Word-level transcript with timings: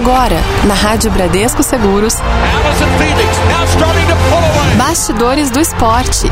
Agora, 0.00 0.40
na 0.66 0.72
Rádio 0.72 1.10
Bradesco 1.10 1.62
Seguros. 1.62 2.14
Bastidores 4.78 5.50
do 5.50 5.60
Esporte. 5.60 6.26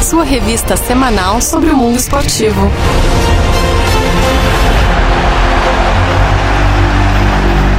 Sua 0.00 0.22
revista 0.22 0.76
semanal 0.76 1.40
sobre 1.40 1.70
o 1.70 1.76
mundo 1.76 1.98
esportivo. 1.98 2.70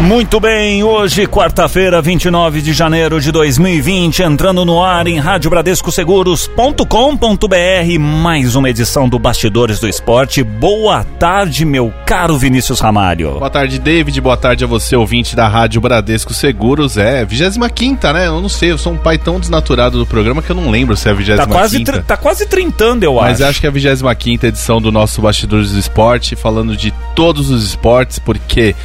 Muito 0.04 0.38
bem, 0.38 0.84
hoje, 0.84 1.26
quarta-feira, 1.26 2.02
29 2.02 2.62
de 2.62 2.74
janeiro 2.74 3.22
de 3.22 3.32
2020, 3.32 4.22
entrando 4.22 4.66
no 4.66 4.84
ar 4.84 5.08
em 5.08 5.18
radiobradescoseguros.com.br, 5.18 8.00
mais 8.00 8.54
uma 8.54 8.70
edição 8.70 9.08
do 9.08 9.18
Bastidores 9.18 9.80
do 9.80 9.88
Esporte. 9.88 10.44
Boa 10.44 11.06
tarde, 11.06 11.64
meu 11.64 11.94
caro 12.06 12.38
Vinícius 12.38 12.82
Ramalho. 12.82 13.40
Boa 13.40 13.50
tarde, 13.50 13.80
David. 13.80 14.20
Boa 14.20 14.36
tarde 14.36 14.66
a 14.66 14.68
você, 14.68 14.94
ouvinte 14.94 15.38
da 15.38 15.48
Rádio 15.48 15.80
Bradesco 15.80 16.34
Seguros. 16.34 16.98
É, 16.98 17.24
25 17.24 17.66
né? 18.12 18.28
Eu 18.28 18.42
não 18.42 18.50
sei, 18.50 18.72
eu 18.72 18.78
sou 18.78 18.92
um 18.92 18.98
pai 18.98 19.18
tão 19.18 19.40
desnaturado 19.40 19.98
do 19.98 20.06
programa 20.06 20.42
que 20.42 20.50
eu 20.50 20.56
não 20.56 20.70
lembro 20.70 20.98
se 20.98 21.08
é 21.08 21.12
a 21.12 21.16
25 21.16 21.38
Tá 21.38 21.48
quase, 21.48 21.82
tá 21.86 22.18
quase 22.18 22.46
trintando, 22.46 23.06
eu 23.06 23.22
acho. 23.22 23.30
Mas 23.30 23.42
acho 23.42 23.62
que 23.62 23.66
é 23.66 23.70
a 23.70 23.72
25 23.72 24.46
edição 24.46 24.82
do 24.82 24.92
nosso 24.92 25.22
Bastidores 25.22 25.72
do 25.72 25.80
Esporte, 25.80 26.36
falando 26.36 26.76
de 26.76 26.94
todos 27.16 27.50
os 27.50 27.64
esportes, 27.64 28.20
porque 28.20 28.76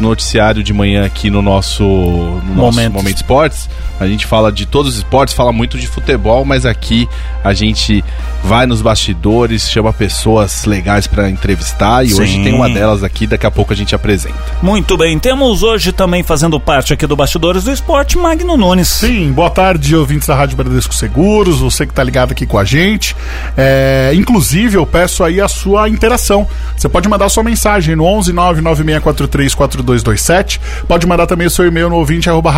noticiário 0.00 0.62
de 0.62 0.72
manhã 0.72 1.04
aqui 1.04 1.30
no 1.30 1.42
nosso, 1.42 1.84
no 1.84 2.54
nosso 2.54 2.80
Momento 2.90 3.08
Esportes. 3.08 3.68
A 4.00 4.06
gente 4.06 4.26
fala 4.26 4.52
de 4.52 4.66
todos 4.66 4.92
os 4.92 4.98
esportes, 4.98 5.34
fala 5.34 5.52
muito 5.52 5.78
de 5.78 5.86
futebol, 5.86 6.44
mas 6.44 6.64
aqui 6.64 7.08
a 7.42 7.52
gente 7.52 8.04
vai 8.44 8.66
nos 8.66 8.80
bastidores, 8.80 9.68
chama 9.68 9.92
pessoas 9.92 10.64
legais 10.64 11.06
para 11.06 11.28
entrevistar 11.28 12.04
e 12.04 12.10
Sim. 12.10 12.22
hoje 12.22 12.42
tem 12.42 12.54
uma 12.54 12.68
delas 12.68 13.02
aqui, 13.02 13.26
daqui 13.26 13.46
a 13.46 13.50
pouco 13.50 13.72
a 13.72 13.76
gente 13.76 13.94
apresenta. 13.94 14.36
Muito 14.62 14.96
bem, 14.96 15.18
temos 15.18 15.62
hoje 15.62 15.92
também 15.92 16.22
fazendo 16.22 16.58
parte 16.60 16.92
aqui 16.92 17.06
do 17.06 17.16
Bastidores 17.16 17.64
do 17.64 17.72
Esporte, 17.72 18.16
Magno 18.16 18.56
Nunes. 18.56 18.88
Sim, 18.88 19.32
boa 19.32 19.50
tarde, 19.50 19.96
ouvintes 19.96 20.28
da 20.28 20.34
Rádio 20.34 20.56
Bradesco 20.56 20.94
Seguros, 20.94 21.58
você 21.58 21.84
que 21.84 21.92
está 21.92 22.04
ligado 22.04 22.32
aqui 22.32 22.46
com 22.46 22.58
a 22.58 22.64
gente. 22.64 23.16
É, 23.56 24.12
inclusive, 24.14 24.76
eu 24.76 24.86
peço 24.86 25.24
aí 25.24 25.40
a 25.40 25.48
sua 25.48 25.88
interação. 25.88 26.46
Você 26.76 26.88
pode 26.88 27.08
mandar 27.08 27.28
sua 27.28 27.42
mensagem 27.42 27.96
no 27.96 28.04
11 28.04 28.32
99643 28.32 29.54
4227. 29.54 30.60
Pode 30.86 31.06
mandar 31.06 31.26
também 31.26 31.46
o 31.46 31.50
seu 31.50 31.66
e-mail 31.66 31.88
no 31.88 31.96
ouvinte 31.96 32.30
arroba 32.30 32.50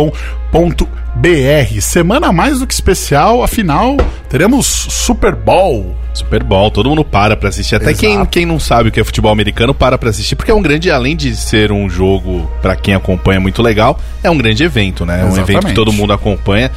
radiobradescoseguros.com.br. 0.00 1.80
Semana 1.80 2.32
mais 2.32 2.58
do 2.60 2.66
que 2.66 2.74
especial, 2.74 3.42
afinal, 3.42 3.96
teremos 4.28 4.66
Super 4.66 5.34
Bowl. 5.34 5.96
Super 6.12 6.42
Bowl, 6.42 6.70
todo 6.70 6.88
mundo 6.88 7.04
para 7.04 7.36
pra 7.36 7.48
assistir. 7.50 7.76
Até 7.76 7.94
quem, 7.94 8.24
quem 8.26 8.44
não 8.44 8.58
sabe 8.58 8.88
o 8.88 8.92
que 8.92 8.98
é 8.98 9.04
futebol 9.04 9.30
americano 9.30 9.72
para 9.72 9.96
pra 9.96 10.10
assistir, 10.10 10.34
porque 10.34 10.50
é 10.50 10.54
um 10.54 10.60
grande, 10.60 10.90
além 10.90 11.14
de 11.16 11.36
ser 11.36 11.70
um 11.70 11.88
jogo 11.88 12.50
para 12.60 12.74
quem 12.74 12.94
acompanha 12.94 13.38
muito 13.38 13.62
legal, 13.62 13.98
é 14.22 14.28
um 14.28 14.36
grande 14.36 14.64
evento, 14.64 15.06
né? 15.06 15.20
É 15.20 15.24
um 15.24 15.36
evento 15.38 15.68
que 15.68 15.72
todo 15.72 15.92
mundo 15.92 16.12
acompanha. 16.12 16.70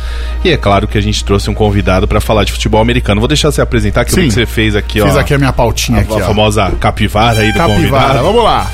E 0.43 0.51
é 0.51 0.57
claro 0.57 0.87
que 0.87 0.97
a 0.97 1.01
gente 1.01 1.23
trouxe 1.23 1.49
um 1.49 1.53
convidado 1.53 2.07
para 2.07 2.21
falar 2.21 2.43
de 2.43 2.51
futebol 2.51 2.79
americano. 2.79 3.19
Vou 3.19 3.27
deixar 3.27 3.51
você 3.51 3.61
apresentar 3.61 4.05
que 4.05 4.11
você 4.11 4.45
fez 4.45 4.75
aqui, 4.75 4.93
Fiz 4.93 5.03
ó. 5.03 5.07
Fiz 5.07 5.17
aqui 5.17 5.33
a 5.33 5.37
minha 5.37 5.53
pautinha 5.53 5.99
a, 5.99 6.01
aqui, 6.01 6.13
a 6.13 6.17
ó. 6.17 6.19
famosa 6.27 6.71
capivara 6.79 7.41
aí 7.41 7.51
do 7.51 7.57
capivara, 7.57 7.79
convidado. 7.79 8.23
vamos 8.23 8.43
lá. 8.43 8.71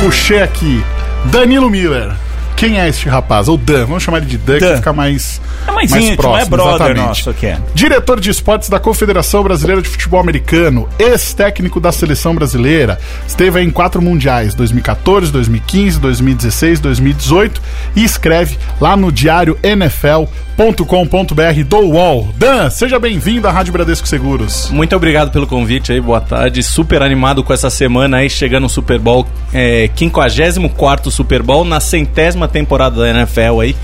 Puxei 0.00 0.40
aqui. 0.40 0.82
Danilo 1.26 1.68
Miller. 1.68 2.27
Quem 2.58 2.80
é 2.80 2.88
este 2.88 3.08
rapaz? 3.08 3.46
O 3.46 3.56
Dan. 3.56 3.86
Vamos 3.86 4.02
chamar 4.02 4.18
ele 4.18 4.26
de 4.26 4.36
Dan, 4.36 4.58
Dan. 4.58 4.70
que 4.70 4.76
fica 4.78 4.92
mais, 4.92 5.40
é 5.64 5.70
mais, 5.70 5.90
mais 5.92 6.04
íntimo, 6.04 6.16
próximo. 6.16 6.40
É 6.40 6.44
brother 6.44 6.74
exatamente. 6.74 7.06
nosso 7.06 7.30
aqui. 7.30 7.54
Diretor 7.72 8.18
de 8.18 8.30
esportes 8.30 8.68
da 8.68 8.80
Confederação 8.80 9.44
Brasileira 9.44 9.80
de 9.80 9.88
Futebol 9.88 10.18
Americano, 10.18 10.88
ex-técnico 10.98 11.78
da 11.78 11.92
Seleção 11.92 12.34
Brasileira. 12.34 12.98
Esteve 13.28 13.62
em 13.62 13.70
quatro 13.70 14.02
mundiais, 14.02 14.56
2014, 14.56 15.30
2015, 15.30 16.00
2016, 16.00 16.80
2018 16.80 17.62
e 17.94 18.02
escreve 18.02 18.58
lá 18.80 18.96
no 18.96 19.12
diário 19.12 19.56
NFL.com.br 19.62 21.62
do 21.64 21.78
UOL. 21.78 22.28
Dan, 22.36 22.70
seja 22.70 22.98
bem-vindo 22.98 23.46
à 23.46 23.52
Rádio 23.52 23.72
Bradesco 23.72 24.08
Seguros. 24.08 24.68
Muito 24.72 24.96
obrigado 24.96 25.30
pelo 25.30 25.46
convite 25.46 25.92
aí, 25.92 26.00
boa 26.00 26.20
tarde. 26.20 26.60
Super 26.64 27.04
animado 27.04 27.44
com 27.44 27.52
essa 27.52 27.70
semana 27.70 28.16
aí, 28.16 28.28
chegando 28.28 28.64
no 28.64 28.68
Super 28.68 28.98
Bowl, 28.98 29.24
é, 29.54 29.88
54 29.94 31.08
Super 31.12 31.40
Bowl, 31.40 31.64
na 31.64 31.78
centésima 31.78 32.47
temporada 32.48 32.96
da 33.00 33.08
NFL 33.08 33.60
aí. 33.60 33.76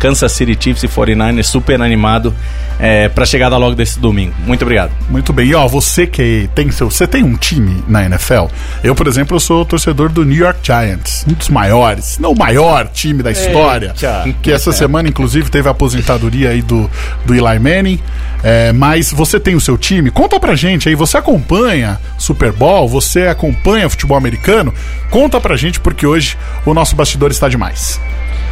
Kansas 0.00 0.32
City 0.32 0.56
Chiefs 0.58 0.82
e 0.82 0.88
49ers, 0.88 1.44
super 1.44 1.80
animado 1.80 2.34
é, 2.78 3.10
para 3.10 3.24
a 3.24 3.26
chegada 3.26 3.56
logo 3.58 3.74
desse 3.76 4.00
domingo. 4.00 4.32
Muito 4.46 4.62
obrigado. 4.62 4.90
Muito 5.10 5.32
bem. 5.32 5.48
E 5.48 5.54
ó, 5.54 5.68
você 5.68 6.06
que 6.06 6.48
tem 6.54 6.70
seu, 6.70 6.90
você 6.90 7.06
tem 7.06 7.22
um 7.22 7.36
time 7.36 7.84
na 7.86 8.04
NFL? 8.06 8.46
Eu, 8.82 8.94
por 8.94 9.06
exemplo, 9.06 9.36
eu 9.36 9.40
sou 9.40 9.64
torcedor 9.64 10.08
do 10.08 10.24
New 10.24 10.38
York 10.38 10.60
Giants, 10.62 11.26
um 11.28 11.34
dos 11.34 11.50
maiores, 11.50 12.18
não 12.18 12.32
o 12.32 12.38
maior 12.38 12.88
time 12.88 13.22
da 13.22 13.30
história, 13.30 13.88
Eita. 13.88 14.34
que 14.42 14.50
essa 14.50 14.72
semana 14.72 15.08
inclusive 15.08 15.50
teve 15.50 15.68
a 15.68 15.72
aposentadoria 15.72 16.48
aí 16.48 16.62
do, 16.62 16.90
do 17.26 17.34
Eli 17.34 17.58
Manning. 17.58 18.00
É, 18.42 18.72
mas 18.72 19.12
você 19.12 19.38
tem 19.38 19.54
o 19.54 19.60
seu 19.60 19.76
time? 19.76 20.10
Conta 20.10 20.40
pra 20.40 20.54
gente 20.54 20.88
aí, 20.88 20.94
você 20.94 21.18
acompanha 21.18 22.00
Super 22.16 22.52
Bowl, 22.52 22.88
você 22.88 23.26
acompanha 23.26 23.90
futebol 23.90 24.16
americano? 24.16 24.72
Conta 25.10 25.38
pra 25.38 25.56
gente 25.56 25.78
porque 25.78 26.06
hoje 26.06 26.38
o 26.64 26.72
nosso 26.72 26.96
bastidor 26.96 27.30
está 27.30 27.50
demais. 27.50 28.00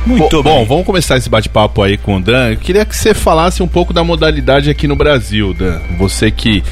Muito 0.07 0.43
bom. 0.43 0.59
Bom, 0.61 0.65
vamos 0.65 0.87
começar 0.87 1.17
esse 1.17 1.29
bate-papo 1.29 1.83
aí 1.83 1.97
com 1.97 2.17
o 2.17 2.21
Dan. 2.21 2.51
Eu 2.51 2.57
queria 2.57 2.85
que 2.85 2.97
você 2.97 3.13
falasse 3.13 3.63
um 3.63 3.69
pouco 3.69 3.93
da 3.93 4.03
modalidade 4.03 4.71
aqui 4.71 4.89
no 4.89 4.97
Brasil, 4.97 5.53
Dan. 5.53 5.81
Você 5.99 6.31
que 6.31 6.63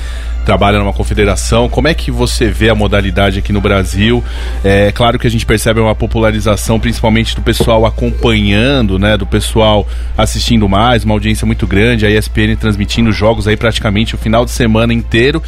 trabalha 0.47 0.79
numa 0.79 0.93
confederação, 0.93 1.69
como 1.69 1.89
é 1.89 1.93
que 1.93 2.09
você 2.09 2.49
vê 2.49 2.71
a 2.71 2.75
modalidade 2.75 3.41
aqui 3.41 3.53
no 3.53 3.61
Brasil? 3.61 4.23
É 4.65 4.93
claro 4.93 5.19
que 5.19 5.27
a 5.27 5.31
gente 5.31 5.45
percebe 5.45 5.81
uma 5.81 5.95
popularização, 5.95 6.79
principalmente 6.79 7.35
do 7.35 7.43
pessoal 7.43 7.85
acompanhando, 7.85 8.97
né? 8.97 9.17
Do 9.17 9.27
pessoal 9.27 9.87
assistindo 10.17 10.69
mais, 10.69 11.03
uma 11.03 11.15
audiência 11.15 11.45
muito 11.45 11.67
grande, 11.67 12.07
a 12.07 12.11
ESPN 12.11 12.55
transmitindo 12.59 13.11
jogos 13.11 13.49
aí 13.49 13.57
praticamente 13.57 14.15
o 14.15 14.19
final 14.19 14.45
de 14.45 14.53
semana 14.53 14.95
inteiro. 14.95 15.43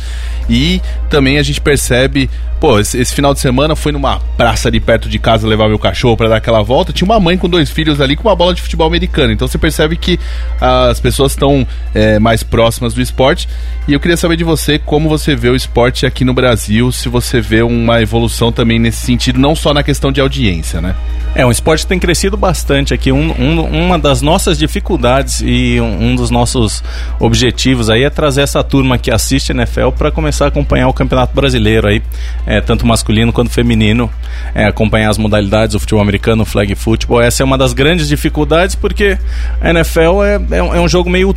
E 0.48 0.80
também 1.10 1.38
a 1.38 1.42
gente 1.42 1.60
percebe 1.60 2.28
Pô, 2.60 2.80
esse, 2.80 2.98
esse, 2.98 3.14
final 3.14 3.32
de 3.32 3.38
semana 3.38 3.76
foi 3.76 3.92
numa 3.92 4.18
praça 4.36 4.68
ali 4.68 4.80
perto 4.80 5.08
de 5.08 5.16
casa 5.18 5.46
levar 5.46 5.68
meu 5.68 5.78
cachorro 5.78 6.16
para 6.16 6.28
dar 6.28 6.36
aquela 6.36 6.60
volta. 6.60 6.92
Tinha 6.92 7.06
uma 7.06 7.20
mãe 7.20 7.38
com 7.38 7.48
dois 7.48 7.70
filhos 7.70 8.00
ali 8.00 8.16
com 8.16 8.28
uma 8.28 8.34
bola 8.34 8.52
de 8.52 8.60
futebol 8.60 8.86
americano. 8.86 9.32
Então 9.32 9.46
você 9.46 9.56
percebe 9.56 9.96
que 9.96 10.18
as 10.60 10.98
pessoas 10.98 11.32
estão 11.32 11.64
é, 11.94 12.18
mais 12.18 12.42
próximas 12.42 12.94
do 12.94 13.00
esporte. 13.00 13.48
E 13.86 13.92
eu 13.92 14.00
queria 14.00 14.16
saber 14.16 14.36
de 14.36 14.42
você 14.42 14.76
como 14.76 15.08
você 15.08 15.36
vê 15.36 15.48
o 15.48 15.54
esporte 15.54 16.04
aqui 16.04 16.24
no 16.24 16.34
Brasil, 16.34 16.90
se 16.90 17.08
você 17.08 17.40
vê 17.40 17.62
uma 17.62 18.02
evolução 18.02 18.50
também 18.50 18.78
nesse 18.78 19.06
sentido, 19.06 19.38
não 19.38 19.54
só 19.54 19.72
na 19.72 19.84
questão 19.84 20.10
de 20.10 20.20
audiência, 20.20 20.80
né? 20.80 20.96
É, 21.34 21.46
o 21.46 21.50
esporte 21.50 21.86
tem 21.86 21.98
crescido 21.98 22.36
bastante 22.36 22.92
aqui. 22.92 23.12
Um, 23.12 23.30
um, 23.40 23.84
uma 23.84 23.98
das 23.98 24.20
nossas 24.20 24.58
dificuldades 24.58 25.40
e 25.44 25.80
um, 25.80 26.08
um, 26.08 26.16
dos 26.16 26.30
nossos 26.30 26.82
objetivos 27.20 27.88
aí 27.88 28.02
é 28.02 28.10
trazer 28.10 28.42
essa 28.42 28.62
turma 28.64 28.98
que 28.98 29.10
assiste 29.10 29.52
NFL 29.52 29.90
para 29.96 30.10
começar 30.10 30.37
a 30.46 30.48
acompanhar 30.48 30.88
o 30.88 30.92
Campeonato 30.92 31.34
Brasileiro 31.34 31.88
aí 31.88 32.02
é, 32.46 32.60
tanto 32.60 32.86
masculino 32.86 33.32
quanto 33.32 33.50
feminino, 33.50 34.10
é, 34.54 34.66
acompanhar 34.66 35.10
as 35.10 35.18
modalidades, 35.18 35.74
o 35.74 35.80
futebol 35.80 36.02
americano, 36.02 36.42
o 36.42 36.46
flag 36.46 36.74
football. 36.74 37.20
Essa 37.20 37.42
é 37.42 37.44
uma 37.44 37.58
das 37.58 37.72
grandes 37.72 38.08
dificuldades 38.08 38.74
porque 38.74 39.18
a 39.60 39.70
NFL 39.70 40.22
é, 40.24 40.56
é, 40.56 40.62
um, 40.62 40.74
é 40.74 40.80
um 40.80 40.88
jogo 40.88 41.10
meio, 41.10 41.34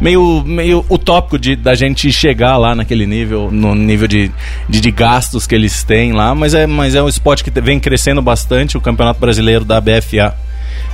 meio, 0.00 0.42
meio 0.44 0.84
utópico 0.88 1.38
de, 1.38 1.56
da 1.56 1.74
gente 1.74 2.10
chegar 2.12 2.56
lá 2.56 2.74
naquele 2.74 3.06
nível, 3.06 3.50
no 3.50 3.74
nível 3.74 4.08
de, 4.08 4.30
de, 4.68 4.80
de 4.80 4.90
gastos 4.90 5.46
que 5.46 5.54
eles 5.54 5.82
têm 5.82 6.12
lá, 6.12 6.34
mas 6.34 6.54
é, 6.54 6.66
mas 6.66 6.94
é 6.94 7.02
um 7.02 7.08
esporte 7.08 7.44
que 7.44 7.50
vem 7.60 7.78
crescendo 7.78 8.22
bastante. 8.22 8.76
O 8.76 8.80
Campeonato 8.80 9.20
Brasileiro 9.20 9.64
da 9.64 9.80
BFA 9.80 10.34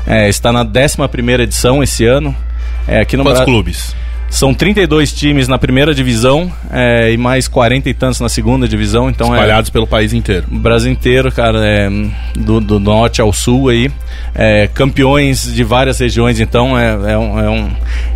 é, 0.06 0.28
está 0.28 0.52
na 0.52 0.62
11 0.62 1.42
edição 1.42 1.82
esse 1.82 2.04
ano. 2.04 2.34
É, 2.86 3.00
aqui 3.00 3.16
no 3.16 3.22
Quantos 3.22 3.40
Bra... 3.40 3.44
clubes? 3.44 3.94
São 4.30 4.52
32 4.52 5.12
times 5.12 5.48
na 5.48 5.58
primeira 5.58 5.94
divisão 5.94 6.52
é, 6.70 7.12
e 7.12 7.16
mais 7.16 7.48
40 7.48 7.88
e 7.88 7.94
tantos 7.94 8.20
na 8.20 8.28
segunda 8.28 8.68
divisão. 8.68 9.08
Então 9.08 9.34
é 9.34 9.38
Espalhados 9.38 9.70
é, 9.70 9.72
pelo 9.72 9.86
país 9.86 10.12
inteiro. 10.12 10.46
O 10.50 10.58
Brasil 10.58 10.92
inteiro, 10.92 11.32
cara, 11.32 11.66
é, 11.66 11.88
do, 12.34 12.60
do, 12.60 12.78
norte 12.78 13.20
ao 13.20 13.32
sul 13.32 13.70
aí. 13.70 13.90
É, 14.34 14.68
campeões 14.68 15.52
de 15.52 15.64
várias 15.64 15.98
regiões, 15.98 16.40
então 16.40 16.78
é, 16.78 17.12
é, 17.12 17.18
um, 17.18 17.40
é, 17.40 17.50
um, 17.50 17.70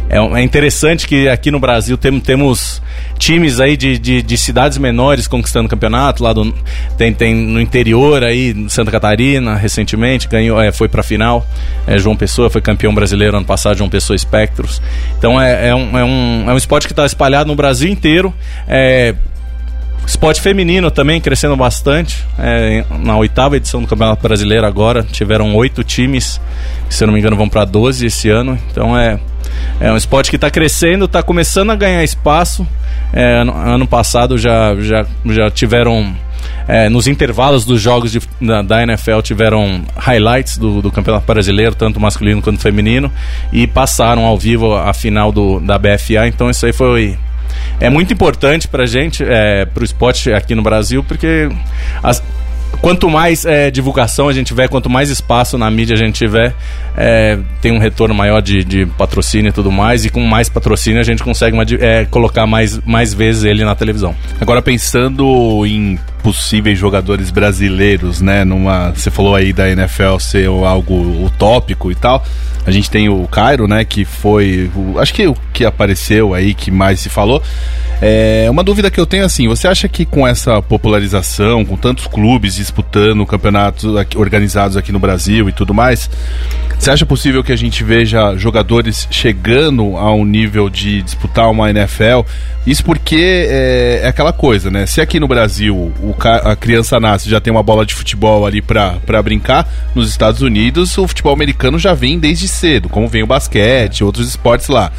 é, 0.09 0.43
interessante 0.43 1.07
que 1.07 1.29
aqui 1.29 1.51
no 1.51 1.59
Brasil 1.59 1.97
tem, 1.97 2.21
temos 2.21 2.83
times 3.19 3.61
aí 3.61 3.77
de, 3.77 3.99
de, 3.99 4.23
de, 4.23 4.37
cidades 4.37 4.77
menores 4.79 5.27
conquistando 5.27 5.69
campeonato. 5.69 6.23
Lá 6.23 6.33
do, 6.33 6.53
tem, 6.99 7.13
tem 7.15 7.35
no 7.35 7.61
interior 7.61 8.23
aí, 8.23 8.55
Santa 8.69 8.91
Catarina, 8.91 9.55
recentemente, 9.55 10.29
ganhou, 10.29 10.61
é, 10.61 10.71
foi 10.71 10.89
pra 10.89 11.03
final. 11.03 11.47
É, 11.87 11.99
João 11.99 12.17
Pessoa 12.17 12.51
foi 12.51 12.61
campeão 12.61 12.95
brasileiro 12.95 13.37
ano 13.37 13.47
passado, 13.47 13.79
João 13.79 13.89
Pessoa 13.89 14.15
Espectros. 14.15 14.83
Então 15.17 15.41
é, 15.41 15.69
é, 15.69 15.75
um, 15.75 15.99
é, 15.99 16.05
um, 16.05 16.51
é 16.51 16.53
um 16.53 16.57
esporte 16.57 16.87
que 16.87 16.93
está 16.93 17.07
espalhado 17.07 17.49
no 17.49 17.55
Brasil 17.55 17.89
inteiro. 17.89 18.35
É, 18.69 19.15
Esporte 20.07 20.41
feminino 20.41 20.91
também 20.91 21.21
crescendo 21.21 21.57
bastante. 21.57 22.25
É, 22.39 22.85
na 22.99 23.17
oitava 23.17 23.57
edição 23.57 23.81
do 23.81 23.87
Campeonato 23.87 24.23
Brasileiro 24.23 24.67
agora 24.67 25.03
tiveram 25.05 25.55
oito 25.55 25.85
times, 25.85 26.41
se 26.91 27.05
eu 27.05 27.07
não 27.07 27.15
me 27.15 27.21
engano 27.21 27.37
vão 27.37 27.49
para 27.49 27.65
12 27.65 28.07
esse 28.07 28.29
ano. 28.29 28.59
Então 28.71 28.99
é, 28.99 29.19
é 29.81 29.93
um 29.93 29.97
esporte 29.97 30.31
que 30.31 30.37
está 30.37 30.51
crescendo, 30.51 31.07
está 31.07 31.23
começando 31.23 31.71
a 31.71 31.77
ganhar 31.77 32.03
espaço. 32.05 32.67
É, 33.13 33.41
ano, 33.41 33.53
ano, 33.55 33.87
passado 33.87 34.39
já, 34.39 34.75
já, 34.81 35.05
já 35.27 35.51
tiveram 35.51 36.15
é, 36.67 36.89
nos 36.89 37.07
intervalos 37.07 37.65
dos 37.65 37.81
jogos 37.81 38.13
de, 38.13 38.21
da, 38.41 38.63
da, 38.63 38.83
NFL 38.83 39.21
tiveram 39.21 39.83
highlights 39.97 40.57
do, 40.57 40.81
do, 40.81 40.91
Campeonato 40.91 41.27
Brasileiro, 41.27 41.75
tanto 41.75 42.01
masculino 42.01 42.41
quanto 42.41 42.61
feminino, 42.61 43.13
e 43.53 43.67
passaram 43.67 44.25
ao 44.25 44.39
vivo 44.39 44.75
a 44.75 44.95
final 44.95 45.31
do, 45.31 45.61
da 45.61 45.79
BFA. 45.79 46.27
Então 46.27 46.49
isso 46.49 46.65
aí 46.65 46.73
foi 46.73 47.19
é 47.81 47.91
muito 47.91 48.13
importante 48.13 48.69
pra 48.69 48.87
gente, 48.87 49.25
é, 49.25 49.65
pro 49.65 49.85
esporte 49.85 50.33
aqui 50.33 50.55
no 50.55 50.63
Brasil, 50.63 51.03
porque 51.05 51.49
as, 52.03 52.23
quanto 52.81 53.09
mais 53.09 53.45
é, 53.45 53.71
divulgação 53.71 54.29
a 54.29 54.33
gente 54.33 54.49
tiver, 54.49 54.69
quanto 54.69 54.91
mais 54.91 55.11
espaço 55.11 55.57
na 55.57 55.71
mídia 55.71 55.95
a 55.95 55.99
gente 55.99 56.17
tiver, 56.17 56.55
é, 56.97 57.39
tem 57.61 57.73
um 57.73 57.79
retorno 57.79 58.15
maior 58.15 58.41
de, 58.41 58.65
de, 58.65 58.87
patrocínio 58.87 59.51
e 59.51 59.53
tudo 59.53 59.71
mais, 59.71 60.05
e 60.05 60.11
com 60.11 60.21
mais 60.21 60.49
patrocínio 60.49 61.01
a 61.01 61.05
gente 61.05 61.23
consegue 61.23 61.57
uma, 61.57 61.65
é, 61.81 62.05
colocar 62.07 62.47
mais, 62.47 62.79
mais 62.85 63.15
vezes 63.15 63.45
ele 63.45 63.65
na 63.65 63.75
televisão. 63.75 64.15
Agora 64.41 64.61
pensando 64.61 65.65
em 65.67 65.99
possíveis 66.23 66.79
jogadores 66.79 67.31
brasileiros, 67.31 68.21
né? 68.21 68.45
Numa, 68.45 68.91
você 68.91 69.11
falou 69.11 69.35
aí 69.35 69.53
da 69.53 69.69
NFL 69.69 70.19
ser 70.19 70.47
algo 70.47 71.25
utópico 71.25 71.91
e 71.91 71.95
tal. 71.95 72.25
A 72.65 72.71
gente 72.71 72.89
tem 72.89 73.09
o 73.09 73.27
Cairo, 73.27 73.67
né? 73.67 73.85
Que 73.85 74.05
foi, 74.05 74.71
o, 74.75 74.99
acho 74.99 75.13
que 75.13 75.27
o 75.27 75.37
que 75.53 75.65
apareceu 75.65 76.33
aí 76.33 76.55
que 76.55 76.71
mais 76.71 77.01
se 77.01 77.09
falou. 77.09 77.43
É, 78.05 78.49
uma 78.51 78.65
dúvida 78.65 78.91
que 78.91 78.99
eu 78.99 79.07
tenho 79.07 79.25
assim, 79.25 79.47
você 79.47 79.69
acha 79.69 79.89
que 79.89 80.05
com 80.05 80.27
essa 80.27 80.61
popularização, 80.61 81.65
com 81.65 81.77
tantos 81.77 82.09
clubes 82.09 82.57
disputando 82.57 83.25
campeonatos 83.25 83.97
aqui, 83.97 84.19
organizados 84.19 84.77
aqui 84.77 84.91
no 84.91 84.99
Brasil 84.99 85.49
e 85.49 85.53
tudo 85.53 85.73
mais, 85.73 86.11
você 86.77 86.91
acha 86.91 87.07
possível 87.07 87.45
que 87.45 87.53
a 87.53 87.57
gente 87.57 87.85
veja 87.85 88.37
jogadores 88.37 89.07
chegando 89.09 89.97
a 89.97 90.13
um 90.13 90.25
nível 90.25 90.69
de 90.69 91.01
disputar 91.01 91.49
uma 91.49 91.71
NFL? 91.71 92.23
Isso 92.67 92.85
porque 92.85 93.47
é, 93.49 94.01
é 94.03 94.09
aquela 94.09 94.33
coisa, 94.33 94.69
né? 94.69 94.85
Se 94.85 95.01
aqui 95.01 95.21
no 95.21 95.29
Brasil 95.29 95.93
a 96.45 96.57
criança 96.57 96.99
nasce 96.99 97.31
já 97.31 97.41
tem 97.41 97.53
uma 97.53 97.63
bola 97.63 97.87
de 97.87 97.95
futebol 97.95 98.45
ali 98.45 98.61
pra 98.61 99.23
brincar, 99.23 99.73
nos 99.95 100.11
Estados 100.11 100.43
Unidos 100.43 100.99
o 100.99 101.07
futebol 101.07 101.33
americano 101.33 101.79
já 101.79 101.95
vem 101.95 102.19
desde 102.19 102.49
cedo, 102.49 102.89
como 102.89 103.07
vem 103.07 103.23
o 103.23 103.29
basquete, 103.29 104.03
outros 104.03 104.27
esportes 104.27 104.67
lá. 104.67 104.91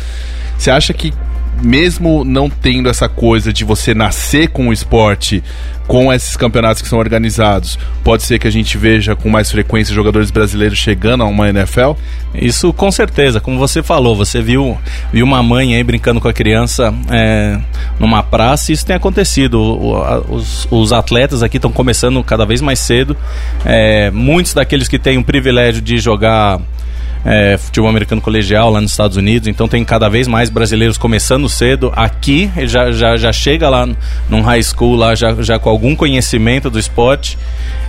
Você 0.57 0.71
acha 0.71 0.93
que 0.93 1.13
mesmo 1.61 2.23
não 2.23 2.49
tendo 2.49 2.89
essa 2.89 3.07
coisa 3.07 3.53
de 3.53 3.63
você 3.63 3.93
nascer 3.93 4.49
com 4.49 4.69
o 4.69 4.73
esporte, 4.73 5.43
com 5.87 6.11
esses 6.13 6.37
campeonatos 6.37 6.81
que 6.81 6.87
são 6.87 6.97
organizados, 6.97 7.77
pode 8.03 8.23
ser 8.23 8.39
que 8.39 8.47
a 8.47 8.51
gente 8.51 8.77
veja 8.77 9.15
com 9.15 9.29
mais 9.29 9.51
frequência 9.51 9.93
jogadores 9.93 10.31
brasileiros 10.31 10.77
chegando 10.77 11.23
a 11.23 11.27
uma 11.27 11.49
NFL? 11.49 11.91
Isso 12.33 12.71
com 12.73 12.91
certeza, 12.91 13.39
como 13.39 13.57
você 13.57 13.83
falou, 13.83 14.15
você 14.15 14.41
viu, 14.41 14.77
viu 15.11 15.25
uma 15.25 15.43
mãe 15.43 15.75
aí 15.75 15.83
brincando 15.83 16.21
com 16.21 16.27
a 16.27 16.33
criança 16.33 16.93
é, 17.09 17.59
numa 17.99 18.23
praça, 18.23 18.71
isso 18.71 18.85
tem 18.85 18.95
acontecido. 18.95 19.59
O, 19.59 19.97
a, 19.97 20.19
os, 20.19 20.67
os, 20.71 20.93
atletas 20.93 21.43
aqui 21.43 21.57
estão 21.57 21.71
começando 21.71 22.23
cada 22.23 22.45
vez 22.45 22.61
mais 22.61 22.79
cedo. 22.79 23.15
É, 23.65 24.09
muitos 24.11 24.53
daqueles 24.53 24.87
que 24.87 24.97
têm 24.97 25.17
o 25.17 25.23
privilégio 25.23 25.81
de 25.81 25.97
jogar 25.97 26.59
é, 27.25 27.57
futebol 27.57 27.89
americano 27.89 28.21
colegial 28.21 28.69
lá 28.69 28.81
nos 28.81 28.91
Estados 28.91 29.17
Unidos, 29.17 29.47
então 29.47 29.67
tem 29.67 29.83
cada 29.83 30.09
vez 30.09 30.27
mais 30.27 30.49
brasileiros 30.49 30.97
começando 30.97 31.47
cedo. 31.47 31.91
Aqui 31.95 32.51
ele 32.55 32.67
já, 32.67 32.91
já, 32.91 33.17
já 33.17 33.31
chega 33.31 33.69
lá 33.69 33.87
num 34.29 34.41
high 34.41 34.63
school 34.63 34.95
lá 34.95 35.15
já, 35.15 35.33
já 35.41 35.57
com 35.57 35.69
algum 35.69 35.95
conhecimento 35.95 36.69
do 36.69 36.79
esporte. 36.79 37.37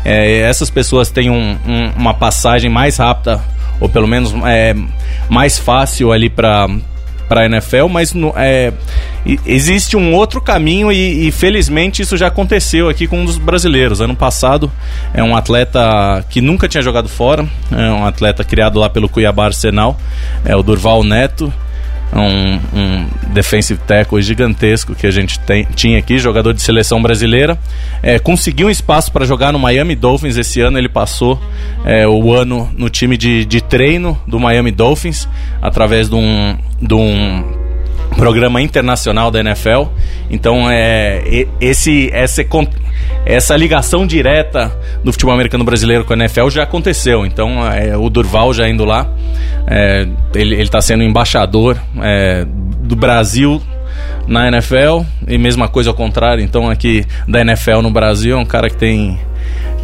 É, 0.04 0.40
essas 0.40 0.70
pessoas 0.70 1.10
têm 1.10 1.31
um, 1.31 1.58
um, 1.66 1.90
uma 1.96 2.14
passagem 2.14 2.70
mais 2.70 2.98
rápida, 2.98 3.40
ou 3.81 3.88
pelo 3.88 4.06
menos 4.06 4.34
é, 4.46 4.75
mais 5.28 5.58
fácil 5.58 6.12
ali 6.12 6.28
para 6.28 6.69
para 7.29 7.43
a 7.43 7.47
NFL, 7.47 7.88
mas 7.91 8.12
no, 8.12 8.32
é, 8.37 8.73
existe 9.47 9.97
um 9.97 10.15
outro 10.15 10.41
caminho 10.41 10.93
e, 10.93 11.29
e, 11.29 11.32
felizmente 11.32 12.03
isso 12.03 12.17
já 12.17 12.26
aconteceu 12.26 12.88
aqui 12.88 13.06
com 13.06 13.21
um 13.21 13.25
dos 13.25 13.38
brasileiros. 13.38 14.00
Ano 14.00 14.15
passado 14.15 14.71
é 15.12 15.23
um 15.23 15.37
atleta 15.37 16.25
que 16.29 16.41
nunca 16.41 16.69
tinha 16.69 16.82
jogado 16.82 17.09
fora, 17.09 17.47
é 17.73 17.91
um 17.91 18.06
atleta 18.06 18.44
criado 18.44 18.79
lá 18.79 18.88
pelo 18.88 19.09
Cuiabá 19.09 19.47
Arsenal, 19.47 19.99
é 20.44 20.55
o 20.55 20.62
Durval 20.62 21.03
Neto 21.03 21.53
um, 22.12 22.79
um 22.79 23.06
defensive 23.33 23.81
tackle 23.87 24.21
gigantesco 24.23 24.95
que 24.95 25.06
a 25.06 25.11
gente 25.11 25.39
tem, 25.41 25.67
tinha 25.75 25.99
aqui, 25.99 26.19
jogador 26.19 26.53
de 26.53 26.62
seleção 26.62 27.03
brasileira. 27.03 27.59
É, 28.03 28.19
conseguiu 28.19 28.69
um 28.69 28.71
espaço 28.71 29.11
para 29.11 29.25
jogar 29.25 29.53
no 29.53 29.59
Miami 29.59 29.97
Dolphins 29.97 30.37
esse 30.37 30.61
ano. 30.61 30.79
Ele 30.79 30.89
passou 30.89 31.41
é, 31.85 32.06
o 32.06 32.33
ano 32.33 32.71
no 32.77 32.89
time 32.89 33.17
de, 33.17 33.45
de 33.45 33.61
treino 33.61 34.21
do 34.27 34.39
Miami 34.39 34.71
Dolphins 34.71 35.29
através 35.61 36.09
de 36.09 36.15
um, 36.15 36.56
de 36.81 36.95
um 36.95 37.63
programa 38.14 38.61
internacional 38.61 39.31
da 39.31 39.40
NFL. 39.40 39.84
Então, 40.31 40.70
é, 40.70 41.46
esse, 41.61 42.11
essa, 42.12 42.44
essa 43.26 43.56
ligação 43.56 44.06
direta 44.06 44.72
do 45.02 45.12
futebol 45.12 45.34
americano 45.34 45.64
brasileiro 45.64 46.05
com 46.05 46.12
a 46.12 46.16
NFL 46.16 46.49
já 46.50 46.62
aconteceu. 46.62 47.25
Então, 47.26 47.66
é, 47.66 47.96
o 47.96 48.08
Durval 48.08 48.52
já 48.52 48.69
indo 48.69 48.84
lá, 48.84 49.08
é, 49.66 50.06
ele 50.34 50.61
está 50.61 50.81
sendo 50.81 51.02
embaixador 51.02 51.78
é, 52.02 52.46
do 52.81 52.96
Brasil 52.96 53.61
na 54.26 54.49
NFL 54.49 55.02
e 55.28 55.38
mesma 55.38 55.69
coisa 55.69 55.90
ao 55.90 55.94
contrário. 55.94 56.43
Então, 56.43 56.69
aqui 56.69 57.05
da 57.28 57.40
NFL 57.40 57.81
no 57.82 57.90
Brasil 57.90 58.37
é 58.37 58.40
um 58.40 58.46
cara 58.46 58.69
que 58.69 58.76
tem 58.76 59.19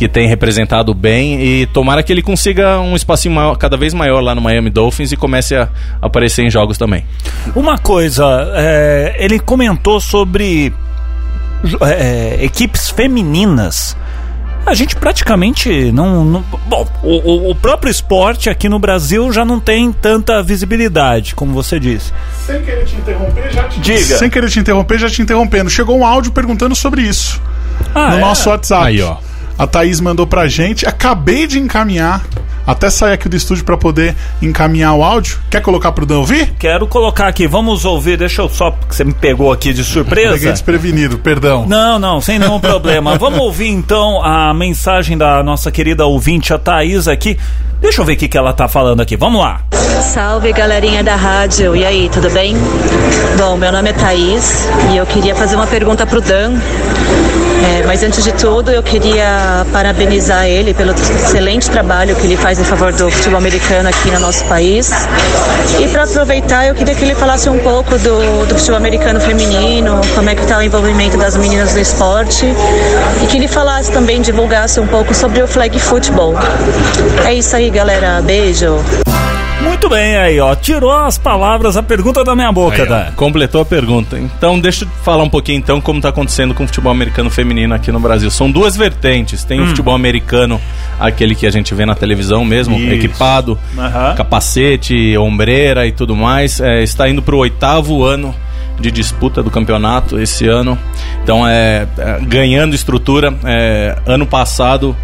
que 0.01 0.09
tem 0.09 0.27
representado 0.27 0.95
bem 0.95 1.43
e 1.43 1.67
tomara 1.67 2.03
que 2.03 2.11
ele 2.11 2.23
consiga 2.23 2.81
um 2.81 2.97
espacinho 2.97 3.35
maior, 3.35 3.55
cada 3.59 3.77
vez 3.77 3.93
maior 3.93 4.23
lá 4.23 4.35
no 4.35 4.41
Miami 4.41 4.71
Dolphins 4.71 5.13
e 5.13 5.17
comece 5.17 5.55
a 5.55 5.69
aparecer 6.01 6.43
em 6.43 6.51
jogos 6.51 6.79
também. 6.79 7.05
Uma 7.55 7.77
coisa, 7.77 8.25
é, 8.55 9.15
ele 9.19 9.39
comentou 9.39 10.01
sobre 10.01 10.73
é, 11.83 12.39
equipes 12.43 12.89
femininas. 12.89 13.95
A 14.65 14.73
gente 14.73 14.97
praticamente 14.97 15.93
não. 15.93 16.25
não 16.25 16.45
bom, 16.67 16.89
o, 17.03 17.51
o, 17.51 17.55
próprio 17.55 17.91
esporte 17.91 18.49
aqui 18.49 18.71
no 18.71 18.79
Brasil 18.79 19.31
já 19.31 19.45
não 19.45 19.61
tem 19.61 19.93
tanta 19.93 20.43
visibilidade, 20.43 21.35
como 21.35 21.53
você 21.53 21.79
disse. 21.79 22.11
Sem 22.47 22.63
querer 22.63 22.87
te 22.87 22.97
interromper, 22.97 23.53
já 23.53 23.65
te 23.65 23.81
Diga. 23.81 24.17
Sem 24.17 24.31
querer 24.31 24.49
te 24.49 24.61
interromper, 24.61 24.99
já 24.99 25.11
te 25.11 25.21
interrompendo. 25.21 25.69
Chegou 25.69 25.99
um 25.99 26.07
áudio 26.07 26.33
perguntando 26.33 26.75
sobre 26.75 27.03
isso. 27.03 27.39
Ah, 27.95 28.13
no 28.13 28.17
é? 28.17 28.21
nosso 28.21 28.49
WhatsApp. 28.49 28.87
Aí, 28.87 29.03
ó. 29.03 29.19
A 29.61 29.67
Thaís 29.67 30.01
mandou 30.01 30.27
pra 30.27 30.49
gente. 30.49 30.87
Acabei 30.87 31.47
de 31.47 31.59
encaminhar. 31.59 32.25
Até 32.67 32.89
sair 32.89 33.13
aqui 33.13 33.29
do 33.29 33.37
estúdio 33.37 33.63
para 33.63 33.77
poder 33.77 34.17
encaminhar 34.41 34.95
o 34.95 35.05
áudio. 35.05 35.39
Quer 35.51 35.61
colocar 35.61 35.93
pro 35.93 36.07
Dan 36.07 36.21
ouvir? 36.21 36.55
Quero 36.59 36.87
colocar 36.87 37.29
aqui. 37.29 37.47
Vamos 37.47 37.85
ouvir. 37.85 38.17
Deixa 38.17 38.41
eu 38.41 38.49
só. 38.49 38.71
Porque 38.71 38.95
você 38.95 39.05
me 39.05 39.13
pegou 39.13 39.53
aqui 39.53 39.75
de 39.75 39.85
surpresa. 39.85 40.33
Peguei 40.33 40.51
desprevenido, 40.51 41.19
perdão. 41.19 41.67
Não, 41.67 41.99
não, 41.99 42.23
sem 42.23 42.39
nenhum 42.39 42.59
problema. 42.59 43.19
Vamos 43.19 43.39
ouvir 43.39 43.69
então 43.69 44.25
a 44.25 44.55
mensagem 44.55 45.19
da 45.19 45.43
nossa 45.43 45.71
querida 45.71 46.07
ouvinte, 46.07 46.55
a 46.55 46.59
Thaís 46.59 47.07
aqui. 47.07 47.37
Deixa 47.83 48.01
eu 48.01 48.07
ver 48.07 48.15
o 48.15 48.17
que, 48.17 48.29
que 48.29 48.39
ela 48.39 48.55
tá 48.55 48.67
falando 48.67 49.03
aqui. 49.03 49.15
Vamos 49.15 49.43
lá. 49.43 49.61
Salve 50.01 50.55
galerinha 50.55 51.05
da 51.05 51.17
rádio. 51.17 51.77
E 51.77 51.85
aí, 51.85 52.09
tudo 52.09 52.31
bem? 52.31 52.57
Bom, 53.37 53.59
meu 53.59 53.71
nome 53.71 53.91
é 53.91 53.93
Thaís 53.93 54.67
e 54.91 54.97
eu 54.97 55.05
queria 55.05 55.35
fazer 55.35 55.55
uma 55.57 55.67
pergunta 55.67 56.07
pro 56.07 56.23
Dan. 56.23 56.55
É, 57.63 57.87
mas 57.87 58.03
antes 58.03 58.25
de 58.25 58.33
tudo, 58.33 58.71
eu 58.71 58.83
queria 58.83 59.67
parabenizar 59.73 60.47
ele 60.47 60.73
pelo 60.73 60.93
excelente 60.93 61.71
trabalho 61.71 62.17
que 62.17 62.27
ele 62.27 62.37
faz 62.37 62.59
em 62.59 62.65
favor 62.65 62.93
do 62.93 63.11
futebol 63.11 63.39
americano 63.39 63.89
aqui 63.89 64.11
no 64.11 64.21
nosso 64.21 64.45
país. 64.47 64.91
E 65.79 65.87
para 65.89 66.05
aproveitar, 66.05 66.67
eu 66.67 66.75
queria 66.75 66.95
que 66.95 67.05
ele 67.05 67.15
falasse 67.15 67.49
um 67.49 67.59
pouco 67.59 67.99
do, 67.99 68.47
do 68.47 68.55
futebol 68.55 68.77
americano 68.77 69.21
feminino, 69.21 70.01
como 70.15 70.31
é 70.31 70.35
que 70.35 70.43
está 70.43 70.59
o 70.59 70.63
envolvimento 70.63 71.19
das 71.19 71.37
meninas 71.37 71.75
no 71.75 71.81
esporte 71.81 72.47
e 73.23 73.27
que 73.27 73.37
ele 73.37 73.49
falasse 73.49 73.91
também, 73.93 74.23
divulgasse 74.23 74.81
um 74.81 74.87
pouco 74.87 75.15
sobre 75.15 75.43
o 75.43 75.49
flag 75.49 75.79
football. 75.79 76.35
É 77.27 77.35
isso 77.35 77.55
aí, 77.55 77.69
galera. 77.71 78.23
Beijo. 78.23 78.79
Muito 79.81 79.95
bem 79.95 80.15
aí, 80.15 80.39
ó. 80.39 80.55
Tirou 80.55 80.93
as 80.93 81.17
palavras, 81.17 81.75
a 81.75 81.83
pergunta 81.83 82.23
da 82.23 82.37
minha 82.37 82.53
boca, 82.53 82.83
aí, 82.83 83.13
Completou 83.13 83.63
a 83.63 83.65
pergunta. 83.65 84.19
Então, 84.19 84.61
deixa 84.61 84.85
eu 84.85 84.89
falar 85.03 85.23
um 85.23 85.29
pouquinho 85.31 85.57
então 85.57 85.81
como 85.81 86.01
está 86.01 86.11
acontecendo 86.11 86.53
com 86.53 86.65
o 86.65 86.67
futebol 86.67 86.93
americano 86.93 87.31
feminino 87.31 87.75
aqui 87.75 87.91
no 87.91 87.99
Brasil. 87.99 88.31
São 88.31 88.51
duas 88.51 88.77
vertentes. 88.77 89.43
Tem 89.43 89.59
hum. 89.59 89.65
o 89.65 89.67
futebol 89.69 89.95
americano, 89.95 90.61
aquele 90.99 91.35
que 91.35 91.47
a 91.47 91.51
gente 91.51 91.75
vê 91.75 91.87
na 91.87 91.95
televisão 91.95 92.45
mesmo, 92.45 92.77
Isso. 92.77 92.93
equipado, 92.93 93.59
uhum. 93.75 94.15
capacete, 94.17 95.17
ombreira 95.17 95.87
e 95.87 95.93
tudo 95.93 96.15
mais. 96.15 96.61
É, 96.61 96.83
está 96.83 97.09
indo 97.09 97.23
para 97.23 97.35
o 97.35 97.39
oitavo 97.39 98.05
ano 98.05 98.35
de 98.79 98.91
disputa 98.91 99.43
do 99.43 99.51
campeonato 99.51 100.21
esse 100.21 100.47
ano. 100.47 100.79
Então, 101.23 101.49
é, 101.49 101.89
é 101.97 102.19
ganhando 102.21 102.75
estrutura. 102.75 103.33
É, 103.47 103.97
ano 104.05 104.27
passado 104.27 104.95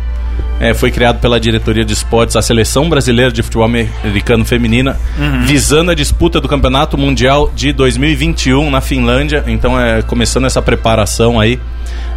é, 0.60 0.72
foi 0.72 0.90
criado 0.90 1.20
pela 1.20 1.38
diretoria 1.38 1.84
de 1.84 1.92
esportes 1.92 2.36
a 2.36 2.42
seleção 2.42 2.88
brasileira 2.88 3.30
de 3.30 3.42
futebol 3.42 3.64
americano 3.64 4.44
feminina, 4.44 4.98
uhum. 5.18 5.44
visando 5.44 5.90
a 5.90 5.94
disputa 5.94 6.40
do 6.40 6.48
campeonato 6.48 6.96
mundial 6.96 7.50
de 7.54 7.72
2021 7.72 8.70
na 8.70 8.80
Finlândia. 8.80 9.44
Então, 9.46 9.78
é 9.78 10.02
começando 10.02 10.46
essa 10.46 10.62
preparação 10.62 11.38
aí, 11.38 11.60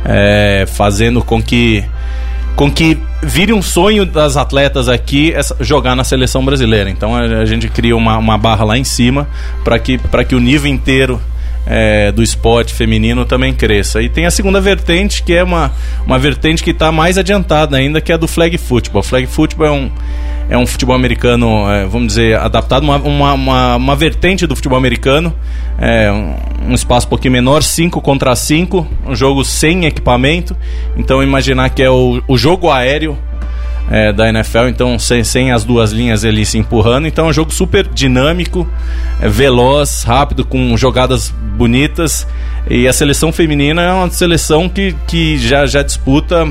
é, 0.06 0.66
fazendo 0.68 1.22
com 1.24 1.42
que 1.42 1.84
com 2.56 2.70
que 2.70 2.98
vire 3.24 3.54
um 3.54 3.62
sonho 3.62 4.06
das 4.06 4.36
atletas 4.36 4.90
aqui 4.90 5.32
essa, 5.34 5.56
jogar 5.62 5.96
na 5.96 6.04
seleção 6.04 6.44
brasileira. 6.44 6.90
Então 6.90 7.16
a, 7.16 7.22
a 7.22 7.46
gente 7.46 7.70
cria 7.70 7.96
uma, 7.96 8.18
uma 8.18 8.38
barra 8.38 8.66
lá 8.66 8.78
em 8.78 8.84
cima 8.84 9.30
para 9.64 9.80
que, 9.80 9.98
que 10.28 10.36
o 10.36 10.42
nível 10.42 10.70
inteiro 10.70 11.22
é, 11.70 12.12
do 12.12 12.24
esporte 12.24 12.74
feminino 12.74 13.24
também 13.26 13.54
cresça. 13.54 14.02
E 14.02 14.10
tem 14.10 14.26
a 14.26 14.32
segunda 14.32 14.60
vertente, 14.60 15.22
que 15.22 15.34
é 15.34 15.44
uma, 15.44 15.72
uma 16.06 16.18
vertente 16.18 16.64
que 16.64 16.72
está 16.72 16.92
mais 16.92 17.18
adiantada 17.18 17.78
ainda, 17.78 18.02
que 18.02 18.12
é 18.12 18.16
a 18.16 18.18
do 18.18 18.28
flag 18.28 18.58
football. 18.58 19.04
Flag 19.04 19.28
football 19.28 19.68
é 19.68 19.72
um, 19.72 19.92
é 20.50 20.58
um 20.58 20.66
futebol 20.66 20.96
americano, 20.96 21.70
é, 21.72 21.86
vamos 21.86 22.08
dizer, 22.08 22.38
adaptado, 22.38 22.82
uma, 22.82 22.98
uma, 22.98 23.34
uma, 23.34 23.76
uma, 23.76 23.96
vertente 23.96 24.48
do 24.48 24.56
futebol 24.56 24.78
americano, 24.78 25.34
é, 25.78 26.12
um, 26.68 26.74
espaço 26.74 27.06
um 27.06 27.10
pouquinho 27.10 27.34
menor, 27.34 27.62
5 27.62 28.02
contra 28.02 28.36
5, 28.36 28.88
um 29.08 29.16
jogo 29.16 29.46
sem 29.46 29.86
equipamento. 29.86 30.58
Então 30.98 31.22
imaginar 31.22 31.70
que 31.70 31.84
é 31.84 31.90
o, 31.90 32.22
o 32.28 32.36
jogo 32.36 32.72
aéreo 32.72 33.16
é, 33.90 34.14
da 34.14 34.30
NFL, 34.30 34.68
então 34.68 35.00
sem, 35.00 35.24
sem 35.24 35.52
as 35.52 35.64
duas 35.64 35.92
linhas 35.92 36.24
ali 36.24 36.46
se 36.46 36.58
empurrando. 36.58 37.08
Então 37.08 37.26
é 37.26 37.30
um 37.30 37.34
jogo 37.34 37.52
super 37.52 37.88
dinâmico, 37.88 38.68
é, 39.20 39.28
veloz, 39.28 40.04
rápido, 40.04 40.46
com 40.46 40.78
jogadas 40.78 41.34
bonitas. 41.58 42.28
E 42.70 42.88
a 42.88 42.94
seleção 42.94 43.32
feminina 43.32 43.82
é 43.82 43.92
uma 43.92 44.10
seleção 44.12 44.70
que, 44.70 44.96
que 45.08 45.38
já, 45.38 45.66
já 45.66 45.82
disputa 45.82 46.48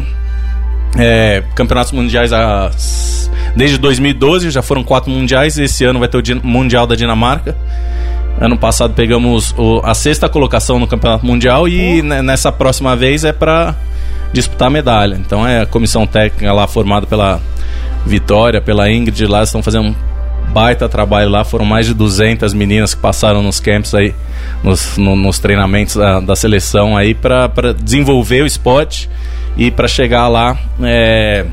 é, 0.96 1.42
campeonatos 1.54 1.92
mundiais 1.92 2.32
a, 2.32 2.70
desde 3.54 3.78
2012, 3.78 4.50
já 4.50 4.62
foram 4.62 4.82
quatro 4.82 5.10
mundiais. 5.10 5.56
Esse 5.58 5.84
ano 5.84 6.00
vai 6.00 6.08
ter 6.08 6.18
o 6.18 6.46
Mundial 6.46 6.86
da 6.86 6.96
Dinamarca. 6.96 7.56
Ano 8.40 8.56
passado 8.56 8.94
pegamos 8.94 9.52
o, 9.58 9.80
a 9.84 9.94
sexta 9.94 10.28
colocação 10.28 10.78
no 10.78 10.86
Campeonato 10.86 11.26
Mundial 11.26 11.68
e 11.68 12.02
nessa 12.02 12.52
próxima 12.52 12.94
vez 12.94 13.24
é 13.24 13.32
para 13.32 13.74
disputar 14.32 14.70
medalha. 14.70 15.16
Então 15.16 15.46
é 15.46 15.62
a 15.62 15.66
comissão 15.66 16.06
técnica 16.06 16.52
lá 16.52 16.66
formada 16.66 17.06
pela 17.06 17.40
Vitória, 18.06 18.60
pela 18.60 18.90
Ingrid 18.90 19.26
lá, 19.26 19.42
estão 19.42 19.62
fazendo 19.62 19.88
um 19.88 19.94
baita 20.52 20.88
trabalho 20.88 21.28
lá. 21.28 21.44
Foram 21.44 21.64
mais 21.64 21.86
de 21.86 21.94
200 21.94 22.54
meninas 22.54 22.94
que 22.94 23.00
passaram 23.00 23.42
nos 23.42 23.60
camps 23.60 23.94
aí, 23.94 24.14
nos, 24.62 24.96
no, 24.96 25.14
nos 25.14 25.38
treinamentos 25.38 25.96
da, 25.96 26.20
da 26.20 26.36
seleção 26.36 26.96
aí 26.96 27.14
para 27.14 27.48
desenvolver 27.78 28.42
o 28.42 28.46
esporte 28.46 29.08
e 29.56 29.70
para 29.70 29.88
chegar 29.88 30.28
lá 30.28 30.56
é, 30.82 31.44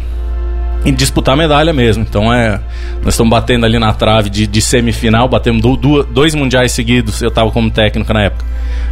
e 0.85 0.91
disputar 0.91 1.35
medalha 1.35 1.73
mesmo. 1.73 2.05
Então 2.07 2.31
é, 2.31 2.61
nós 3.03 3.15
estamos 3.15 3.31
batendo 3.31 3.65
ali 3.65 3.79
na 3.79 3.91
trave 3.93 4.29
de, 4.29 4.45
de 4.47 4.61
semifinal, 4.61 5.27
batemos 5.27 5.61
do, 5.61 5.75
do, 5.75 6.03
dois 6.03 6.35
mundiais 6.35 6.71
seguidos. 6.71 7.21
Eu 7.21 7.29
estava 7.29 7.51
como 7.51 7.69
técnico 7.69 8.13
na 8.13 8.23
época 8.23 8.45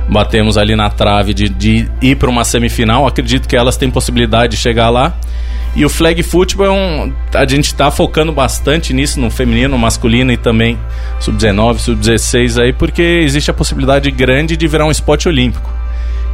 batemos 0.08 0.58
ali 0.58 0.76
na 0.76 0.90
trave 0.90 1.34
de, 1.34 1.50
de 1.50 1.88
ir 2.02 2.16
para 2.16 2.30
uma 2.30 2.44
semifinal. 2.44 3.08
Acredito 3.08 3.48
que 3.48 3.56
elas 3.56 3.78
têm 3.78 3.90
possibilidade 3.90 4.56
de 4.56 4.62
chegar 4.62 4.90
lá. 4.90 5.16
E 5.76 5.84
o 5.84 5.90
flag 5.90 6.22
football 6.22 6.68
é 6.68 6.70
um, 6.70 7.14
a 7.34 7.48
gente 7.48 7.66
está 7.66 7.90
focando 7.90 8.32
bastante 8.32 8.94
nisso 8.94 9.20
no 9.20 9.32
feminino, 9.32 9.70
no 9.70 9.78
masculino 9.78 10.32
e 10.32 10.38
também 10.38 10.78
sub-19, 11.20 11.80
sub-16 11.80 12.62
aí, 12.62 12.74
porque 12.74 13.02
existe 13.02 13.50
a 13.50 13.54
possibilidade 13.56 14.12
grande 14.12 14.56
de 14.56 14.68
virar 14.68 14.86
um 14.86 14.92
esporte 14.92 15.28
olímpico. 15.28 15.68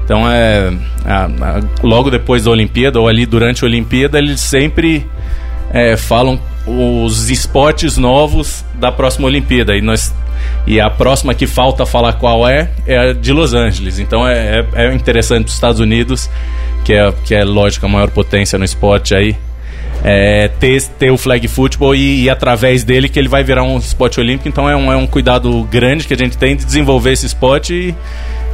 Então 0.04 0.30
é 0.30 0.74
a, 1.06 1.26
a, 1.26 1.62
logo 1.82 2.10
depois 2.10 2.44
da 2.44 2.52
Olimpíada 2.52 3.00
ou 3.00 3.08
ali 3.08 3.26
durante 3.26 3.64
a 3.64 3.68
Olimpíada 3.68 4.18
eles 4.18 4.42
sempre 4.42 5.08
é, 5.72 5.96
falam 5.98 6.40
os 6.66 7.30
esportes 7.30 7.98
novos 7.98 8.64
da 8.76 8.92
próxima 8.92 9.28
Olimpíada 9.28 9.76
e 9.76 9.82
nós 9.82 10.14
e 10.66 10.80
a 10.80 10.90
próxima 10.90 11.34
que 11.34 11.46
falta 11.48 11.86
falar 11.86 12.14
qual 12.14 12.48
é 12.48 12.70
é 12.86 12.98
a 12.98 13.14
de 13.14 13.34
Los 13.34 13.54
Angeles. 13.54 14.00
Então 14.00 14.28
é, 14.28 14.66
é, 14.74 14.86
é 14.86 14.94
interessante 14.94 15.48
os 15.48 15.54
Estados 15.54 15.80
Unidos, 15.80 16.30
que 16.84 16.94
é, 16.94 17.12
que 17.26 17.36
é 17.36 17.44
lógico 17.44 17.86
a 17.86 17.90
maior 17.90 18.10
potência 18.10 18.58
no 18.58 18.66
esporte 18.66 19.16
aí, 19.16 19.36
é, 20.04 20.48
ter, 20.48 20.82
ter 20.82 21.12
o 21.12 21.18
flag 21.18 21.48
football 21.48 21.96
e, 21.96 22.24
e, 22.24 22.30
através 22.30 22.84
dele 22.84 23.10
que 23.10 23.20
ele 23.20 23.28
vai 23.28 23.44
virar 23.44 23.64
um 23.64 23.78
esporte 23.78 24.20
olímpico. 24.20 24.48
Então 24.48 24.70
é 24.70 24.76
um, 24.76 24.92
é 24.92 24.96
um 24.96 25.08
cuidado 25.08 25.64
grande 25.70 26.08
que 26.08 26.14
a 26.14 26.18
gente 26.18 26.38
tem 26.38 26.56
de 26.56 26.66
desenvolver 26.66 27.12
esse 27.12 27.26
esporte 27.26 27.96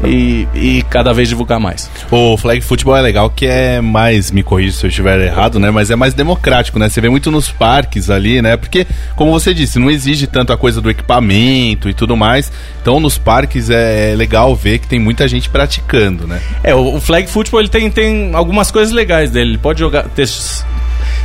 e, 0.03 0.07
e, 0.07 0.47
e, 0.55 0.81
cada 0.89 1.13
vez 1.13 1.29
divulgar 1.29 1.59
mais. 1.59 1.89
O 2.11 2.35
flag 2.37 2.61
football 2.61 2.97
é 2.97 3.01
legal 3.01 3.29
que 3.29 3.45
é 3.45 3.79
mais, 3.79 4.31
me 4.31 4.43
corrija 4.43 4.77
se 4.77 4.85
eu 4.85 4.89
estiver 4.89 5.19
errado, 5.21 5.59
né? 5.59 5.71
Mas 5.71 5.89
é 5.91 5.95
mais 5.95 6.13
democrático, 6.13 6.79
né? 6.79 6.89
Você 6.89 6.99
vê 6.99 7.09
muito 7.09 7.31
nos 7.31 7.49
parques 7.49 8.09
ali, 8.09 8.41
né? 8.41 8.57
Porque, 8.57 8.85
como 9.15 9.31
você 9.31 9.53
disse, 9.53 9.79
não 9.79 9.89
exige 9.89 10.27
tanto 10.27 10.51
a 10.51 10.57
coisa 10.57 10.81
do 10.81 10.89
equipamento 10.89 11.89
e 11.89 11.93
tudo 11.93 12.15
mais. 12.17 12.51
Então, 12.81 12.99
nos 12.99 13.17
parques 13.17 13.69
é 13.69 14.13
legal 14.15 14.55
ver 14.55 14.79
que 14.79 14.87
tem 14.87 14.99
muita 14.99 15.27
gente 15.27 15.49
praticando, 15.49 16.27
né? 16.27 16.41
É, 16.63 16.75
o, 16.75 16.95
o 16.95 17.01
flag 17.01 17.29
football 17.29 17.61
ele 17.61 17.69
tem, 17.69 17.89
tem 17.89 18.33
algumas 18.33 18.71
coisas 18.71 18.93
legais 18.93 19.31
dele. 19.31 19.51
Ele 19.51 19.57
pode 19.57 19.79
jogar, 19.79 20.03
ter 20.09 20.27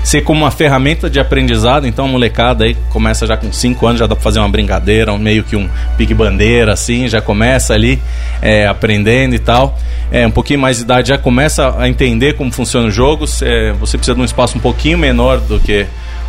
ser 0.03 0.23
como 0.23 0.41
uma 0.41 0.51
ferramenta 0.51 1.09
de 1.09 1.21
aprendizado. 1.21 1.87
Então 1.87 2.05
a 2.05 2.09
molecada 2.09 2.65
aí 2.65 2.77
começa 2.91 3.27
já 3.27 3.37
com 3.37 3.53
5 3.53 3.87
anos, 3.87 3.99
já 3.99 4.07
dá 4.07 4.15
pra 4.15 4.23
fazer 4.23 4.39
uma 4.39 4.49
brincadeira, 4.49 5.17
meio 5.17 5.45
que 5.45 5.57
um 5.57 5.69
pique-bandeira, 5.97 6.73
assim, 6.73 7.09
já 7.09 7.21
começa 7.21 7.75
ali 7.75 8.01
é, 8.41 8.67
aprendendo 8.67 9.35
e 9.35 9.39
tal. 9.39 9.79
É, 10.11 10.27
um 10.27 10.31
pouquinho 10.31 10.59
mais 10.59 10.79
de 10.79 10.83
idade 10.83 11.09
já 11.09 11.19
começa 11.19 11.75
a 11.79 11.89
entender 11.89 12.35
como 12.35 12.51
funciona 12.51 12.89
o 12.89 12.91
jogo. 12.91 13.25
É, 13.43 13.73
você 13.73 13.97
precisa 13.97 14.15
de 14.15 14.21
um 14.21 14.25
espaço 14.25 14.57
um 14.57 14.61
pouquinho 14.61 14.99
menor 14.99 15.39
do 15.41 15.61
que 15.61 15.87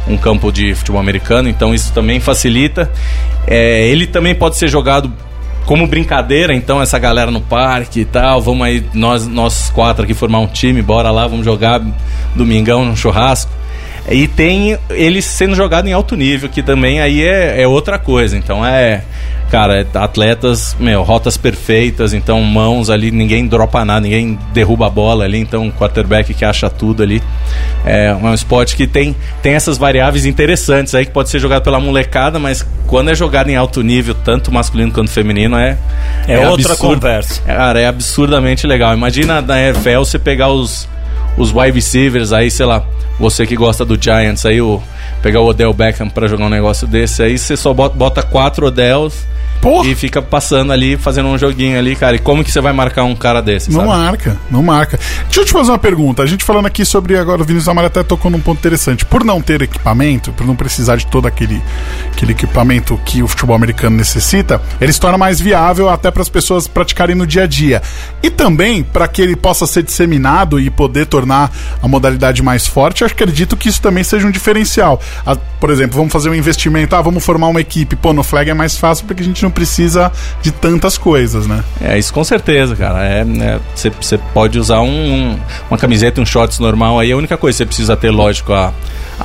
um 0.07 0.17
campo 0.17 0.51
de 0.51 0.73
futebol 0.73 0.99
americano, 0.99 1.47
então 1.47 1.73
isso 1.73 1.93
também 1.93 2.19
facilita. 2.19 2.91
É, 3.47 3.87
ele 3.87 4.07
também 4.07 4.35
pode 4.35 4.57
ser 4.57 4.67
jogado 4.67 5.11
como 5.65 5.87
brincadeira, 5.87 6.53
então, 6.53 6.81
essa 6.81 6.99
galera 6.99 7.31
no 7.31 7.41
parque 7.41 8.01
e 8.01 8.05
tal, 8.05 8.41
vamos 8.41 8.65
aí, 8.65 8.83
nós, 8.93 9.27
nós 9.27 9.69
quatro 9.69 10.03
aqui 10.03 10.13
formar 10.13 10.39
um 10.39 10.47
time, 10.47 10.81
bora 10.81 11.11
lá, 11.11 11.27
vamos 11.27 11.45
jogar 11.45 11.81
domingão 12.35 12.85
no 12.85 12.95
churrasco. 12.95 13.60
E 14.09 14.27
tem 14.27 14.77
ele 14.89 15.21
sendo 15.21 15.55
jogado 15.55 15.87
em 15.87 15.93
alto 15.93 16.15
nível, 16.15 16.49
que 16.49 16.63
também 16.63 16.99
aí 16.99 17.21
é, 17.21 17.61
é 17.61 17.67
outra 17.67 17.99
coisa. 17.99 18.35
Então 18.35 18.65
é, 18.65 19.03
cara, 19.51 19.85
atletas, 19.93 20.75
meu, 20.79 21.03
rotas 21.03 21.37
perfeitas, 21.37 22.13
então 22.13 22.41
mãos 22.41 22.89
ali, 22.89 23.11
ninguém 23.11 23.45
dropa 23.45 23.85
nada, 23.85 24.01
ninguém 24.01 24.39
derruba 24.53 24.87
a 24.87 24.89
bola 24.89 25.25
ali, 25.25 25.37
então 25.37 25.69
quarterback 25.71 26.33
que 26.33 26.43
acha 26.43 26.69
tudo 26.69 27.03
ali. 27.03 27.21
É 27.85 28.13
um 28.13 28.33
esporte 28.33 28.75
que 28.75 28.87
tem, 28.87 29.15
tem 29.41 29.53
essas 29.53 29.77
variáveis 29.77 30.25
interessantes 30.25 30.95
aí 30.95 31.05
que 31.05 31.11
pode 31.11 31.29
ser 31.29 31.39
jogado 31.39 31.63
pela 31.63 31.79
molecada, 31.79 32.39
mas 32.39 32.65
quando 32.87 33.11
é 33.11 33.15
jogado 33.15 33.49
em 33.49 33.55
alto 33.55 33.81
nível, 33.83 34.15
tanto 34.15 34.51
masculino 34.51 34.91
quanto 34.91 35.11
feminino, 35.11 35.57
é. 35.57 35.77
É, 36.27 36.33
é 36.33 36.49
outra 36.49 36.73
absurdo, 36.73 36.95
conversa. 36.95 37.41
Cara, 37.41 37.79
é 37.79 37.87
absurdamente 37.87 38.65
legal. 38.65 38.93
Imagina 38.93 39.41
na 39.41 39.61
NFL 39.61 39.99
você 39.99 40.17
pegar 40.17 40.49
os, 40.49 40.87
os 41.37 41.51
wide 41.51 41.71
receivers 41.71 42.33
aí, 42.33 42.49
sei 42.49 42.65
lá 42.65 42.83
você 43.21 43.45
que 43.45 43.55
gosta 43.55 43.85
do 43.85 44.01
Giants 44.01 44.45
aí, 44.45 44.59
o, 44.59 44.81
pegar 45.21 45.39
o 45.41 45.45
Odell 45.45 45.71
Beckham 45.73 46.09
para 46.09 46.27
jogar 46.27 46.45
um 46.45 46.49
negócio 46.49 46.87
desse 46.87 47.21
aí, 47.21 47.37
você 47.37 47.55
só 47.55 47.71
bota, 47.71 47.95
bota 47.95 48.23
quatro 48.23 48.65
Odells 48.65 49.31
Porra. 49.61 49.87
E 49.87 49.93
fica 49.93 50.23
passando 50.23 50.73
ali, 50.73 50.97
fazendo 50.97 51.29
um 51.29 51.37
joguinho 51.37 51.77
ali, 51.77 51.95
cara. 51.95 52.15
E 52.15 52.19
como 52.19 52.43
que 52.43 52.51
você 52.51 52.59
vai 52.59 52.73
marcar 52.73 53.03
um 53.03 53.15
cara 53.15 53.41
desse? 53.41 53.69
Não 53.69 53.81
sabe? 53.81 53.89
marca, 53.89 54.37
não 54.49 54.63
marca. 54.63 54.99
Deixa 55.25 55.41
eu 55.41 55.45
te 55.45 55.51
fazer 55.51 55.69
uma 55.71 55.77
pergunta. 55.77 56.23
A 56.23 56.25
gente 56.25 56.43
falando 56.43 56.65
aqui 56.65 56.83
sobre 56.83 57.15
agora, 57.15 57.43
o 57.43 57.45
Vinícius 57.45 57.69
Amaro 57.69 57.85
até 57.85 58.01
tocou 58.01 58.31
num 58.31 58.39
ponto 58.39 58.57
interessante. 58.57 59.05
Por 59.05 59.23
não 59.23 59.39
ter 59.39 59.61
equipamento, 59.61 60.31
por 60.33 60.47
não 60.47 60.55
precisar 60.55 60.95
de 60.95 61.05
todo 61.05 61.27
aquele, 61.27 61.61
aquele 62.11 62.31
equipamento 62.31 62.99
que 63.05 63.21
o 63.21 63.27
futebol 63.27 63.55
americano 63.55 63.95
necessita, 63.95 64.59
ele 64.81 64.91
se 64.91 64.99
torna 64.99 65.17
mais 65.17 65.39
viável 65.39 65.89
até 65.89 66.09
para 66.09 66.23
as 66.23 66.29
pessoas 66.29 66.67
praticarem 66.67 67.15
no 67.15 67.27
dia 67.27 67.43
a 67.43 67.47
dia. 67.47 67.83
E 68.23 68.31
também 68.31 68.81
para 68.81 69.07
que 69.07 69.21
ele 69.21 69.35
possa 69.35 69.67
ser 69.67 69.83
disseminado 69.83 70.59
e 70.59 70.71
poder 70.71 71.05
tornar 71.05 71.51
a 71.83 71.87
modalidade 71.87 72.41
mais 72.41 72.65
forte, 72.65 73.03
acredito 73.13 73.55
que 73.57 73.69
isso 73.69 73.81
também 73.81 74.03
seja 74.03 74.27
um 74.27 74.31
diferencial. 74.31 74.99
A, 75.25 75.35
por 75.35 75.69
exemplo, 75.69 75.97
vamos 75.97 76.11
fazer 76.11 76.29
um 76.29 76.35
investimento, 76.35 76.95
ah, 76.95 77.01
vamos 77.01 77.23
formar 77.23 77.47
uma 77.47 77.61
equipe. 77.61 77.95
Pô, 77.95 78.13
no 78.13 78.23
flag 78.23 78.49
é 78.49 78.53
mais 78.53 78.77
fácil 78.77 79.05
porque 79.05 79.21
a 79.21 79.25
gente 79.25 79.43
não 79.43 79.51
precisa 79.51 80.11
de 80.41 80.51
tantas 80.51 80.97
coisas, 80.97 81.47
né? 81.47 81.63
É, 81.81 81.97
isso 81.97 82.13
com 82.13 82.23
certeza, 82.23 82.75
cara. 82.75 83.03
É, 83.03 83.25
você 83.75 84.15
é, 84.15 84.17
pode 84.33 84.59
usar 84.59 84.81
um, 84.81 84.89
um, 84.89 85.39
uma 85.69 85.77
camiseta, 85.77 86.21
um 86.21 86.25
shorts 86.25 86.59
normal 86.59 86.99
aí, 86.99 87.11
a 87.11 87.17
única 87.17 87.37
coisa 87.37 87.55
que 87.55 87.57
você 87.57 87.65
precisa 87.65 87.95
ter, 87.95 88.11
lógico, 88.11 88.53
a, 88.53 88.73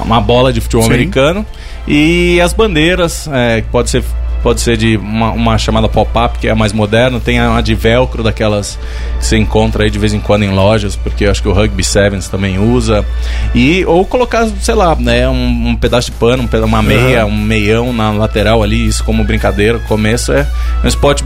uma 0.01 0.21
bola 0.21 0.53
de 0.53 0.61
futebol 0.61 0.85
Sim. 0.85 0.91
americano 0.91 1.47
e 1.87 2.41
as 2.41 2.53
bandeiras, 2.53 3.29
é, 3.33 3.63
que 3.63 3.69
pode 3.69 3.91
ser 3.91 4.03
pode 4.47 4.61
ser 4.61 4.77
de 4.77 4.97
uma, 4.97 5.33
uma 5.33 5.59
chamada 5.59 5.89
pop-up, 5.89 6.39
que 6.39 6.47
é 6.47 6.53
a 6.53 6.55
mais 6.55 6.73
moderna, 6.73 7.19
tem 7.19 7.41
a, 7.41 7.61
de 7.61 7.75
velcro, 7.75 8.23
daquelas 8.23 8.79
que 9.19 9.27
você 9.27 9.37
encontra 9.37 9.83
aí 9.83 9.91
de 9.91 9.99
vez 9.99 10.15
em 10.15 10.21
quando 10.21 10.45
em 10.45 10.51
lojas, 10.51 10.95
porque 10.95 11.25
eu 11.25 11.33
acho 11.33 11.43
que 11.43 11.49
o 11.49 11.53
Rugby 11.53 11.83
Sevens 11.83 12.29
também 12.29 12.57
usa. 12.57 13.05
E, 13.53 13.85
ou 13.87 14.07
colocar, 14.07 14.47
sei 14.61 14.77
lá, 14.77 14.95
né, 14.95 15.29
um, 15.29 15.71
um 15.71 15.75
pedaço 15.75 16.13
de 16.13 16.17
pano, 16.17 16.49
uma 16.65 16.81
meia, 16.81 17.27
uhum. 17.27 17.33
um 17.33 17.37
meião 17.37 17.93
na 17.93 18.13
lateral 18.13 18.63
ali, 18.63 18.87
isso 18.87 19.03
como 19.03 19.25
brincadeira. 19.25 19.81
Começo 19.81 20.31
é 20.31 20.47
um 20.85 20.87
esporte 20.87 21.25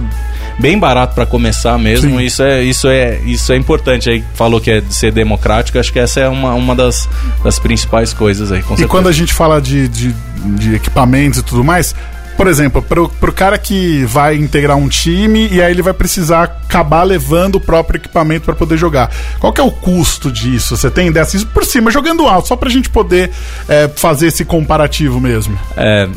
bem 0.59 0.79
barato 0.79 1.15
para 1.15 1.27
começar 1.27 1.77
mesmo. 1.79 2.19
Isso 2.23 2.43
é, 2.43 2.63
isso 2.63 2.89
é, 2.89 3.21
isso 3.27 3.53
é 3.53 3.57
importante. 3.57 4.09
Aí 4.09 4.25
falou 4.33 4.63
que 4.63 4.71
é 4.71 4.81
de 4.81 4.95
ser 4.95 5.13
democrático, 5.13 5.79
acho 5.79 5.93
que 5.93 5.99
essa 5.99 6.21
é 6.21 6.29
uma, 6.29 6.55
uma 6.55 6.75
das, 6.75 7.07
das 7.45 7.59
principais 7.59 8.15
coisas 8.15 8.51
aí. 8.51 8.65
e 8.79 8.87
quando 8.87 9.11
a 9.11 9.13
gente 9.13 9.35
fala 9.35 9.61
de, 9.61 9.89
de, 9.89 10.15
de 10.57 10.75
equipamentos 10.75 11.41
e 11.41 11.43
tudo 11.43 11.63
mais, 11.63 11.95
por 12.41 12.49
exemplo, 12.49 12.81
pro, 12.81 13.07
pro 13.07 13.35
cara 13.35 13.59
que 13.59 14.03
vai 14.07 14.35
integrar 14.35 14.75
um 14.75 14.89
time 14.89 15.47
e 15.53 15.61
aí 15.61 15.71
ele 15.71 15.83
vai 15.83 15.93
precisar 15.93 16.45
acabar 16.45 17.03
levando 17.03 17.57
o 17.57 17.61
próprio 17.61 17.99
equipamento 17.99 18.47
para 18.47 18.55
poder 18.55 18.79
jogar. 18.79 19.11
Qual 19.39 19.53
que 19.53 19.61
é 19.61 19.65
o 19.65 19.71
custo 19.71 20.33
disso? 20.33 20.75
Você 20.75 20.91
tem 20.91 21.13
dessa? 21.13 21.37
Isso 21.37 21.47
por 21.49 21.67
cima, 21.67 21.91
jogando 21.91 22.27
alto, 22.27 22.49
só 22.49 22.57
pra 22.57 22.71
gente 22.71 22.89
poder 22.89 23.31
é, 23.69 23.89
fazer 23.95 24.29
esse 24.29 24.43
comparativo 24.43 25.21
mesmo. 25.21 25.55
É, 25.77 26.09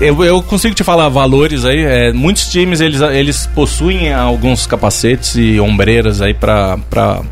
Eu, 0.00 0.22
eu 0.24 0.40
consigo 0.42 0.74
te 0.74 0.84
falar 0.84 1.08
valores 1.08 1.64
aí. 1.64 1.84
É, 1.84 2.12
muitos 2.12 2.48
times 2.48 2.80
eles, 2.80 3.00
eles 3.00 3.46
possuem 3.46 4.12
alguns 4.12 4.66
capacetes 4.66 5.34
e 5.34 5.58
ombreiras 5.58 6.22
aí 6.22 6.34
para 6.34 6.78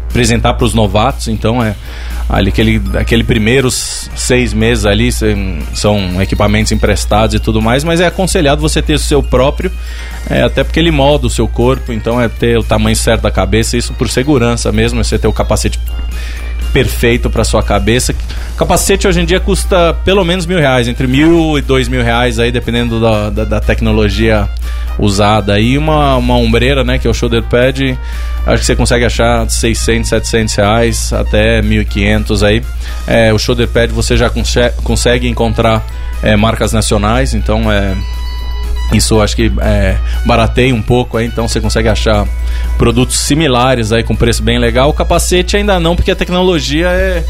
apresentar 0.08 0.54
para 0.54 0.64
os 0.64 0.74
novatos. 0.74 1.28
Então 1.28 1.62
é 1.62 1.76
ali 2.28 2.48
aquele, 2.48 2.82
aquele 2.98 3.22
primeiros 3.22 4.10
seis 4.16 4.52
meses 4.52 4.84
ali 4.84 5.10
são 5.12 6.20
equipamentos 6.20 6.72
emprestados 6.72 7.36
e 7.36 7.38
tudo 7.38 7.62
mais, 7.62 7.84
mas 7.84 8.00
é 8.00 8.06
aconselhado 8.06 8.60
você 8.60 8.82
ter 8.82 8.94
o 8.94 8.98
seu 8.98 9.22
próprio, 9.22 9.70
é, 10.28 10.42
até 10.42 10.64
porque 10.64 10.80
ele 10.80 10.90
molda 10.90 11.28
o 11.28 11.30
seu 11.30 11.46
corpo. 11.46 11.92
Então 11.92 12.20
é 12.20 12.28
ter 12.28 12.58
o 12.58 12.64
tamanho 12.64 12.96
certo 12.96 13.22
da 13.22 13.30
cabeça, 13.30 13.76
isso 13.76 13.94
por 13.94 14.08
segurança 14.08 14.72
mesmo, 14.72 15.00
é 15.00 15.04
você 15.04 15.18
ter 15.18 15.28
o 15.28 15.32
capacete 15.32 15.78
perfeito 16.76 17.30
para 17.30 17.42
sua 17.42 17.62
cabeça. 17.62 18.14
Capacete 18.54 19.08
hoje 19.08 19.22
em 19.22 19.24
dia 19.24 19.40
custa 19.40 19.94
pelo 20.04 20.22
menos 20.26 20.44
mil 20.44 20.58
reais, 20.58 20.86
entre 20.86 21.06
mil 21.06 21.56
e 21.56 21.62
dois 21.62 21.88
mil 21.88 22.02
reais 22.02 22.38
aí, 22.38 22.52
dependendo 22.52 23.00
da, 23.00 23.30
da, 23.30 23.44
da 23.46 23.60
tecnologia 23.60 24.46
usada. 24.98 25.58
E 25.58 25.78
uma, 25.78 26.16
uma 26.16 26.36
ombreira, 26.36 26.84
né, 26.84 26.98
que 26.98 27.06
é 27.06 27.10
o 27.10 27.14
shoulder 27.14 27.42
pad, 27.44 27.98
acho 28.46 28.58
que 28.58 28.66
você 28.66 28.76
consegue 28.76 29.06
achar 29.06 29.48
600, 29.48 30.06
700 30.06 30.54
reais 30.54 31.12
até 31.14 31.62
1.500 31.62 32.46
aí. 32.46 32.62
É, 33.06 33.32
o 33.32 33.38
shoulder 33.38 33.68
pad 33.68 33.90
você 33.90 34.14
já 34.14 34.30
consegue 34.84 35.26
encontrar 35.26 35.82
é, 36.22 36.36
marcas 36.36 36.74
nacionais, 36.74 37.32
então 37.32 37.72
é 37.72 37.96
isso 38.92 39.20
acho 39.20 39.34
que 39.34 39.50
é, 39.60 39.96
barateia 40.24 40.74
um 40.74 40.82
pouco 40.82 41.16
aí, 41.16 41.26
então 41.26 41.48
você 41.48 41.60
consegue 41.60 41.88
achar 41.88 42.26
produtos 42.78 43.18
similares 43.18 43.92
aí 43.92 44.02
com 44.02 44.14
preço 44.14 44.42
bem 44.42 44.58
legal. 44.58 44.90
O 44.90 44.92
capacete 44.92 45.56
ainda 45.56 45.80
não, 45.80 45.96
porque 45.96 46.10
a 46.10 46.16
tecnologia 46.16 46.88
é, 46.88 47.24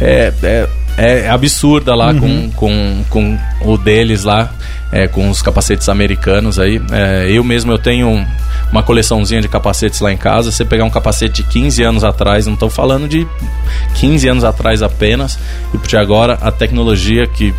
é, 0.00 0.32
é, 0.42 0.68
é 0.96 1.28
absurda 1.28 1.94
lá 1.94 2.12
uhum. 2.12 2.50
com, 2.54 3.04
com, 3.08 3.38
com 3.60 3.72
o 3.72 3.76
deles 3.76 4.24
lá, 4.24 4.52
é, 4.92 5.06
com 5.06 5.28
os 5.30 5.42
capacetes 5.42 5.88
americanos 5.88 6.58
aí. 6.58 6.80
É, 6.90 7.30
eu 7.30 7.44
mesmo 7.44 7.70
eu 7.72 7.78
tenho 7.78 8.26
uma 8.70 8.82
coleçãozinha 8.82 9.40
de 9.40 9.48
capacetes 9.48 10.00
lá 10.00 10.12
em 10.12 10.16
casa. 10.16 10.50
Você 10.50 10.64
pegar 10.64 10.84
um 10.84 10.90
capacete 10.90 11.42
de 11.42 11.48
15 11.48 11.82
anos 11.82 12.04
atrás, 12.04 12.46
não 12.46 12.54
estou 12.54 12.70
falando 12.70 13.08
de 13.08 13.26
15 13.94 14.28
anos 14.28 14.44
atrás 14.44 14.82
apenas, 14.82 15.38
e 15.74 15.78
porque 15.78 15.96
agora 15.96 16.38
a 16.40 16.50
tecnologia 16.50 17.26
que 17.26 17.54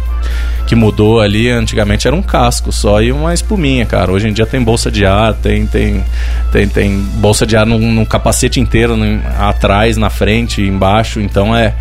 que 0.67 0.75
mudou 0.75 1.19
ali, 1.19 1.49
antigamente 1.49 2.07
era 2.07 2.15
um 2.15 2.21
casco 2.21 2.71
só 2.71 3.01
e 3.01 3.11
uma 3.11 3.33
espuminha, 3.33 3.85
cara. 3.85 4.11
Hoje 4.11 4.29
em 4.29 4.33
dia 4.33 4.45
tem 4.45 4.63
bolsa 4.63 4.89
de 4.89 5.05
ar, 5.05 5.33
tem 5.33 5.65
tem 5.65 6.03
tem, 6.51 6.67
tem 6.67 6.97
bolsa 7.15 7.45
de 7.45 7.57
ar 7.57 7.65
no, 7.65 7.77
no 7.77 8.05
capacete 8.05 8.59
inteiro, 8.59 8.95
no, 8.95 9.21
atrás, 9.37 9.97
na 9.97 10.09
frente, 10.09 10.61
embaixo. 10.61 11.19
Então 11.19 11.53
é 11.55 11.73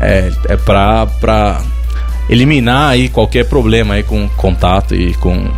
é, 0.00 0.32
é 0.48 0.56
pra, 0.56 1.06
pra 1.06 1.60
eliminar 2.28 2.90
aí 2.90 3.08
qualquer 3.08 3.44
problema 3.46 3.94
aí 3.94 4.02
com 4.02 4.28
contato 4.30 4.94
e 4.94 5.14
com 5.14 5.50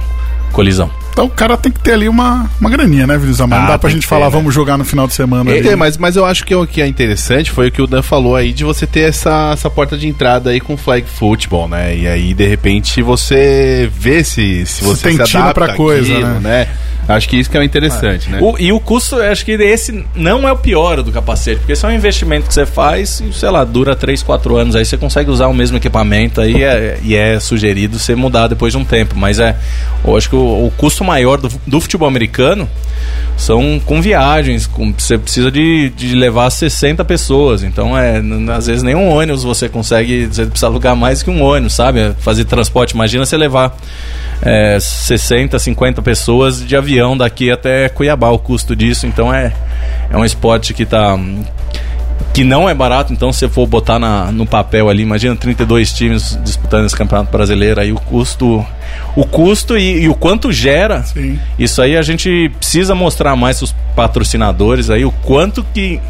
colisão. 0.52 0.90
Então 1.12 1.24
o 1.24 1.30
cara 1.30 1.56
tem 1.56 1.70
que 1.70 1.80
ter 1.80 1.92
ali 1.92 2.08
uma, 2.08 2.48
uma 2.60 2.70
graninha, 2.70 3.06
né, 3.06 3.14
Vinícius 3.14 3.40
Amaro? 3.40 3.62
Ah, 3.62 3.64
não 3.66 3.72
dá 3.72 3.78
pra 3.78 3.90
gente 3.90 4.06
falar, 4.06 4.26
né? 4.26 4.32
vamos 4.32 4.54
jogar 4.54 4.78
no 4.78 4.84
final 4.84 5.06
de 5.06 5.12
semana. 5.12 5.50
É, 5.50 5.76
mas, 5.76 5.98
mas 5.98 6.16
eu 6.16 6.24
acho 6.24 6.44
que 6.44 6.54
o 6.54 6.66
que 6.66 6.80
é 6.80 6.86
interessante 6.86 7.50
foi 7.50 7.68
o 7.68 7.70
que 7.72 7.82
o 7.82 7.86
Dan 7.86 8.02
falou 8.02 8.36
aí 8.36 8.52
de 8.52 8.64
você 8.64 8.86
ter 8.86 9.08
essa, 9.08 9.50
essa 9.52 9.68
porta 9.68 9.98
de 9.98 10.06
entrada 10.06 10.50
aí 10.50 10.60
com 10.60 10.76
flag 10.76 11.06
football, 11.06 11.68
né? 11.68 11.96
E 11.96 12.08
aí, 12.08 12.32
de 12.32 12.46
repente, 12.46 13.02
você 13.02 13.90
vê 13.92 14.22
se, 14.22 14.64
se 14.64 14.84
você 14.84 15.10
se 15.10 15.18
tem 15.18 15.26
se 15.26 15.36
adapta 15.36 15.52
pra 15.52 15.74
coisa, 15.74 16.12
aquilo, 16.12 16.28
né? 16.40 16.40
né? 16.40 16.68
Acho 17.08 17.28
que 17.28 17.36
isso 17.36 17.50
que 17.50 17.56
é 17.56 17.60
o 17.60 17.62
interessante, 17.62 18.30
né? 18.30 18.38
O, 18.40 18.56
e 18.58 18.72
o 18.72 18.78
custo, 18.78 19.16
acho 19.16 19.44
que 19.44 19.52
esse 19.52 20.04
não 20.14 20.46
é 20.46 20.52
o 20.52 20.56
pior 20.56 21.02
do 21.02 21.10
capacete, 21.10 21.58
porque 21.58 21.72
esse 21.72 21.84
é 21.84 21.88
um 21.88 21.92
investimento 21.92 22.46
que 22.46 22.54
você 22.54 22.64
faz 22.64 23.20
e, 23.20 23.32
sei 23.32 23.50
lá, 23.50 23.64
dura 23.64 23.96
3, 23.96 24.22
4 24.22 24.56
anos, 24.56 24.76
aí 24.76 24.84
você 24.84 24.96
consegue 24.96 25.30
usar 25.30 25.48
o 25.48 25.54
mesmo 25.54 25.76
equipamento 25.76 26.40
aí 26.40 26.62
é, 26.62 26.98
e 27.02 27.16
é 27.16 27.40
sugerido 27.40 27.98
você 27.98 28.14
mudar 28.14 28.46
depois 28.46 28.72
de 28.72 28.78
um 28.78 28.84
tempo. 28.84 29.14
Mas 29.16 29.38
é, 29.38 29.56
eu 30.04 30.16
acho 30.16 30.28
que 30.28 30.36
o, 30.36 30.66
o 30.66 30.72
custo 30.76 31.04
maior 31.04 31.38
do, 31.38 31.50
do 31.66 31.80
futebol 31.80 32.08
americano 32.08 32.68
são 33.36 33.80
com 33.84 34.02
viagens, 34.02 34.66
com, 34.66 34.92
você 34.92 35.16
precisa 35.16 35.50
de, 35.50 35.90
de 35.90 36.14
levar 36.14 36.50
60 36.50 37.04
pessoas, 37.06 37.62
então 37.62 37.96
é, 37.96 38.22
às 38.54 38.66
vezes 38.66 38.82
nem 38.82 38.94
um 38.94 39.08
ônibus 39.08 39.42
você 39.42 39.68
consegue, 39.68 40.26
você 40.26 40.44
precisa 40.44 40.66
alugar 40.66 40.94
mais 40.94 41.22
que 41.22 41.30
um 41.30 41.42
ônibus, 41.42 41.72
sabe? 41.72 42.14
Fazer 42.20 42.44
transporte, 42.44 42.94
imagina 42.94 43.24
você 43.24 43.38
levar 43.38 43.74
é, 44.42 44.78
60, 44.78 45.58
50 45.58 46.02
pessoas 46.02 46.64
de 46.66 46.76
avião 46.76 46.89
daqui 47.16 47.50
até 47.50 47.88
Cuiabá, 47.88 48.30
o 48.30 48.38
custo 48.38 48.74
disso, 48.74 49.06
então 49.06 49.32
é, 49.32 49.52
é 50.10 50.16
um 50.16 50.24
esporte 50.24 50.74
que 50.74 50.84
tá 50.84 51.18
que 52.32 52.44
não 52.44 52.68
é 52.68 52.74
barato, 52.74 53.12
então 53.12 53.32
se 53.32 53.48
for 53.48 53.66
botar 53.66 53.98
na, 53.98 54.30
no 54.30 54.46
papel 54.46 54.88
ali, 54.88 55.02
imagina 55.02 55.34
32 55.34 55.92
times 55.92 56.38
disputando 56.44 56.86
esse 56.86 56.94
campeonato 56.94 57.32
brasileiro, 57.32 57.80
aí 57.80 57.92
o 57.92 57.96
custo 57.96 58.64
o 59.16 59.24
custo 59.24 59.76
e, 59.76 60.02
e 60.02 60.08
o 60.08 60.14
quanto 60.14 60.52
gera. 60.52 61.02
Sim. 61.02 61.38
Isso 61.58 61.82
aí 61.82 61.96
a 61.96 62.02
gente 62.02 62.50
precisa 62.58 62.94
mostrar 62.94 63.34
mais 63.34 63.58
para 63.58 63.64
os 63.64 63.74
patrocinadores 63.96 64.90
aí 64.90 65.04
o 65.04 65.10
quanto 65.10 65.64
que 65.74 66.00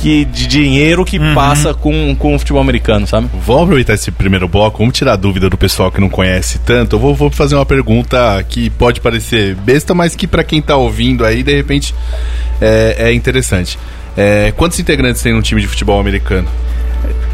que, 0.00 0.24
de 0.24 0.46
dinheiro 0.46 1.04
que 1.04 1.18
uhum. 1.18 1.34
passa 1.34 1.74
com, 1.74 2.14
com 2.16 2.34
o 2.34 2.38
futebol 2.38 2.60
americano, 2.60 3.06
sabe? 3.06 3.28
Vamos 3.34 3.64
aproveitar 3.64 3.94
esse 3.94 4.10
primeiro 4.10 4.48
bloco, 4.48 4.78
vamos 4.78 4.96
tirar 4.96 5.12
a 5.12 5.16
dúvida 5.16 5.48
do 5.48 5.56
pessoal 5.56 5.90
que 5.90 6.00
não 6.00 6.08
conhece 6.08 6.58
tanto. 6.58 6.96
Eu 6.96 7.00
vou, 7.00 7.14
vou 7.14 7.30
fazer 7.30 7.54
uma 7.54 7.66
pergunta 7.66 8.42
que 8.48 8.70
pode 8.70 9.00
parecer 9.00 9.54
besta, 9.54 9.94
mas 9.94 10.14
que 10.14 10.26
para 10.26 10.44
quem 10.44 10.60
tá 10.60 10.76
ouvindo 10.76 11.24
aí, 11.24 11.42
de 11.42 11.54
repente, 11.54 11.94
é, 12.60 12.96
é 12.98 13.12
interessante. 13.12 13.78
É, 14.16 14.52
quantos 14.56 14.78
integrantes 14.78 15.22
tem 15.22 15.32
no 15.32 15.42
time 15.42 15.60
de 15.60 15.66
futebol 15.66 15.98
americano? 15.98 16.48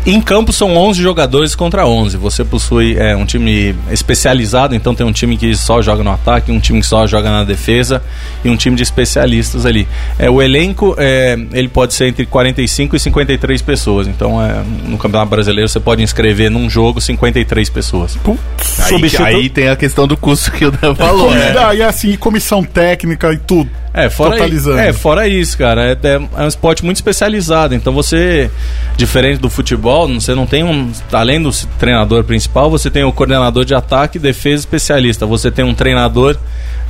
Em 0.07 0.21
campo 0.21 0.53
são 0.53 0.77
11 0.77 1.03
jogadores 1.03 1.55
contra 1.55 1.87
11. 1.87 2.17
Você 2.17 2.45
possui 2.45 2.97
é, 2.99 3.15
um 3.15 3.27
time 3.27 3.75
especializado, 3.91 4.75
então 4.75 4.95
tem 4.95 5.07
um 5.07 5.13
time 5.13 5.37
que 5.37 5.55
só 5.55 5.83
joga 5.83 6.03
no 6.03 6.11
ataque, 6.11 6.51
um 6.51 6.59
time 6.59 6.81
que 6.81 6.87
só 6.87 7.07
joga 7.07 7.31
na 7.31 7.45
defesa 7.45 8.03
e 8.43 8.49
um 8.49 8.57
time 8.57 8.77
de 8.77 8.83
especialistas 8.83 9.67
ali. 9.67 9.87
É, 10.19 10.31
o 10.31 10.41
elenco 10.41 10.95
é, 10.99 11.39
ele 11.53 11.69
pode 11.69 11.93
ser 11.93 12.07
entre 12.07 12.25
45 12.25 12.97
e 12.97 13.01
53 13.01 13.63
pessoas. 13.63 14.07
Então 14.07 14.43
é, 14.43 14.63
no 14.87 14.97
Campeonato 14.97 15.31
Brasileiro 15.31 15.69
você 15.69 15.81
pode 15.81 16.03
inscrever 16.03 16.51
num 16.51 16.69
jogo 16.71 17.01
53 17.01 17.69
pessoas. 17.69 18.17
Putz, 18.17 18.81
aí, 18.81 19.35
aí, 19.35 19.49
tem 19.51 19.69
a 19.69 19.77
questão 19.77 20.07
do 20.07 20.17
custo 20.17 20.51
que 20.53 20.65
o 20.65 20.71
Dan 20.71 20.95
falou. 20.95 21.31
Né? 21.31 21.55
E 21.77 21.83
assim, 21.83 22.17
comissão 22.17 22.65
técnica 22.65 23.33
e 23.33 23.37
tudo. 23.37 23.71
É, 23.93 24.09
fora, 24.09 24.37
é, 24.79 24.93
fora 24.93 25.27
isso, 25.27 25.59
cara. 25.59 25.91
É, 25.91 25.93
é, 25.93 26.21
é, 26.37 26.43
um 26.45 26.47
esporte 26.47 26.85
muito 26.85 26.97
especializado. 26.97 27.75
Então 27.75 27.93
você, 27.93 28.49
diferente 28.97 29.41
do 29.41 29.51
futebol, 29.51 29.90
você 30.21 30.35
não 30.35 30.47
tem 30.47 30.63
um. 30.63 30.91
Além 31.13 31.43
do 31.43 31.51
treinador 31.79 32.25
principal, 32.25 32.71
você 32.71 32.91
tem 32.91 33.05
o 33.05 33.13
coordenador 33.13 33.65
de 33.65 33.75
ataque 33.75 34.19
e 34.19 34.21
defesa 34.21 34.61
especialista. 34.61 35.27
Você 35.27 35.51
tem 35.51 35.65
um 35.65 35.75
treinador 35.75 36.37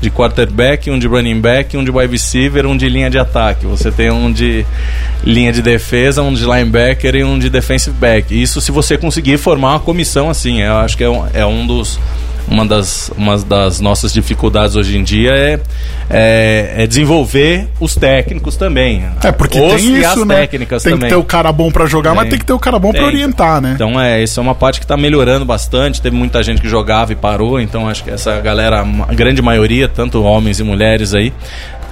de 0.01 0.11
quarterback, 0.11 0.91
um 0.91 0.99
de 0.99 1.07
running 1.07 1.41
back, 1.41 1.77
um 1.77 1.85
de 1.85 1.91
wide 1.91 2.13
receiver, 2.13 2.67
um 2.67 2.77
de 2.77 2.89
linha 2.89 3.11
de 3.11 3.19
ataque. 3.19 3.67
Você 3.67 3.91
tem 3.91 4.11
um 4.11 4.33
de 4.33 4.65
linha 5.25 5.53
de 5.53 5.63
defesa, 5.63 6.23
um 6.23 6.33
de 6.33 6.45
linebacker 6.45 7.15
e 7.15 7.25
um 7.25 7.39
de 7.39 7.51
defensive 7.51 7.97
back. 7.97 8.41
Isso 8.41 8.61
se 8.61 8.73
você 8.73 8.97
conseguir 8.97 9.39
formar 9.39 9.71
uma 9.73 9.81
comissão 9.81 10.31
assim. 10.31 10.61
Eu 10.61 10.77
acho 10.77 10.97
que 10.97 11.05
é 11.05 11.09
um, 11.09 11.27
é 11.33 11.45
um 11.45 11.67
dos 11.67 11.99
uma 12.51 12.67
das, 12.67 13.11
uma 13.17 13.39
das 13.39 13.81
nossas 13.81 14.13
dificuldades 14.13 14.75
hoje 14.75 14.99
em 14.99 15.05
dia 15.05 15.31
é, 15.31 15.61
é, 16.11 16.75
é 16.79 16.87
desenvolver 16.87 17.69
os 17.79 17.95
técnicos 17.95 18.57
também. 18.57 19.05
É, 19.23 19.31
porque 19.31 19.61
os 19.61 19.81
tem 19.81 20.01
isso, 20.01 20.25
né? 20.25 20.41
técnicas 20.41 20.83
tem 20.83 20.93
também. 20.93 21.09
que 21.09 21.15
ter 21.15 21.21
o 21.21 21.25
cara 21.25 21.53
bom 21.53 21.71
para 21.71 21.87
jogar, 21.87 22.15
mas 22.15 22.29
tem 22.29 22.39
que 22.39 22.45
ter 22.45 22.53
o 22.53 22.59
cara 22.59 22.79
bom 22.79 22.93
para 22.93 23.05
orientar, 23.05 23.61
né? 23.61 23.73
Então, 23.75 23.99
é, 24.01 24.23
isso 24.23 24.41
é 24.41 24.43
uma 24.43 24.55
parte 24.55 24.81
que 24.81 24.87
tá 24.87 24.97
melhorando 24.97 25.45
bastante. 25.45 26.03
Teve 26.03 26.17
muita 26.17 26.43
gente 26.43 26.61
que 26.61 26.69
jogava 26.69 27.13
e 27.13 27.17
parou, 27.17 27.61
então 27.61 27.89
acho 27.89 28.03
que 28.03 28.11
essa 28.11 28.41
galera, 28.41 28.81
a 28.81 29.15
grande 29.15 29.41
maioria, 29.41 29.89
tanto 29.89 30.23
homens 30.23 30.59
e 30.59 30.65
mulheres 30.65 31.15
aí, 31.15 31.33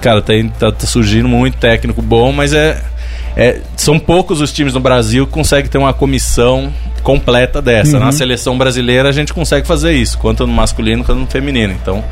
cara, 0.01 0.21
tem, 0.21 0.49
tá, 0.49 0.71
tá 0.71 0.85
surgindo 0.85 1.27
muito 1.27 1.57
técnico 1.57 2.01
bom, 2.01 2.31
mas 2.33 2.53
é 2.53 2.81
é, 3.35 3.59
são 3.75 3.99
poucos 3.99 4.41
os 4.41 4.51
times 4.51 4.73
no 4.73 4.79
Brasil 4.79 5.25
que 5.25 5.33
conseguem 5.33 5.69
ter 5.69 5.77
uma 5.77 5.93
comissão 5.93 6.71
completa 7.01 7.61
dessa. 7.61 7.97
Uhum. 7.97 8.05
Na 8.05 8.11
seleção 8.11 8.57
brasileira 8.57 9.09
a 9.09 9.11
gente 9.11 9.33
consegue 9.33 9.65
fazer 9.65 9.93
isso, 9.93 10.17
quanto 10.17 10.45
no 10.45 10.53
masculino 10.53 11.03
quanto 11.03 11.19
no 11.19 11.27
feminino. 11.27 11.73
Então, 11.73 12.03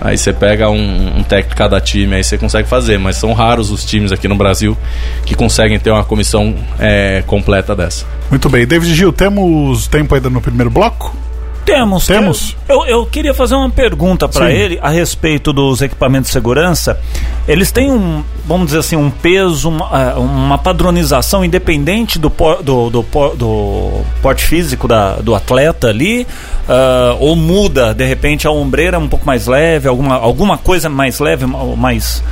aí 0.00 0.16
você 0.16 0.32
pega 0.32 0.70
um, 0.70 1.18
um 1.18 1.22
técnico 1.22 1.50
de 1.50 1.56
cada 1.56 1.80
time, 1.80 2.16
aí 2.16 2.24
você 2.24 2.38
consegue 2.38 2.68
fazer. 2.68 2.98
Mas 2.98 3.16
são 3.16 3.32
raros 3.32 3.70
os 3.70 3.84
times 3.84 4.12
aqui 4.12 4.28
no 4.28 4.36
Brasil 4.36 4.76
que 5.24 5.34
conseguem 5.34 5.78
ter 5.78 5.90
uma 5.90 6.04
comissão 6.04 6.54
é, 6.78 7.22
completa 7.26 7.74
dessa. 7.76 8.06
Muito 8.30 8.48
bem. 8.48 8.66
David 8.66 8.94
Gil, 8.94 9.12
temos 9.12 9.86
tempo 9.86 10.14
ainda 10.14 10.30
no 10.30 10.40
primeiro 10.40 10.70
bloco? 10.70 11.14
Temos. 11.64 12.06
Temos? 12.06 12.56
Eu, 12.68 12.84
eu 12.84 13.06
queria 13.06 13.34
fazer 13.34 13.54
uma 13.54 13.70
pergunta 13.70 14.28
para 14.28 14.50
ele 14.50 14.78
a 14.82 14.90
respeito 14.90 15.52
dos 15.52 15.82
equipamentos 15.82 16.28
de 16.28 16.32
segurança. 16.32 16.98
Eles 17.46 17.70
têm 17.70 17.90
um, 17.90 18.24
vamos 18.46 18.66
dizer 18.66 18.78
assim, 18.78 18.96
um 18.96 19.10
peso, 19.10 19.68
uma, 19.68 19.88
é, 19.92 20.14
uma 20.14 20.58
padronização 20.58 21.44
independente 21.44 22.18
do, 22.18 22.30
por, 22.30 22.62
do, 22.62 22.90
do, 22.90 23.02
do, 23.36 24.00
porte 24.20 24.44
físico 24.44 24.88
da, 24.88 25.16
do 25.16 25.34
atleta 25.34 25.88
ali? 25.88 26.26
Uh, 26.68 27.16
ou 27.18 27.36
muda, 27.36 27.94
de 27.94 28.04
repente, 28.04 28.46
a 28.46 28.50
ombreira 28.50 28.96
é 28.96 29.00
um 29.00 29.08
pouco 29.08 29.26
mais 29.26 29.46
leve, 29.46 29.88
alguma, 29.88 30.16
alguma 30.16 30.58
coisa 30.58 30.88
mais 30.88 31.18
leve, 31.18 31.46
mais... 31.46 32.22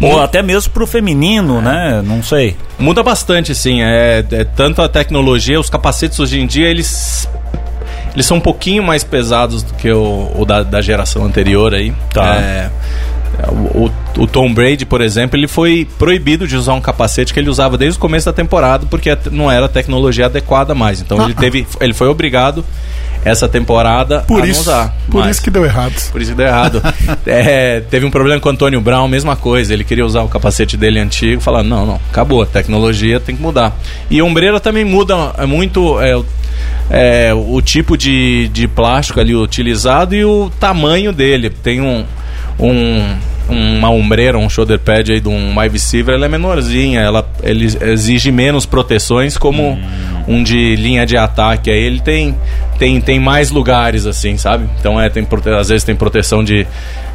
Ou 0.00 0.20
até 0.20 0.42
mesmo 0.42 0.72
pro 0.72 0.86
feminino, 0.86 1.62
né? 1.62 2.02
Não 2.04 2.22
sei. 2.22 2.54
Muda 2.78 3.02
bastante, 3.02 3.54
sim. 3.54 3.80
É, 3.80 4.22
é, 4.30 4.44
tanto 4.44 4.82
a 4.82 4.88
tecnologia, 4.88 5.58
os 5.58 5.70
capacetes 5.70 6.20
hoje 6.20 6.38
em 6.38 6.46
dia, 6.46 6.68
eles 6.68 7.26
eles 8.16 8.24
são 8.24 8.38
um 8.38 8.40
pouquinho 8.40 8.82
mais 8.82 9.04
pesados 9.04 9.62
do 9.62 9.74
que 9.74 9.92
o, 9.92 10.32
o 10.34 10.46
da, 10.46 10.62
da, 10.62 10.80
geração 10.80 11.22
anterior 11.22 11.74
aí. 11.74 11.92
Tá. 12.14 12.36
É, 12.36 12.70
o, 13.48 13.90
o, 14.18 14.26
Tom 14.26 14.52
Brady, 14.52 14.86
por 14.86 15.00
exemplo, 15.00 15.38
ele 15.38 15.46
foi 15.46 15.86
proibido 15.98 16.46
de 16.46 16.56
usar 16.56 16.72
um 16.72 16.80
capacete 16.80 17.34
que 17.34 17.40
ele 17.40 17.50
usava 17.50 17.76
desde 17.76 17.98
o 17.98 18.00
começo 18.00 18.26
da 18.26 18.32
temporada 18.32 18.86
porque 18.86 19.16
não 19.30 19.50
era 19.50 19.66
a 19.66 19.68
tecnologia 19.68 20.26
adequada 20.26 20.74
mais. 20.74 21.00
Então 21.00 21.22
ele 21.22 21.34
teve, 21.34 21.66
ele 21.80 21.92
foi 21.92 22.08
obrigado 22.08 22.64
essa 23.24 23.48
temporada 23.48 24.20
por 24.20 24.42
a 24.42 24.46
isso, 24.46 24.60
usar. 24.60 24.96
Por 25.10 25.20
mais. 25.20 25.36
isso 25.36 25.42
que 25.44 25.50
deu 25.50 25.64
errado. 25.64 25.94
Por 26.12 26.22
isso 26.22 26.30
que 26.30 26.36
deu 26.36 26.46
errado. 26.46 26.80
é, 27.26 27.80
teve 27.80 28.06
um 28.06 28.10
problema 28.10 28.40
com 28.40 28.48
o 28.48 28.52
Antônio 28.52 28.80
Brown, 28.80 29.08
mesma 29.08 29.36
coisa. 29.36 29.74
Ele 29.74 29.84
queria 29.84 30.06
usar 30.06 30.22
o 30.22 30.28
capacete 30.28 30.76
dele 30.76 31.00
antigo, 31.00 31.40
falando, 31.40 31.68
não, 31.68 31.84
não, 31.84 32.00
acabou, 32.10 32.42
a 32.42 32.46
tecnologia 32.46 33.18
tem 33.18 33.36
que 33.36 33.42
mudar. 33.42 33.76
E 34.08 34.20
a 34.20 34.24
ombreira 34.24 34.60
também 34.60 34.84
muda 34.84 35.32
é 35.36 35.44
muito 35.44 36.00
é, 36.00 36.22
é, 36.88 37.34
o 37.34 37.60
tipo 37.60 37.98
de, 37.98 38.48
de 38.48 38.68
plástico 38.68 39.20
ali 39.20 39.34
utilizado 39.34 40.14
e 40.14 40.24
o 40.24 40.50
tamanho 40.60 41.12
dele. 41.12 41.50
Tem 41.50 41.80
um, 41.80 42.04
um 42.58 43.16
uma 43.48 43.90
ombreira, 43.90 44.36
um 44.36 44.48
shoulder 44.48 44.78
pad 44.78 45.12
aí 45.12 45.20
de 45.20 45.28
um 45.28 45.58
wide 45.58 45.72
receiver, 45.72 46.14
ela 46.14 46.26
é 46.26 46.28
menorzinha, 46.28 47.00
ela 47.00 47.28
ele 47.42 47.66
exige 47.80 48.32
menos 48.32 48.66
proteções 48.66 49.38
como 49.38 49.62
hum. 49.62 49.78
um 50.26 50.42
de 50.42 50.74
linha 50.74 51.06
de 51.06 51.16
ataque. 51.16 51.70
Aí 51.70 51.78
ele 51.78 52.00
tem 52.00 52.36
tem, 52.78 53.00
tem 53.00 53.18
mais 53.18 53.50
lugares 53.50 54.06
assim, 54.06 54.36
sabe? 54.36 54.68
Então 54.78 55.00
é 55.00 55.08
tem 55.08 55.26
às 55.58 55.68
vezes 55.68 55.84
tem 55.84 55.96
proteção 55.96 56.44
de, 56.44 56.66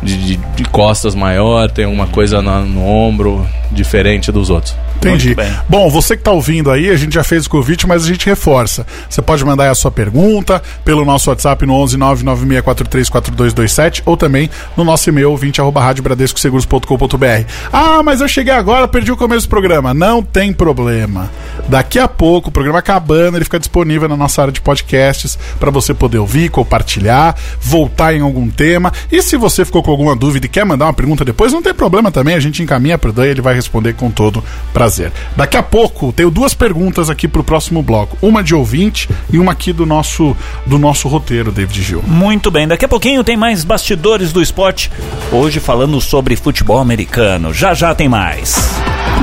de, 0.01 0.17
de, 0.17 0.37
de 0.37 0.63
costas 0.65 1.15
maior, 1.15 1.69
tem 1.69 1.85
uma 1.85 2.07
coisa 2.07 2.41
na, 2.41 2.61
no 2.61 2.85
ombro 2.85 3.45
diferente 3.71 4.31
dos 4.31 4.49
outros. 4.49 4.75
Entendi. 4.97 5.35
Bom, 5.67 5.89
você 5.89 6.15
que 6.15 6.21
está 6.21 6.31
ouvindo 6.31 6.69
aí, 6.69 6.89
a 6.89 6.95
gente 6.95 7.15
já 7.15 7.23
fez 7.23 7.47
o 7.47 7.49
convite, 7.49 7.87
mas 7.87 8.03
a 8.03 8.07
gente 8.07 8.27
reforça. 8.27 8.85
Você 9.09 9.21
pode 9.21 9.43
mandar 9.43 9.71
a 9.71 9.75
sua 9.75 9.89
pergunta 9.89 10.61
pelo 10.85 11.03
nosso 11.03 11.29
WhatsApp 11.29 11.65
no 11.65 11.73
11 11.73 11.97
996434227 11.97 14.03
ou 14.05 14.15
também 14.15 14.47
no 14.77 14.83
nosso 14.83 15.09
e-mail 15.09 15.35
20@radiobradescoseguros.com.br. 15.35 17.45
Ah, 17.73 18.03
mas 18.03 18.21
eu 18.21 18.27
cheguei 18.27 18.53
agora, 18.53 18.87
perdi 18.87 19.11
o 19.11 19.17
começo 19.17 19.47
do 19.47 19.49
programa. 19.49 19.91
Não 19.93 20.21
tem 20.21 20.53
problema. 20.53 21.31
Daqui 21.67 21.97
a 21.97 22.07
pouco, 22.07 22.49
o 22.49 22.51
programa 22.51 22.79
acabando, 22.79 23.37
ele 23.37 23.45
fica 23.45 23.57
disponível 23.57 24.07
na 24.07 24.17
nossa 24.17 24.41
área 24.41 24.51
de 24.51 24.61
podcasts 24.61 25.39
para 25.59 25.71
você 25.71 25.93
poder 25.93 26.19
ouvir, 26.19 26.49
compartilhar, 26.49 27.35
voltar 27.59 28.13
em 28.13 28.21
algum 28.21 28.49
tema. 28.49 28.91
E 29.11 29.21
se 29.21 29.37
você 29.37 29.65
ficou 29.65 29.81
com 29.81 29.91
alguma 29.91 30.15
dúvida 30.15 30.45
e 30.45 30.49
quer 30.49 30.65
mandar 30.65 30.85
uma 30.85 30.93
pergunta 30.93 31.25
depois, 31.25 31.53
não 31.53 31.61
tem 31.61 31.73
problema 31.73 32.11
também, 32.11 32.35
a 32.35 32.39
gente 32.39 32.61
encaminha 32.61 32.97
para 32.97 33.09
o 33.09 33.13
Dan 33.13 33.25
e 33.25 33.29
ele 33.29 33.41
vai 33.41 33.53
responder 33.53 33.93
com 33.93 34.11
todo 34.11 34.43
prazer 34.73 34.91
prazer. 34.91 35.11
Daqui 35.35 35.57
a 35.57 35.63
pouco, 35.63 36.11
tenho 36.11 36.29
duas 36.29 36.53
perguntas 36.53 37.09
aqui 37.09 37.27
pro 37.27 37.43
próximo 37.43 37.81
bloco. 37.81 38.17
Uma 38.21 38.43
de 38.43 38.53
ouvinte 38.53 39.09
e 39.31 39.37
uma 39.37 39.53
aqui 39.53 39.71
do 39.71 39.85
nosso, 39.85 40.35
do 40.65 40.77
nosso 40.77 41.07
roteiro, 41.07 41.51
David 41.51 41.81
Gil. 41.81 42.03
Muito 42.05 42.51
bem, 42.51 42.67
daqui 42.67 42.85
a 42.85 42.89
pouquinho 42.89 43.23
tem 43.23 43.37
mais 43.37 43.63
bastidores 43.63 44.33
do 44.33 44.41
esporte. 44.41 44.91
Hoje 45.31 45.59
falando 45.59 45.99
sobre 46.01 46.35
futebol 46.35 46.79
americano. 46.79 47.53
Já 47.53 47.73
já 47.73 47.95
tem 47.95 48.09
mais. 48.09 48.71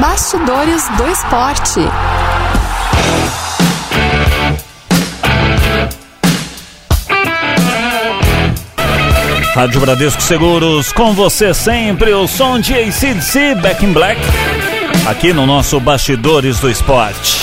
Bastidores 0.01 0.85
do 0.97 1.07
esporte. 1.09 1.81
Rádio 9.59 9.81
Bradesco 9.81 10.23
Seguros, 10.23 10.92
com 10.92 11.12
você 11.14 11.53
sempre, 11.53 12.14
o 12.14 12.29
som 12.29 12.61
de 12.61 12.73
ACDC 12.75 13.57
Back 13.57 13.85
in 13.85 13.92
Black 13.92 14.21
aqui 15.05 15.33
no 15.33 15.47
nosso 15.47 15.81
Bastidores 15.81 16.61
do 16.61 16.71
Esporte. 16.71 17.40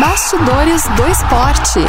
Bastidores 0.00 0.88
do 0.96 1.08
Esporte. 1.08 1.80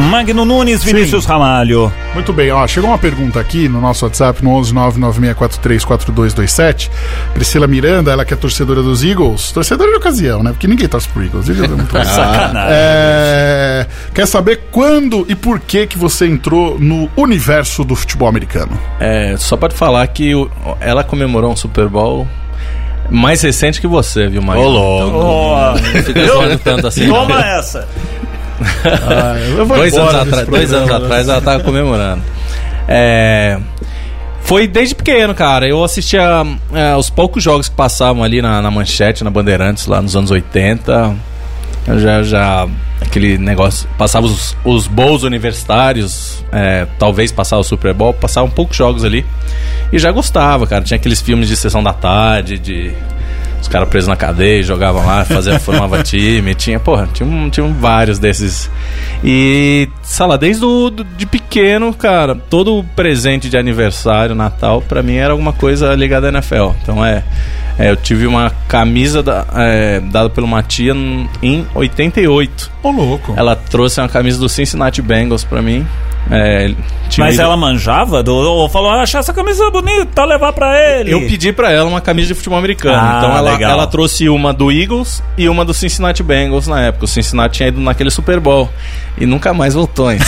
Magno 0.00 0.44
Nunes, 0.44 0.82
Vinícius 0.82 1.24
Sim. 1.24 1.30
Ramalho. 1.30 1.92
Muito 2.14 2.32
bem, 2.32 2.50
ó, 2.50 2.66
chegou 2.66 2.90
uma 2.90 2.98
pergunta 2.98 3.38
aqui 3.38 3.68
no 3.68 3.80
nosso 3.80 4.04
WhatsApp, 4.04 4.42
no 4.42 4.50
11996434227. 4.50 6.90
Priscila 7.34 7.66
Miranda, 7.66 8.10
ela 8.10 8.24
que 8.24 8.32
é 8.32 8.36
torcedora 8.36 8.82
dos 8.82 9.04
Eagles, 9.04 9.52
torcedora 9.52 9.90
de 9.90 9.96
ocasião, 9.96 10.42
né? 10.42 10.52
Porque 10.52 10.66
ninguém 10.66 10.88
torce 10.88 11.08
pro 11.08 11.22
Eagles. 11.22 11.48
Eagles 11.48 11.70
é 11.70 11.74
muito 11.74 11.92
Sacanagem. 12.04 12.72
É... 12.72 13.86
Quer 14.14 14.26
saber 14.26 14.62
quando 14.70 15.26
e 15.28 15.34
por 15.34 15.60
que 15.60 15.86
que 15.86 15.98
você 15.98 16.26
entrou 16.26 16.78
no 16.78 17.10
universo 17.16 17.84
do 17.84 17.94
futebol 17.94 18.28
americano? 18.28 18.78
É, 18.98 19.34
só 19.38 19.56
pode 19.56 19.74
falar 19.74 20.06
que 20.08 20.32
ela 20.80 21.04
comemorou 21.04 21.52
um 21.52 21.56
Super 21.56 21.88
Bowl 21.88 22.26
mais 23.10 23.42
recente 23.42 23.80
que 23.80 23.86
você, 23.86 24.28
viu, 24.28 24.40
Maria? 24.40 24.62
Ô, 24.62 24.68
louco. 24.68 25.80
Então, 26.08 26.42
não 26.42 26.50
fica 26.50 26.58
tanto 26.62 26.86
assim. 26.86 27.08
Toma 27.08 27.34
não. 27.34 27.40
essa. 27.40 27.88
Ah, 28.84 29.34
dois 29.66 29.94
anos, 29.96 30.14
atrás, 30.14 30.48
dois 30.48 30.72
anos 30.72 30.90
atrás 30.90 31.28
ela 31.28 31.40
tava 31.40 31.62
comemorando. 31.62 32.22
É, 32.86 33.58
foi 34.42 34.66
desde 34.66 34.94
pequeno, 34.94 35.34
cara. 35.34 35.66
Eu 35.66 35.82
assistia 35.84 36.44
é, 36.74 36.96
os 36.96 37.08
poucos 37.08 37.42
jogos 37.42 37.68
que 37.68 37.74
passavam 37.74 38.22
ali 38.22 38.42
na, 38.42 38.60
na 38.60 38.70
Manchete, 38.70 39.22
na 39.22 39.30
Bandeirantes, 39.30 39.86
lá 39.86 40.02
nos 40.02 40.16
anos 40.16 40.30
80. 40.30 41.16
Eu 41.86 41.98
já, 41.98 42.22
já 42.22 42.68
aquele 43.00 43.38
negócio. 43.38 43.88
Passava 43.96 44.26
os, 44.26 44.56
os 44.64 44.86
bowls 44.86 45.22
universitários, 45.22 46.44
é, 46.52 46.86
talvez 46.98 47.32
passava 47.32 47.60
o 47.60 47.64
Super 47.64 47.94
Bowl, 47.94 48.12
passava 48.12 48.46
um 48.46 48.50
poucos 48.50 48.76
jogos 48.76 49.04
ali. 49.04 49.24
E 49.92 49.98
já 49.98 50.10
gostava, 50.10 50.66
cara. 50.66 50.84
Tinha 50.84 50.96
aqueles 50.96 51.20
filmes 51.20 51.48
de 51.48 51.56
sessão 51.56 51.82
da 51.82 51.92
tarde, 51.92 52.58
de 52.58 52.92
os 53.60 53.68
caras 53.68 53.88
presos 53.88 54.08
na 54.08 54.16
cadeia, 54.16 54.62
jogavam 54.62 55.04
lá, 55.04 55.24
fazia, 55.24 55.58
formava 55.60 56.02
time, 56.04 56.54
tinha, 56.54 56.80
porra, 56.80 57.08
tinha, 57.12 57.50
tinha 57.50 57.66
vários 57.68 58.18
desses. 58.18 58.70
E, 59.22 59.88
sei 60.02 60.26
lá, 60.26 60.36
desde 60.36 60.64
o, 60.64 60.90
de 60.90 61.26
pequeno, 61.26 61.92
cara, 61.92 62.34
todo 62.34 62.84
presente 62.96 63.48
de 63.48 63.56
aniversário, 63.56 64.34
Natal, 64.34 64.82
pra 64.82 65.02
mim 65.02 65.16
era 65.16 65.32
alguma 65.32 65.52
coisa 65.52 65.94
ligada 65.94 66.28
à 66.28 66.30
NFL. 66.30 66.70
Então 66.82 67.04
é, 67.04 67.22
é 67.78 67.90
eu 67.90 67.96
tive 67.96 68.26
uma 68.26 68.50
camisa 68.66 69.22
da, 69.22 69.46
é, 69.56 70.00
dada 70.00 70.30
pelo 70.30 70.46
uma 70.46 70.62
tia 70.62 70.94
em 71.42 71.66
88. 71.74 72.70
Ô, 72.82 72.90
louco. 72.90 73.34
Ela 73.36 73.54
trouxe 73.54 74.00
uma 74.00 74.08
camisa 74.08 74.38
do 74.38 74.48
Cincinnati 74.48 75.02
Bengals 75.02 75.44
pra 75.44 75.60
mim. 75.60 75.86
É, 76.30 76.72
Mas 77.18 77.38
ela 77.38 77.56
manjava? 77.56 78.22
Do, 78.22 78.34
ou 78.34 78.68
falou, 78.68 78.90
ah, 78.90 79.02
achar 79.02 79.20
essa 79.20 79.32
camisa 79.32 79.70
bonita, 79.70 80.24
levar 80.24 80.52
pra 80.52 80.78
ele? 80.78 81.12
Eu 81.12 81.20
pedi 81.20 81.52
pra 81.52 81.72
ela 81.72 81.88
uma 81.88 82.00
camisa 82.00 82.28
de 82.28 82.34
futebol 82.34 82.58
americano. 82.58 82.98
Ah, 83.00 83.18
então 83.18 83.36
ela, 83.36 83.62
ela, 83.62 83.86
trouxe 83.86 84.28
uma 84.28 84.52
do 84.52 84.70
Eagles 84.70 85.22
e 85.36 85.48
uma 85.48 85.64
do 85.64 85.74
Cincinnati 85.74 86.22
Bengals 86.22 86.66
na 86.66 86.82
época. 86.82 87.04
O 87.04 87.08
Cincinnati 87.08 87.56
tinha 87.56 87.68
ido 87.68 87.80
naquele 87.80 88.10
Super 88.10 88.38
Bowl 88.38 88.68
e 89.18 89.26
nunca 89.26 89.52
mais 89.52 89.74
voltou. 89.74 90.12
Então. 90.12 90.26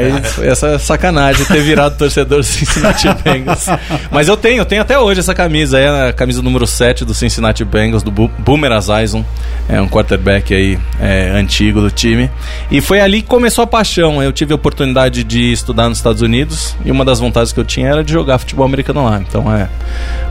é, 0.00 0.22
foi 0.28 0.48
essa 0.48 0.78
sacanagem 0.78 1.44
ter 1.46 1.60
virado 1.62 1.96
torcedor 1.96 2.38
do 2.38 2.44
Cincinnati 2.44 3.08
Bengals. 3.24 3.66
Mas 4.10 4.28
eu 4.28 4.36
tenho, 4.36 4.58
eu 4.58 4.64
tenho 4.64 4.82
até 4.82 4.98
hoje 4.98 5.20
essa 5.20 5.34
camisa. 5.34 5.78
É 5.78 6.08
a 6.08 6.12
camisa 6.12 6.42
número 6.42 6.66
7 6.66 7.04
do 7.04 7.14
Cincinnati 7.14 7.64
Bengals, 7.64 8.02
do 8.02 8.10
Boomer 8.10 8.72
Esiason. 8.72 9.24
É 9.68 9.80
um 9.80 9.88
quarterback 9.88 10.54
aí 10.54 10.78
é, 11.00 11.30
antigo 11.34 11.80
do 11.80 11.90
time. 11.90 12.30
E 12.70 12.80
foi 12.80 13.00
ali 13.00 13.22
que 13.22 13.28
começou 13.28 13.64
a 13.64 13.66
paixão. 13.66 14.22
Eu 14.22 14.32
tive 14.32 14.52
a 14.52 14.56
oportunidade 14.56 15.24
de 15.24 15.52
estudar 15.52 15.88
nos 15.88 15.98
Estados 15.98 16.22
Unidos 16.22 16.76
e 16.84 16.90
uma 16.90 17.04
das 17.04 17.18
vontades 17.18 17.52
que 17.52 17.60
eu 17.60 17.64
tinha 17.64 17.88
era 17.88 18.04
de 18.04 18.12
jogar 18.12 18.38
futebol 18.38 18.64
americano 18.64 19.04
lá. 19.04 19.18
Então, 19.18 19.52
é, 19.52 19.68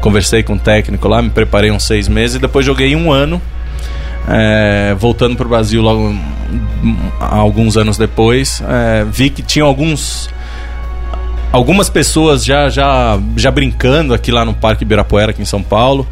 conversei 0.02 0.44
com 0.44 0.54
o 0.54 0.60
técnico 0.60 1.08
lá, 1.08 1.22
me 1.22 1.30
preparei 1.30 1.72
uns 1.72 1.84
seis 1.84 2.08
meses 2.08 2.38
e 2.38 2.40
depois 2.40 2.66
joguei 2.66 2.96
um 2.96 3.12
ano. 3.12 3.42
É, 4.30 4.94
voltando 5.00 5.38
para 5.38 5.46
o 5.46 5.50
Brasil 5.50 5.82
logo 5.82 6.14
alguns 7.20 7.78
anos 7.78 7.98
depois, 7.98 8.62
é, 8.68 9.06
vi 9.06 9.30
que 9.30 9.42
tinha 9.42 9.66
alguns 9.66 10.30
algumas 11.52 11.90
pessoas 11.90 12.44
já, 12.46 12.70
já, 12.70 13.20
já 13.36 13.50
brincando 13.52 14.14
aqui 14.14 14.32
lá 14.32 14.46
no 14.46 14.54
Parque 14.54 14.84
Ibirapuera, 14.84 15.32
aqui 15.32 15.42
em 15.42 15.46
São 15.46 15.64
Paulo. 15.64 16.08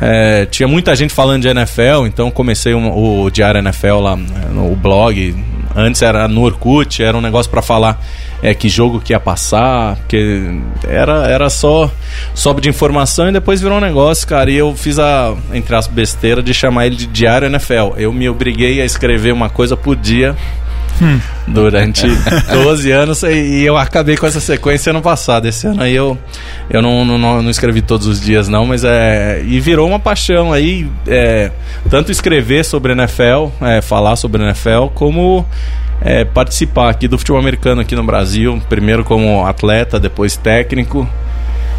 É, 0.00 0.46
tinha 0.46 0.68
muita 0.68 0.94
gente 0.94 1.12
falando 1.12 1.42
de 1.42 1.48
NFL, 1.48 2.06
então 2.06 2.30
comecei 2.30 2.74
um, 2.74 3.24
o 3.24 3.30
Diário 3.30 3.58
NFL 3.58 4.00
lá 4.00 4.16
no 4.16 4.74
blog. 4.76 5.34
Antes 5.74 6.02
era 6.02 6.26
no 6.26 6.42
Orkut, 6.42 7.02
era 7.02 7.16
um 7.16 7.20
negócio 7.20 7.50
para 7.50 7.62
falar 7.62 8.02
é, 8.42 8.52
que 8.54 8.68
jogo 8.68 9.00
que 9.00 9.12
ia 9.12 9.20
passar, 9.20 9.96
porque 9.96 10.58
era, 10.86 11.28
era 11.28 11.48
só 11.48 11.90
sobe 12.34 12.60
de 12.60 12.68
informação 12.68 13.28
e 13.28 13.32
depois 13.32 13.60
virou 13.60 13.78
um 13.78 13.80
negócio, 13.80 14.26
cara. 14.26 14.50
E 14.50 14.56
eu 14.56 14.74
fiz 14.74 14.98
a, 14.98 15.34
entre 15.52 15.74
as 15.74 15.86
besteiras, 15.86 16.44
de 16.44 16.52
chamar 16.52 16.86
ele 16.86 16.96
de 16.96 17.06
Diário 17.06 17.46
NFL. 17.46 17.94
Eu 17.96 18.12
me 18.12 18.28
obriguei 18.28 18.80
a 18.80 18.84
escrever 18.84 19.32
uma 19.32 19.48
coisa 19.48 19.76
por 19.76 19.94
dia 19.96 20.36
Hum. 21.00 21.18
durante 21.48 22.06
12 22.52 22.90
anos 22.90 23.22
e 23.22 23.62
eu 23.62 23.76
acabei 23.76 24.16
com 24.16 24.26
essa 24.26 24.40
sequência 24.40 24.90
ano 24.90 25.02
passado. 25.02 25.46
Esse 25.46 25.66
ano 25.66 25.82
aí 25.82 25.94
eu, 25.94 26.18
eu 26.68 26.82
não, 26.82 27.04
não, 27.04 27.42
não 27.42 27.50
escrevi 27.50 27.82
todos 27.82 28.06
os 28.06 28.20
dias, 28.20 28.48
não, 28.48 28.66
mas 28.66 28.84
é. 28.84 29.42
E 29.44 29.58
virou 29.60 29.88
uma 29.88 29.98
paixão 29.98 30.52
aí, 30.52 30.86
é, 31.06 31.50
tanto 31.88 32.12
escrever 32.12 32.64
sobre 32.64 32.92
NFL, 32.92 33.48
é, 33.62 33.80
falar 33.80 34.16
sobre 34.16 34.42
NFL, 34.42 34.86
como 34.94 35.46
é, 36.00 36.24
participar 36.24 36.90
aqui 36.90 37.06
do 37.06 37.18
futebol 37.18 37.40
americano 37.40 37.80
aqui 37.80 37.94
no 37.94 38.04
Brasil, 38.04 38.60
primeiro 38.68 39.04
como 39.04 39.44
atleta, 39.46 39.98
depois 39.98 40.36
técnico 40.36 41.08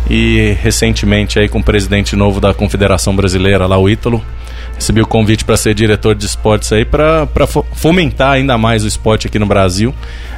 e 0.09 0.57
recentemente 0.61 1.39
aí 1.39 1.47
com 1.47 1.59
o 1.59 1.63
presidente 1.63 2.15
novo 2.15 2.39
da 2.39 2.53
Confederação 2.53 3.15
Brasileira, 3.15 3.65
lá 3.67 3.77
o 3.77 3.89
Ítalo, 3.89 4.23
recebi 4.81 4.99
o 4.99 5.05
convite 5.05 5.45
para 5.45 5.55
ser 5.55 5.75
diretor 5.75 6.15
de 6.15 6.25
esportes 6.25 6.71
aí 6.73 6.83
para 6.83 7.27
fomentar 7.75 8.31
ainda 8.31 8.57
mais 8.57 8.83
o 8.83 8.87
esporte 8.87 9.27
aqui 9.27 9.37
no 9.37 9.45
Brasil, 9.45 9.93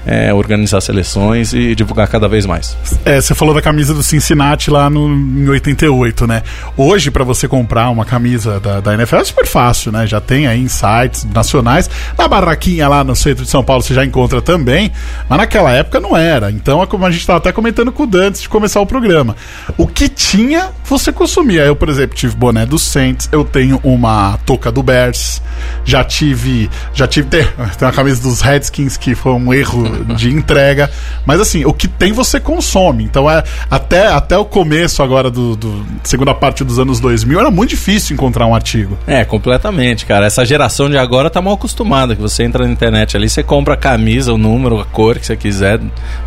é, 0.06 0.34
organizar 0.34 0.82
seleções 0.82 1.54
e 1.54 1.74
divulgar 1.74 2.10
cada 2.10 2.28
vez 2.28 2.46
mais. 2.46 2.78
É, 3.06 3.22
você 3.22 3.34
falou 3.34 3.54
da 3.54 3.62
camisa 3.62 3.94
do 3.94 4.04
Cincinnati 4.04 4.70
lá 4.70 4.90
no, 4.90 5.08
em 5.08 5.48
88, 5.48 6.28
né? 6.28 6.44
Hoje, 6.76 7.10
para 7.10 7.24
você 7.24 7.48
comprar 7.48 7.90
uma 7.90 8.04
camisa 8.04 8.60
da, 8.60 8.82
da 8.82 8.94
NFL 8.96 9.16
é 9.16 9.24
super 9.24 9.48
fácil, 9.48 9.94
né? 9.94 10.06
Já 10.06 10.20
tem 10.20 10.46
aí 10.46 10.62
em 10.62 10.68
sites 10.68 11.24
nacionais. 11.24 11.90
Na 12.18 12.28
barraquinha 12.28 12.90
lá 12.90 13.02
no 13.02 13.16
centro 13.16 13.46
de 13.46 13.50
São 13.50 13.64
Paulo 13.64 13.82
você 13.82 13.94
já 13.94 14.04
encontra 14.04 14.42
também, 14.42 14.92
mas 15.30 15.38
naquela 15.38 15.72
época 15.72 16.02
não 16.02 16.18
era. 16.18 16.52
Então 16.52 16.84
é 16.84 16.86
como 16.86 17.06
a 17.06 17.12
gente 17.12 17.22
estava 17.22 17.38
até 17.38 17.54
comentando 17.54 17.94
com 17.94 18.04
o 18.04 18.08
Dan 18.08 18.28
antes 18.28 18.42
de 18.42 18.50
começar 18.50 18.82
o 18.82 18.86
programa. 18.86 19.38
O 19.78 19.88
que 19.88 20.10
tinha, 20.10 20.72
você 20.98 21.12
consumia. 21.12 21.62
Eu, 21.62 21.76
por 21.76 21.90
exemplo, 21.90 22.16
tive 22.16 22.36
boné 22.36 22.66
do 22.66 22.78
Saints, 22.78 23.28
eu 23.32 23.44
tenho 23.44 23.80
uma 23.84 24.38
touca 24.46 24.72
do 24.72 24.84
Bears, 24.84 25.42
já 25.84 26.04
tive. 26.04 26.70
Já 26.94 27.08
tive. 27.08 27.24
Tem, 27.34 27.46
tem 27.46 27.88
uma 27.88 27.92
camisa 27.92 28.22
dos 28.22 28.42
Redskins 28.42 28.96
que 28.96 29.16
foi 29.16 29.32
um 29.32 29.54
erro 29.54 30.06
de 30.16 30.30
entrega. 30.30 30.90
Mas 31.26 31.40
assim, 31.40 31.66
o 31.66 31.74
que 31.74 31.88
tem 31.88 32.12
você 32.12 32.40
consome. 32.40 33.04
Então 33.04 33.30
é 33.30 33.44
até, 33.72 34.08
até 34.08 34.38
o 34.38 34.46
começo 34.46 35.02
agora 35.02 35.32
do, 35.32 35.56
do 35.56 35.86
segunda 36.04 36.34
parte 36.34 36.64
dos 36.64 36.78
anos 36.78 37.00
2000 37.00 37.40
era 37.40 37.50
muito 37.50 37.72
difícil 37.72 38.14
encontrar 38.14 38.46
um 38.46 38.54
artigo. 38.54 38.98
É, 39.08 39.24
completamente, 39.26 40.06
cara. 40.06 40.26
Essa 40.26 40.46
geração 40.46 40.90
de 40.90 40.98
agora 40.98 41.30
tá 41.30 41.42
mal 41.42 41.56
acostumada, 41.56 42.16
que 42.16 42.22
você 42.22 42.44
entra 42.44 42.66
na 42.66 42.72
internet 42.72 43.18
ali, 43.18 43.30
você 43.30 43.42
compra 43.42 43.74
a 43.74 43.78
camisa, 43.78 44.34
o 44.34 44.38
número, 44.38 44.80
a 44.80 44.86
cor 44.86 45.18
que 45.18 45.26
você 45.26 45.36
quiser 45.36 45.80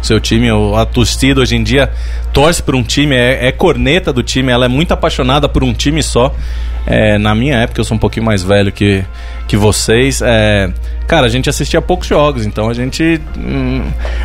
seu 0.02 0.18
time, 0.18 0.48
a 0.76 0.84
torcida 0.86 1.40
hoje 1.40 1.56
em 1.56 1.62
dia 1.62 1.90
torce 2.32 2.62
por 2.62 2.74
um 2.74 2.82
time, 2.82 3.14
é, 3.14 3.48
é 3.48 3.52
corneta 3.52 4.12
do 4.12 4.22
time, 4.22 4.52
ela 4.56 4.64
é 4.64 4.68
muito 4.68 4.92
apaixonada 4.92 5.48
por 5.48 5.62
um 5.62 5.72
time 5.72 6.02
só. 6.02 6.34
É, 6.86 7.18
na 7.18 7.34
minha 7.34 7.56
época, 7.56 7.80
eu 7.80 7.84
sou 7.84 7.96
um 7.96 8.00
pouquinho 8.00 8.24
mais 8.24 8.42
velho 8.42 8.70
que, 8.70 9.04
que 9.48 9.56
vocês. 9.56 10.22
É, 10.22 10.70
cara, 11.06 11.26
a 11.26 11.28
gente 11.28 11.48
assistia 11.48 11.82
poucos 11.82 12.06
jogos, 12.06 12.46
então 12.46 12.68
a 12.68 12.74
gente 12.74 13.20
hum, 13.36 13.82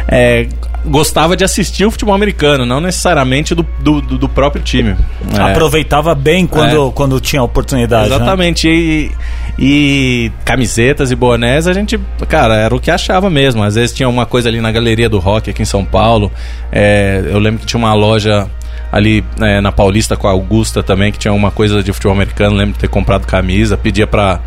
é, 0.07 0.47
gostava 0.85 1.35
de 1.35 1.43
assistir 1.43 1.85
o 1.85 1.91
futebol 1.91 2.13
americano, 2.13 2.65
não 2.65 2.79
necessariamente 2.79 3.55
do, 3.55 3.63
do, 3.79 4.01
do 4.01 4.29
próprio 4.29 4.61
time. 4.61 4.95
É. 5.35 5.41
Aproveitava 5.41 6.13
bem 6.13 6.45
quando, 6.45 6.89
é. 6.89 6.91
quando 6.91 7.19
tinha 7.19 7.41
oportunidade. 7.41 8.09
Né? 8.09 8.15
Exatamente. 8.15 8.67
Né? 8.67 8.73
E, 8.73 9.11
e 9.57 10.31
camisetas 10.45 11.11
e 11.11 11.15
bonés, 11.15 11.67
a 11.67 11.73
gente, 11.73 11.99
cara, 12.27 12.55
era 12.55 12.75
o 12.75 12.79
que 12.79 12.91
achava 12.91 13.29
mesmo. 13.29 13.63
Às 13.63 13.73
vezes 13.73 13.95
tinha 13.95 14.07
uma 14.07 14.27
coisa 14.27 14.49
ali 14.49 14.61
na 14.61 14.71
galeria 14.71 15.09
do 15.09 15.17
rock 15.17 15.49
aqui 15.49 15.63
em 15.63 15.65
São 15.65 15.83
Paulo. 15.83 16.31
É, 16.71 17.23
eu 17.25 17.39
lembro 17.39 17.59
que 17.59 17.65
tinha 17.65 17.79
uma 17.79 17.93
loja 17.93 18.47
ali 18.91 19.23
é, 19.39 19.61
na 19.61 19.71
Paulista 19.71 20.17
com 20.17 20.27
a 20.27 20.31
Augusta 20.31 20.83
também, 20.83 21.11
que 21.11 21.17
tinha 21.17 21.33
uma 21.33 21.49
coisa 21.49 21.81
de 21.81 21.93
futebol 21.93 22.13
americano, 22.13 22.55
lembro 22.55 22.73
de 22.73 22.79
ter 22.79 22.89
comprado 22.89 23.25
camisa, 23.25 23.77
pedia 23.77 24.05
pra, 24.05 24.39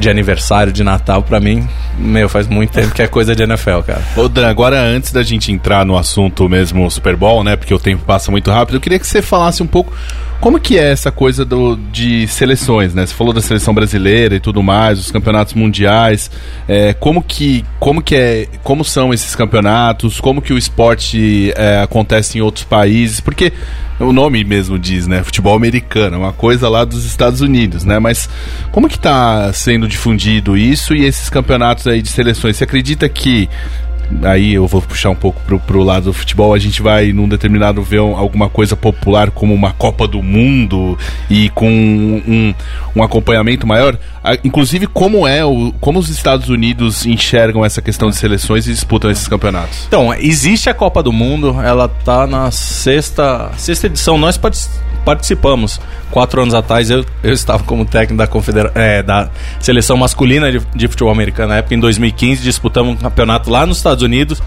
de 0.00 0.08
aniversário, 0.08 0.72
de 0.72 0.82
Natal, 0.82 1.22
pra 1.22 1.38
mim, 1.38 1.68
meu, 1.98 2.28
faz 2.28 2.46
muito 2.46 2.72
tempo 2.72 2.94
que 2.94 3.02
é 3.02 3.06
coisa 3.06 3.36
de 3.36 3.42
NFL, 3.42 3.80
cara. 3.86 4.02
Ô 4.16 4.28
Dan, 4.28 4.48
agora 4.48 4.80
antes 4.80 5.12
da 5.12 5.22
gente 5.22 5.52
entrar 5.52 5.84
no 5.84 5.96
assunto 5.96 6.48
mesmo 6.48 6.90
Super 6.90 7.16
Bowl, 7.16 7.44
né, 7.44 7.56
porque 7.56 7.74
o 7.74 7.78
tempo 7.78 8.04
passa 8.04 8.30
muito 8.30 8.50
rápido, 8.50 8.76
eu 8.76 8.80
queria 8.80 8.98
que 8.98 9.06
você 9.06 9.20
falasse 9.20 9.62
um 9.62 9.66
pouco 9.66 9.92
como 10.40 10.60
que 10.60 10.78
é 10.78 10.92
essa 10.92 11.10
coisa 11.10 11.44
do, 11.44 11.76
de 11.76 12.26
seleções, 12.28 12.94
né? 12.94 13.06
Você 13.06 13.14
falou 13.14 13.32
da 13.32 13.40
seleção 13.40 13.74
brasileira 13.74 14.36
e 14.36 14.40
tudo 14.40 14.62
mais, 14.62 14.98
os 14.98 15.10
campeonatos 15.10 15.54
mundiais. 15.54 16.30
É, 16.68 16.92
como 16.94 17.22
que 17.22 17.64
como 17.78 18.02
que 18.02 18.14
é, 18.14 18.48
como 18.62 18.84
são 18.84 19.12
esses 19.12 19.34
campeonatos? 19.34 20.20
Como 20.20 20.42
que 20.42 20.52
o 20.52 20.58
esporte 20.58 21.52
é, 21.56 21.80
acontece 21.80 22.38
em 22.38 22.40
outros 22.40 22.64
países? 22.64 23.20
Porque 23.20 23.52
o 23.98 24.12
nome 24.12 24.44
mesmo 24.44 24.78
diz, 24.78 25.06
né? 25.06 25.22
Futebol 25.22 25.56
americano, 25.56 26.16
é 26.16 26.18
uma 26.18 26.32
coisa 26.32 26.68
lá 26.68 26.84
dos 26.84 27.04
Estados 27.04 27.40
Unidos, 27.40 27.84
né? 27.84 27.98
Mas 27.98 28.28
como 28.70 28.88
que 28.88 28.96
está 28.96 29.52
sendo 29.52 29.88
difundido 29.88 30.56
isso 30.56 30.94
e 30.94 31.04
esses 31.04 31.30
campeonatos 31.30 31.86
aí 31.86 32.02
de 32.02 32.08
seleções? 32.08 32.56
Você 32.56 32.64
acredita 32.64 33.08
que 33.08 33.48
aí 34.22 34.54
eu 34.54 34.66
vou 34.66 34.80
puxar 34.82 35.10
um 35.10 35.14
pouco 35.14 35.40
pro, 35.42 35.58
pro 35.58 35.82
lado 35.82 36.04
do 36.04 36.12
futebol, 36.12 36.54
a 36.54 36.58
gente 36.58 36.82
vai 36.82 37.12
num 37.12 37.28
determinado 37.28 37.82
ver 37.82 37.98
alguma 37.98 38.48
coisa 38.48 38.76
popular 38.76 39.30
como 39.30 39.54
uma 39.54 39.72
Copa 39.72 40.06
do 40.06 40.22
Mundo 40.22 40.98
e 41.28 41.48
com 41.50 41.68
um, 41.68 42.54
um 42.94 43.02
acompanhamento 43.02 43.66
maior. 43.66 43.98
Inclusive, 44.42 44.86
como 44.86 45.26
é 45.26 45.44
o, 45.44 45.72
como 45.80 45.98
os 45.98 46.08
Estados 46.08 46.48
Unidos 46.48 47.06
enxergam 47.06 47.64
essa 47.64 47.80
questão 47.80 48.10
de 48.10 48.16
seleções 48.16 48.66
e 48.66 48.72
disputam 48.72 49.10
esses 49.10 49.28
campeonatos? 49.28 49.84
Então, 49.86 50.12
existe 50.14 50.68
a 50.68 50.74
Copa 50.74 51.02
do 51.02 51.12
Mundo, 51.12 51.60
ela 51.62 51.88
tá 51.88 52.26
na 52.26 52.50
sexta, 52.50 53.50
sexta 53.56 53.86
edição. 53.86 54.18
Nós 54.18 54.38
participamos. 55.06 55.80
Quatro 56.10 56.40
anos 56.40 56.54
atrás 56.54 56.90
eu, 56.90 57.04
eu 57.22 57.32
estava 57.32 57.62
como 57.62 57.84
técnico 57.84 58.16
da, 58.16 58.26
confedera 58.26 58.72
é, 58.74 59.02
da 59.02 59.28
seleção 59.60 59.96
masculina 59.96 60.50
de, 60.50 60.60
de 60.74 60.88
futebol 60.88 61.12
americano. 61.12 61.48
Na 61.48 61.58
época, 61.58 61.74
em 61.74 61.80
2015, 61.80 62.42
disputamos 62.42 62.94
um 62.94 62.96
campeonato 62.96 63.50
lá 63.50 63.66
nos 63.66 63.76
Estados 63.76 63.95
Unidos, 64.02 64.42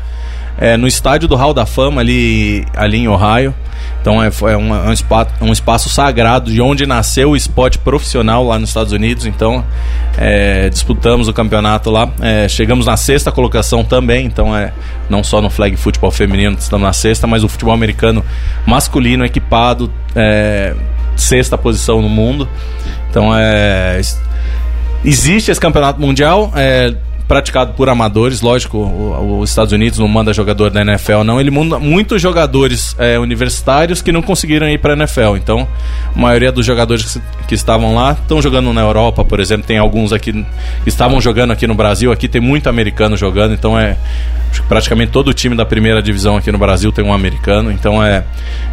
é, 0.57 0.75
no 0.75 0.87
estádio 0.87 1.27
do 1.27 1.35
Hall 1.35 1.53
da 1.53 1.65
Fama, 1.65 2.01
ali, 2.01 2.65
ali 2.75 2.97
em 2.97 3.07
Ohio. 3.07 3.53
Então 4.01 4.21
é, 4.23 4.27
é, 4.27 4.57
um, 4.57 4.73
é 4.73 4.89
um, 4.89 4.93
espaço, 4.93 5.31
um 5.41 5.51
espaço 5.51 5.89
sagrado 5.89 6.51
de 6.51 6.61
onde 6.61 6.85
nasceu 6.85 7.31
o 7.31 7.35
esporte 7.35 7.77
profissional 7.77 8.45
lá 8.45 8.57
nos 8.57 8.69
Estados 8.69 8.93
Unidos. 8.93 9.25
Então 9.25 9.63
é, 10.17 10.69
disputamos 10.69 11.27
o 11.27 11.33
campeonato 11.33 11.89
lá. 11.91 12.09
É, 12.21 12.47
chegamos 12.47 12.85
na 12.85 12.95
sexta 12.95 13.31
colocação 13.31 13.83
também. 13.83 14.25
Então 14.25 14.55
é 14.55 14.73
não 15.09 15.23
só 15.23 15.41
no 15.41 15.49
flag 15.49 15.75
futebol 15.75 16.11
feminino 16.11 16.55
estamos 16.57 16.85
na 16.85 16.93
sexta, 16.93 17.27
mas 17.27 17.43
o 17.43 17.49
futebol 17.49 17.73
americano 17.73 18.23
masculino 18.65 19.25
equipado 19.25 19.91
é, 20.15 20.73
sexta 21.15 21.57
posição 21.57 22.01
no 22.01 22.09
mundo. 22.09 22.47
Então 23.09 23.35
é 23.35 23.99
existe 25.03 25.51
esse 25.51 25.59
campeonato 25.59 25.99
mundial. 25.99 26.51
É, 26.55 26.93
praticado 27.29 27.73
por 27.73 27.87
amadores, 27.89 28.41
lógico, 28.41 28.79
os 29.39 29.51
Estados 29.51 29.71
Unidos 29.71 29.99
não 29.99 30.07
manda 30.07 30.33
jogador 30.33 30.71
da 30.71 30.81
NFL, 30.81 31.21
não. 31.23 31.39
Ele 31.39 31.51
manda 31.51 31.77
muitos 31.77 32.19
jogadores 32.19 32.95
é, 32.97 33.19
universitários 33.19 34.01
que 34.01 34.11
não 34.11 34.23
conseguiram 34.23 34.67
ir 34.67 34.79
para 34.79 34.95
a 34.95 34.97
NFL. 34.97 35.35
Então, 35.37 35.67
a 36.15 36.19
maioria 36.19 36.51
dos 36.51 36.65
jogadores 36.65 37.21
que, 37.47 37.53
estavam 37.53 37.93
lá 37.93 38.13
estão 38.13 38.41
jogando 38.41 38.73
na 38.73 38.81
Europa, 38.81 39.23
por 39.23 39.39
exemplo. 39.39 39.67
Tem 39.67 39.77
alguns 39.77 40.11
aqui 40.11 40.33
que 40.33 40.89
estavam 40.89 41.21
jogando 41.21 41.51
aqui 41.51 41.67
no 41.67 41.75
Brasil. 41.75 42.11
Aqui 42.11 42.27
tem 42.27 42.41
muito 42.41 42.67
americano 42.67 43.15
jogando, 43.15 43.53
então 43.53 43.77
é 43.77 43.95
praticamente 44.67 45.11
todo 45.11 45.27
o 45.27 45.33
time 45.33 45.55
da 45.55 45.65
primeira 45.65 46.01
divisão 46.01 46.35
aqui 46.35 46.51
no 46.51 46.57
Brasil 46.57 46.91
tem 46.91 47.05
um 47.05 47.13
americano. 47.13 47.71
Então 47.71 48.03
é 48.03 48.23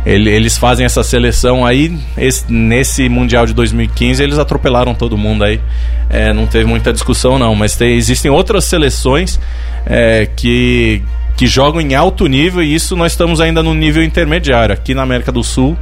ele, 0.07 0.31
eles 0.31 0.57
fazem 0.57 0.87
essa 0.87 1.03
seleção 1.03 1.67
aí 1.67 1.95
esse, 2.17 2.51
nesse 2.51 3.07
mundial 3.09 3.45
de 3.45 3.53
2015 3.53 4.23
eles 4.23 4.39
atropelaram 4.39 4.95
todo 4.95 5.19
mundo 5.19 5.45
aí. 5.45 5.61
É, 6.09 6.33
não 6.33 6.47
teve 6.47 6.65
muita 6.65 6.93
discussão 6.93 7.39
não, 7.39 7.55
mas 7.55 7.75
tem, 7.75 7.97
existem 7.97 8.31
outras 8.31 8.65
seleções 8.65 9.41
é, 9.85 10.27
que, 10.37 11.03
que 11.37 11.47
jogam 11.47 11.81
em 11.81 11.95
alto 11.95 12.27
nível 12.27 12.63
e 12.63 12.75
isso 12.75 12.95
nós 12.95 13.13
estamos 13.13 13.41
ainda 13.41 13.63
no 13.63 13.75
nível 13.75 14.03
intermediário. 14.03 14.73
Aqui 14.73 14.95
na 14.95 15.03
América 15.03 15.33
do 15.33 15.43
Sul, 15.43 15.77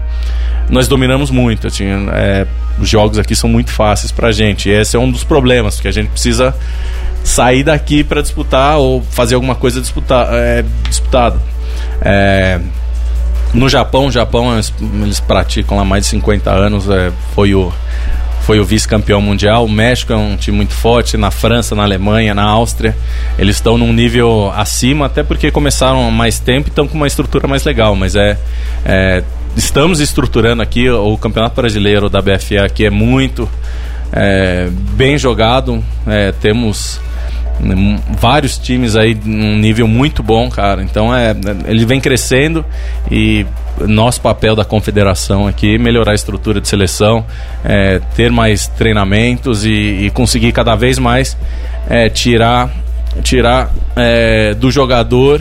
nós 0.69 0.89
dominamos 0.89 1.31
muito. 1.31 1.67
Assim, 1.67 1.85
é, 2.13 2.47
os 2.79 2.89
jogos 2.89 3.19
aqui 3.19 3.37
são 3.37 3.49
muito 3.49 3.71
fáceis 3.71 4.11
pra 4.11 4.33
gente. 4.33 4.69
E 4.69 4.73
esse 4.73 4.97
é 4.97 4.99
um 4.99 5.11
dos 5.11 5.25
problemas, 5.25 5.77
porque 5.77 5.89
a 5.89 5.93
gente 5.93 6.09
precisa 6.09 6.55
sair 7.23 7.65
daqui 7.65 8.05
para 8.05 8.21
disputar 8.21 8.79
ou 8.79 9.03
fazer 9.03 9.35
alguma 9.35 9.55
coisa 9.55 9.81
disputar, 9.81 10.29
é, 10.33 10.65
disputada. 10.89 11.41
É, 12.01 12.61
no 13.53 13.69
Japão, 13.69 14.11
Japão 14.11 14.53
eles, 14.53 14.73
eles, 15.03 15.21
praticam 15.21 15.77
lá 15.77 15.85
mais 15.85 16.05
de 16.05 16.11
50 16.11 16.51
anos. 16.51 16.89
É, 16.89 17.13
foi 17.35 17.55
o 17.55 17.73
foi 18.45 18.61
o 18.61 18.65
vice-campeão 18.65 19.23
mundial. 19.23 19.65
O 19.65 19.69
México 19.69 20.13
é 20.13 20.17
um 20.17 20.37
time 20.37 20.59
muito 20.59 20.75
forte, 20.75 21.17
na 21.17 21.31
França, 21.31 21.75
na 21.75 21.83
Alemanha, 21.83 22.35
na 22.35 22.45
Áustria. 22.45 22.95
Eles 23.39 23.57
estão 23.57 23.79
num 23.79 23.93
nível 23.93 24.53
acima, 24.55 25.07
até 25.07 25.23
porque 25.23 25.51
começaram 25.51 26.11
mais 26.11 26.39
tempo 26.39 26.69
e 26.69 26.71
estão 26.71 26.87
com 26.87 26.95
uma 26.95 27.07
estrutura 27.07 27.49
mais 27.49 27.65
legal. 27.65 27.97
Mas 27.97 28.15
é, 28.15 28.39
é 28.85 29.23
estamos 29.57 29.99
estruturando 30.01 30.63
aqui 30.63 30.91
o 30.91 31.17
Campeonato 31.17 31.57
Brasileiro 31.57 32.11
da 32.11 32.21
BFA, 32.21 32.69
que 32.73 32.85
é 32.85 32.91
muito 32.91 33.49
é, 34.13 34.69
bem 34.71 35.17
jogado. 35.17 35.83
É, 36.07 36.33
temos 36.33 37.01
vários 38.19 38.59
times 38.59 38.97
aí 38.97 39.15
num 39.15 39.57
nível 39.59 39.87
muito 39.87 40.23
bom, 40.23 40.49
cara. 40.51 40.83
Então 40.83 41.15
é, 41.15 41.35
ele 41.67 41.85
vem 41.85 42.01
crescendo 42.01 42.65
e 43.11 43.47
nosso 43.81 44.21
papel 44.21 44.55
da 44.55 44.65
confederação 44.65 45.47
aqui 45.47 45.79
melhorar 45.79 46.13
a 46.13 46.15
estrutura 46.15 46.61
de 46.61 46.69
seleção, 46.69 47.25
é, 47.65 48.01
ter 48.15 48.31
mais 48.31 48.67
treinamentos 48.67 49.65
e, 49.65 49.71
e, 49.71 50.11
conseguir 50.11 50.53
cada 50.53 50.75
vez 50.75 50.99
mais 50.99 51.37
é, 51.89 52.09
tirar 52.09 52.71
tirar 53.23 53.73
é, 53.95 54.55
do 54.55 54.71
jogador 54.71 55.41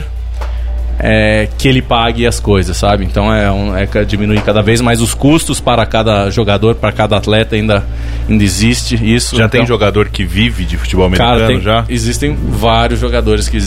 é, 1.06 1.48
que 1.58 1.68
ele 1.68 1.82
pague 1.82 2.26
as 2.26 2.40
coisas, 2.40 2.74
sabe? 2.78 3.04
Então 3.04 3.32
é, 3.32 3.52
um, 3.52 3.76
é 3.76 3.86
diminuir 4.06 4.40
cada 4.40 4.62
vez 4.62 4.80
mais 4.80 5.02
os 5.02 5.12
custos 5.12 5.60
para 5.60 5.84
cada 5.84 6.30
jogador, 6.30 6.76
para 6.76 6.90
cada 6.92 7.18
atleta 7.18 7.56
ainda, 7.56 7.84
ainda 8.26 8.42
existe 8.42 8.94
isso. 8.94 9.36
Já 9.36 9.44
então, 9.44 9.60
tem 9.60 9.66
jogador 9.66 10.08
que 10.08 10.24
vive 10.24 10.64
de 10.64 10.78
futebol 10.78 11.04
americano 11.04 11.40
cara, 11.40 11.46
tem, 11.46 11.60
já? 11.60 11.84
Existem 11.90 12.34
vários 12.34 12.98
jogadores 12.98 13.50
que 13.50 13.60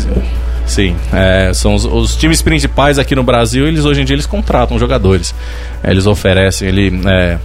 sim. 0.66 0.96
É, 1.14 1.52
são 1.54 1.76
os, 1.76 1.86
os, 1.86 2.16
times 2.16 2.42
principais 2.42 2.98
aqui 2.98 3.16
no 3.16 3.24
Brasil, 3.24 3.68
eles 3.68 3.86
hoje 3.86 4.02
em 4.02 4.06
dia 4.06 4.16
eles 4.16 4.26
contratam 4.26 4.80
jogadores. 4.80 5.36
Eles 5.84 6.08
oferecem 6.08 6.68
ele, 6.68 7.02
é, 7.06 7.38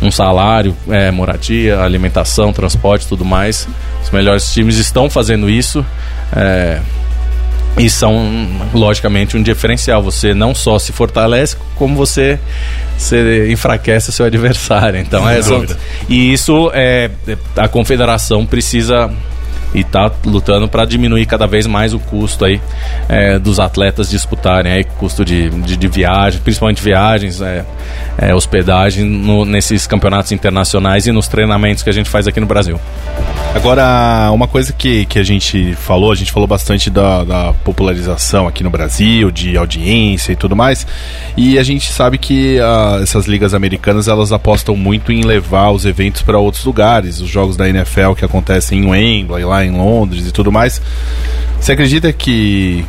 um 0.00 0.10
salário, 0.10 0.74
é, 0.88 1.10
moradia, 1.10 1.80
alimentação, 1.80 2.50
transporte 2.50 3.06
tudo 3.06 3.26
mais. 3.26 3.68
Os 4.02 4.10
melhores 4.10 4.50
times 4.54 4.78
estão 4.78 5.10
fazendo 5.10 5.50
isso. 5.50 5.84
É, 6.34 6.80
e 7.76 7.90
são, 7.90 8.48
logicamente, 8.72 9.36
um 9.36 9.42
diferencial. 9.42 10.02
Você 10.02 10.32
não 10.32 10.54
só 10.54 10.78
se 10.78 10.92
fortalece, 10.92 11.56
como 11.74 11.96
você, 11.96 12.38
você 12.96 13.50
enfraquece 13.50 14.10
o 14.10 14.12
seu 14.12 14.26
adversário. 14.26 15.00
Então, 15.00 15.28
é, 15.28 15.42
só, 15.42 15.62
e 16.08 16.32
isso 16.32 16.70
é, 16.72 17.10
a 17.56 17.68
confederação 17.68 18.46
precisa 18.46 19.10
e 19.74 19.80
está 19.80 20.10
lutando 20.24 20.68
para 20.68 20.84
diminuir 20.84 21.26
cada 21.26 21.46
vez 21.46 21.66
mais 21.66 21.92
o 21.92 21.98
custo 21.98 22.44
aí 22.44 22.60
é, 23.08 23.38
dos 23.38 23.58
atletas 23.58 24.08
disputarem 24.08 24.72
aí 24.72 24.84
custo 24.84 25.24
de, 25.24 25.50
de, 25.50 25.76
de 25.76 25.88
viagem, 25.88 26.40
principalmente 26.40 26.82
viagens, 26.82 27.40
é, 27.40 27.64
é, 28.16 28.34
hospedagem 28.34 29.04
no, 29.04 29.44
nesses 29.44 29.86
campeonatos 29.86 30.32
internacionais 30.32 31.06
e 31.06 31.12
nos 31.12 31.28
treinamentos 31.28 31.82
que 31.82 31.90
a 31.90 31.92
gente 31.92 32.08
faz 32.08 32.26
aqui 32.26 32.40
no 32.40 32.46
Brasil. 32.46 32.78
Agora, 33.54 34.30
uma 34.32 34.48
coisa 34.48 34.72
que, 34.72 35.04
que 35.06 35.18
a 35.18 35.22
gente 35.22 35.74
falou, 35.76 36.10
a 36.10 36.14
gente 36.14 36.32
falou 36.32 36.46
bastante 36.46 36.90
da, 36.90 37.22
da, 37.22 37.52
popularização 37.52 38.48
aqui 38.48 38.64
no 38.64 38.70
Brasil, 38.70 39.30
de 39.30 39.56
audiência 39.56 40.32
e 40.32 40.36
tudo 40.36 40.56
mais, 40.56 40.84
e 41.36 41.56
a 41.56 41.62
gente 41.62 41.92
sabe 41.92 42.18
que 42.18 42.58
uh, 42.58 43.00
essas 43.00 43.26
ligas 43.26 43.54
americanas 43.54 44.08
elas 44.08 44.32
apostam 44.32 44.76
muito 44.76 45.12
em 45.12 45.22
levar 45.22 45.70
os 45.70 45.86
eventos 45.86 46.20
para 46.20 46.36
outros 46.36 46.64
lugares, 46.64 47.20
os 47.20 47.28
jogos 47.28 47.56
da 47.56 47.68
NFL 47.68 48.14
que 48.16 48.24
acontecem 48.24 48.80
em 48.80 48.86
Wembley, 48.86 49.44
lá 49.44 49.63
em 49.64 49.72
Londres 49.72 50.26
e 50.26 50.32
tudo 50.32 50.52
mais. 50.52 50.80
Você 51.60 51.72
acredita 51.72 52.12
que 52.12 52.84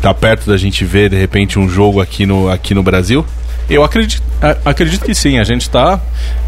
tá 0.00 0.12
perto 0.14 0.48
da 0.48 0.56
gente 0.56 0.84
ver 0.84 1.10
de 1.10 1.16
repente 1.16 1.58
um 1.58 1.68
jogo 1.68 2.00
aqui 2.00 2.26
no, 2.26 2.50
aqui 2.50 2.74
no 2.74 2.82
Brasil? 2.82 3.24
Eu 3.68 3.82
acredito, 3.82 4.22
acredito 4.64 5.04
que 5.04 5.14
sim. 5.14 5.38
A 5.38 5.44
gente 5.44 5.62
está 5.62 6.00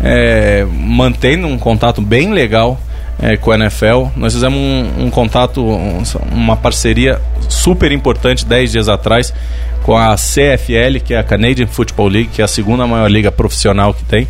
é, 0.03 0.65
mantendo 0.71 1.47
um 1.47 1.59
contato 1.59 2.01
bem 2.01 2.33
legal 2.33 2.81
é, 3.21 3.37
com 3.37 3.51
a 3.51 3.57
NFL. 3.57 4.07
Nós 4.17 4.33
fizemos 4.35 4.57
um, 4.57 5.07
um 5.07 5.11
contato, 5.11 5.63
um, 5.63 6.03
uma 6.31 6.57
parceria 6.57 7.21
super 7.49 7.91
importante 7.91 8.47
10 8.47 8.73
dias 8.73 8.89
atrás 8.89 9.35
com 9.83 9.97
a 9.97 10.15
CFL, 10.17 11.01
que 11.05 11.15
é 11.15 11.19
a 11.19 11.25
Canadian 11.25 11.67
Football 11.67 12.09
League, 12.09 12.31
que 12.33 12.41
é 12.41 12.45
a 12.45 12.49
segunda 12.49 12.87
maior 12.87 13.11
liga 13.11 13.33
profissional 13.33 13.93
que 13.93 14.05
tem. 14.05 14.29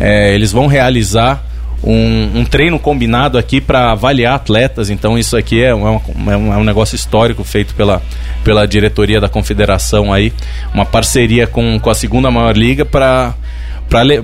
É, 0.00 0.34
eles 0.34 0.52
vão 0.52 0.66
realizar 0.66 1.44
um, 1.82 2.40
um, 2.40 2.44
treino 2.44 2.78
combinado 2.78 3.36
aqui 3.36 3.60
para 3.60 3.92
avaliar 3.92 4.34
atletas. 4.34 4.90
Então, 4.90 5.18
isso 5.18 5.36
aqui 5.36 5.62
é 5.62 5.74
um, 5.74 5.88
é, 5.88 6.36
um, 6.36 6.52
é 6.52 6.56
um 6.56 6.64
negócio 6.64 6.94
histórico 6.94 7.42
feito 7.44 7.74
pela, 7.74 8.00
pela 8.44 8.66
diretoria 8.66 9.20
da 9.20 9.28
confederação 9.28 10.12
aí. 10.12 10.32
Uma 10.72 10.84
parceria 10.84 11.46
com, 11.46 11.78
com 11.80 11.90
a 11.90 11.94
segunda 11.94 12.30
maior 12.30 12.56
liga 12.56 12.84
para 12.84 13.34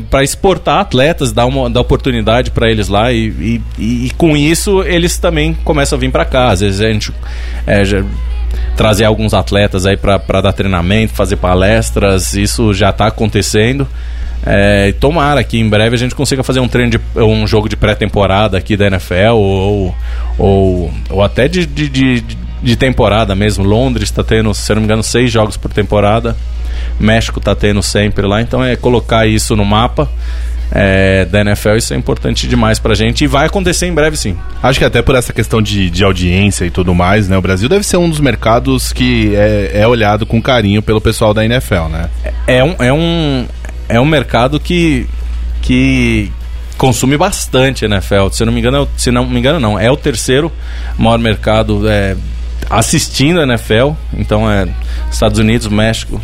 para 0.09 0.25
exportar 0.25 0.81
atletas, 0.81 1.31
dar 1.31 1.45
uma 1.45 1.69
dar 1.69 1.83
oportunidade 1.83 2.51
para 2.51 2.71
eles 2.71 2.89
lá 2.89 3.13
e, 3.13 3.61
e, 3.79 4.07
e, 4.07 4.11
com 4.17 4.35
isso 4.35 4.83
eles 4.83 5.19
também 5.19 5.53
começam 5.63 5.99
a 5.99 6.01
vir 6.01 6.11
para 6.11 6.25
cá. 6.25 6.49
Às 6.49 6.61
vezes 6.61 6.81
a 6.81 6.91
gente 6.91 7.13
é, 7.67 7.85
já, 7.85 8.03
trazer 8.77 9.05
alguns 9.05 9.35
atletas 9.35 9.85
aí 9.85 9.97
para 9.97 10.41
dar 10.41 10.53
treinamento, 10.53 11.13
fazer 11.13 11.37
palestras, 11.37 12.35
isso 12.35 12.73
já 12.73 12.91
está 12.91 13.09
acontecendo. 13.09 13.87
É, 14.51 14.93
tomara 14.93 15.45
que 15.45 15.59
em 15.59 15.69
breve 15.69 15.95
a 15.95 15.99
gente 15.99 16.15
consiga 16.15 16.43
fazer 16.43 16.61
um 16.61 16.69
treino 16.69 16.93
de 16.93 17.01
um 17.21 17.47
jogo 17.47 17.69
de 17.69 17.77
pré-temporada 17.77 18.57
aqui 18.57 18.79
da 18.79 18.87
NFL 18.87 19.35
ou, 19.35 19.95
ou, 20.39 20.91
ou 21.11 21.23
até 21.23 21.47
de, 21.47 21.67
de, 21.67 21.87
de, 21.87 22.25
de 22.63 22.77
temporada 22.77 23.35
mesmo. 23.35 23.63
Londres 23.63 24.05
está 24.05 24.25
tendo, 24.25 24.55
se 24.55 24.73
eu 24.73 24.77
não 24.77 24.81
me 24.81 24.87
engano, 24.87 25.03
seis 25.03 25.31
jogos 25.31 25.59
por 25.59 25.71
temporada. 25.71 26.35
México 26.99 27.39
tá 27.41 27.55
tendo 27.55 27.83
sempre 27.83 28.27
lá, 28.27 28.41
então 28.41 28.65
é 28.65 28.75
colocar 28.75 29.27
isso 29.27 29.55
no 29.55 29.67
mapa. 29.67 30.09
É, 30.71 31.25
da 31.25 31.41
NFL, 31.41 31.77
isso 31.77 31.95
é 31.95 31.97
importante 31.97 32.47
demais 32.47 32.79
pra 32.79 32.95
gente 32.95 33.25
e 33.25 33.27
vai 33.27 33.47
acontecer 33.47 33.87
em 33.87 33.95
breve 33.95 34.19
sim. 34.19 34.37
Acho 34.63 34.79
que 34.79 34.85
até 34.85 35.01
por 35.01 35.15
essa 35.15 35.33
questão 35.33 35.63
de, 35.63 35.89
de 35.89 36.05
audiência 36.05 36.67
e 36.67 36.71
tudo 36.71 36.95
mais, 36.95 37.27
né? 37.27 37.39
O 37.39 37.41
Brasil 37.41 37.71
deve 37.71 37.85
ser 37.85 37.97
um 37.97 38.09
dos 38.09 38.21
mercados 38.21 38.93
que 38.93 39.35
é, 39.35 39.71
é 39.81 39.89
olhado 39.89 40.27
com 40.27 40.43
carinho 40.43 40.83
pelo 40.83 41.01
pessoal 41.01 41.33
da 41.33 41.43
NFL, 41.43 41.89
né? 41.91 42.11
É, 42.47 42.59
é, 42.59 42.65
um, 42.65 42.75
é, 42.81 42.93
um, 42.93 43.47
é 43.89 44.01
um 44.01 44.05
mercado 44.05 44.61
que, 44.61 45.07
que 45.63 46.31
consome 46.77 47.17
bastante 47.17 47.85
NFL. 47.85 48.29
Se 48.31 48.45
não 48.45 48.53
me 48.53 48.61
engano, 48.61 48.83
é 48.83 48.89
se 48.97 49.11
não 49.11 49.27
me 49.27 49.39
engano, 49.39 49.59
não. 49.59 49.79
É 49.79 49.91
o 49.91 49.97
terceiro 49.97 50.53
maior 50.97 51.19
mercado 51.19 51.89
é, 51.89 52.17
assistindo 52.71 53.41
a 53.41 53.45
NFL. 53.45 53.93
Então 54.17 54.51
é 54.51 54.69
Estados 55.11 55.39
Unidos, 55.39 55.67
México, 55.69 56.23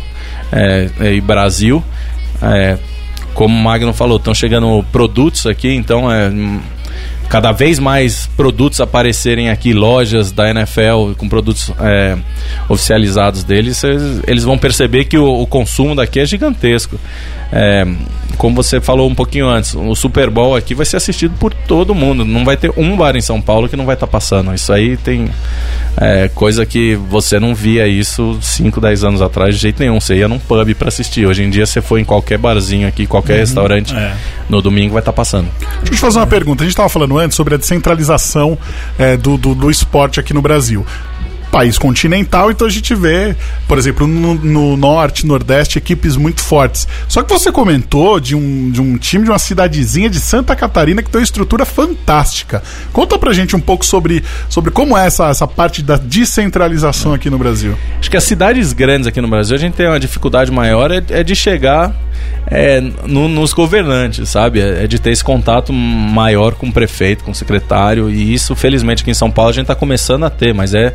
é, 0.51 0.89
é, 0.99 1.13
e 1.13 1.21
Brasil. 1.21 1.83
É, 2.41 2.77
como 3.33 3.53
o 3.53 3.63
Magno 3.63 3.93
falou, 3.93 4.17
estão 4.17 4.33
chegando 4.33 4.83
produtos 4.91 5.45
aqui, 5.45 5.73
então 5.73 6.09
é 6.09 6.31
cada 7.29 7.51
vez 7.51 7.79
mais 7.79 8.27
produtos 8.37 8.79
aparecerem 8.79 9.49
aqui, 9.49 9.73
lojas 9.73 10.31
da 10.31 10.49
NFL 10.49 11.13
com 11.17 11.27
produtos 11.27 11.71
é, 11.79 12.17
oficializados 12.69 13.43
deles, 13.43 13.83
eles, 14.27 14.43
vão 14.43 14.57
perceber 14.57 15.05
que 15.05 15.17
o, 15.17 15.41
o, 15.41 15.47
consumo 15.47 15.95
daqui 15.95 16.19
é 16.19 16.25
gigantesco. 16.25 16.99
É, 17.51 17.85
como 18.35 18.55
você 18.55 18.79
falou 18.79 19.09
um 19.09 19.15
pouquinho 19.15 19.47
antes, 19.47 19.73
o 19.75 19.95
Super 19.95 20.29
Bowl 20.29 20.55
aqui 20.55 20.75
vai 20.75 20.85
ser 20.85 20.97
assistido 20.97 21.35
por 21.39 21.53
todo 21.53 21.95
mundo. 21.95 22.23
Não 22.25 22.45
vai 22.45 22.57
ter 22.57 22.71
um 22.77 22.95
bar 22.95 23.15
em 23.15 23.21
São 23.21 23.41
Paulo 23.41 23.67
que 23.67 23.75
não 23.75 23.85
vai 23.85 23.95
estar 23.95 24.07
tá 24.07 24.11
passando. 24.11 24.53
Isso 24.53 24.71
aí 24.71 24.97
tem 24.97 25.29
é, 25.97 26.29
coisa 26.29 26.65
que 26.65 26.95
você 26.95 27.39
não 27.39 27.55
via 27.55 27.87
isso 27.87 28.37
5, 28.41 28.79
10 28.79 29.03
anos 29.03 29.21
atrás 29.21 29.55
de 29.55 29.61
jeito 29.61 29.79
nenhum. 29.79 29.99
Você 29.99 30.15
ia 30.15 30.27
num 30.27 30.39
pub 30.39 30.73
para 30.75 30.89
assistir. 30.89 31.25
Hoje 31.25 31.43
em 31.43 31.49
dia 31.49 31.65
você 31.65 31.81
foi 31.81 32.01
em 32.01 32.05
qualquer 32.05 32.37
barzinho 32.37 32.87
aqui, 32.87 33.07
qualquer 33.07 33.33
uhum, 33.33 33.39
restaurante, 33.39 33.95
é. 33.95 34.13
no 34.49 34.61
domingo 34.61 34.93
vai 34.93 35.01
estar 35.01 35.11
tá 35.11 35.15
passando. 35.15 35.47
Deixa 35.59 35.91
eu 35.91 35.95
te 35.95 35.97
fazer 35.97 36.19
uma 36.19 36.27
pergunta. 36.27 36.63
A 36.63 36.65
gente 36.65 36.73
estava 36.73 36.89
falando 36.89 37.17
antes 37.17 37.35
sobre 37.35 37.55
a 37.55 37.57
descentralização 37.57 38.57
é, 38.99 39.17
do, 39.17 39.37
do, 39.37 39.55
do 39.55 39.69
esporte 39.69 40.19
aqui 40.19 40.33
no 40.33 40.41
Brasil 40.41 40.85
país 41.55 41.77
continental, 41.77 42.51
então 42.51 42.67
a 42.67 42.69
gente 42.69 42.93
vê, 42.93 43.33
por 43.65 43.77
exemplo, 43.77 44.05
no, 44.05 44.33
no, 44.33 44.75
norte, 44.75 45.25
nordeste, 45.25 45.77
equipes 45.77 46.17
muito 46.17 46.41
fortes. 46.41 46.85
Só 47.07 47.23
que 47.23 47.31
você 47.31 47.49
comentou 47.49 48.19
de 48.19 48.35
um, 48.35 48.69
de 48.69 48.81
um 48.81 48.97
time 48.97 49.23
de 49.23 49.29
uma 49.29 49.39
cidadezinha 49.39 50.09
de 50.09 50.19
Santa 50.19 50.53
Catarina 50.53 51.01
que 51.01 51.09
tem 51.09 51.21
uma 51.21 51.23
estrutura 51.23 51.63
fantástica. 51.63 52.61
Conta 52.91 53.17
pra 53.17 53.31
gente 53.31 53.55
um 53.55 53.61
pouco 53.61 53.85
sobre, 53.85 54.21
sobre 54.49 54.69
como 54.69 54.97
é 54.97 55.07
essa, 55.07 55.29
essa 55.29 55.47
parte 55.47 55.81
da 55.81 55.95
descentralização 55.95 57.13
aqui 57.13 57.29
no 57.29 57.37
Brasil. 57.37 57.73
Acho 58.01 58.11
que 58.11 58.17
as 58.17 58.25
cidades 58.25 58.73
grandes 58.73 59.07
aqui 59.07 59.21
no 59.21 59.29
Brasil, 59.29 59.55
a 59.55 59.59
gente 59.59 59.75
tem 59.75 59.87
uma 59.87 59.99
dificuldade 59.99 60.51
maior 60.51 60.91
é, 60.91 61.01
é 61.09 61.23
de 61.23 61.37
chegar 61.37 61.95
é, 62.47 62.81
no, 62.81 63.27
nos 63.27 63.53
governantes, 63.53 64.29
sabe? 64.29 64.59
É, 64.59 64.83
é 64.83 64.87
de 64.87 64.99
ter 64.99 65.11
esse 65.11 65.23
contato 65.23 65.73
maior 65.73 66.53
com 66.55 66.67
o 66.67 66.71
prefeito, 66.71 67.23
com 67.23 67.31
o 67.31 67.35
secretário, 67.35 68.09
e 68.09 68.33
isso, 68.33 68.55
felizmente, 68.55 69.01
aqui 69.01 69.11
em 69.11 69.15
São 69.15 69.31
Paulo 69.31 69.49
a 69.49 69.53
gente 69.53 69.63
está 69.63 69.75
começando 69.75 70.25
a 70.25 70.29
ter, 70.29 70.53
mas 70.53 70.73
é. 70.73 70.93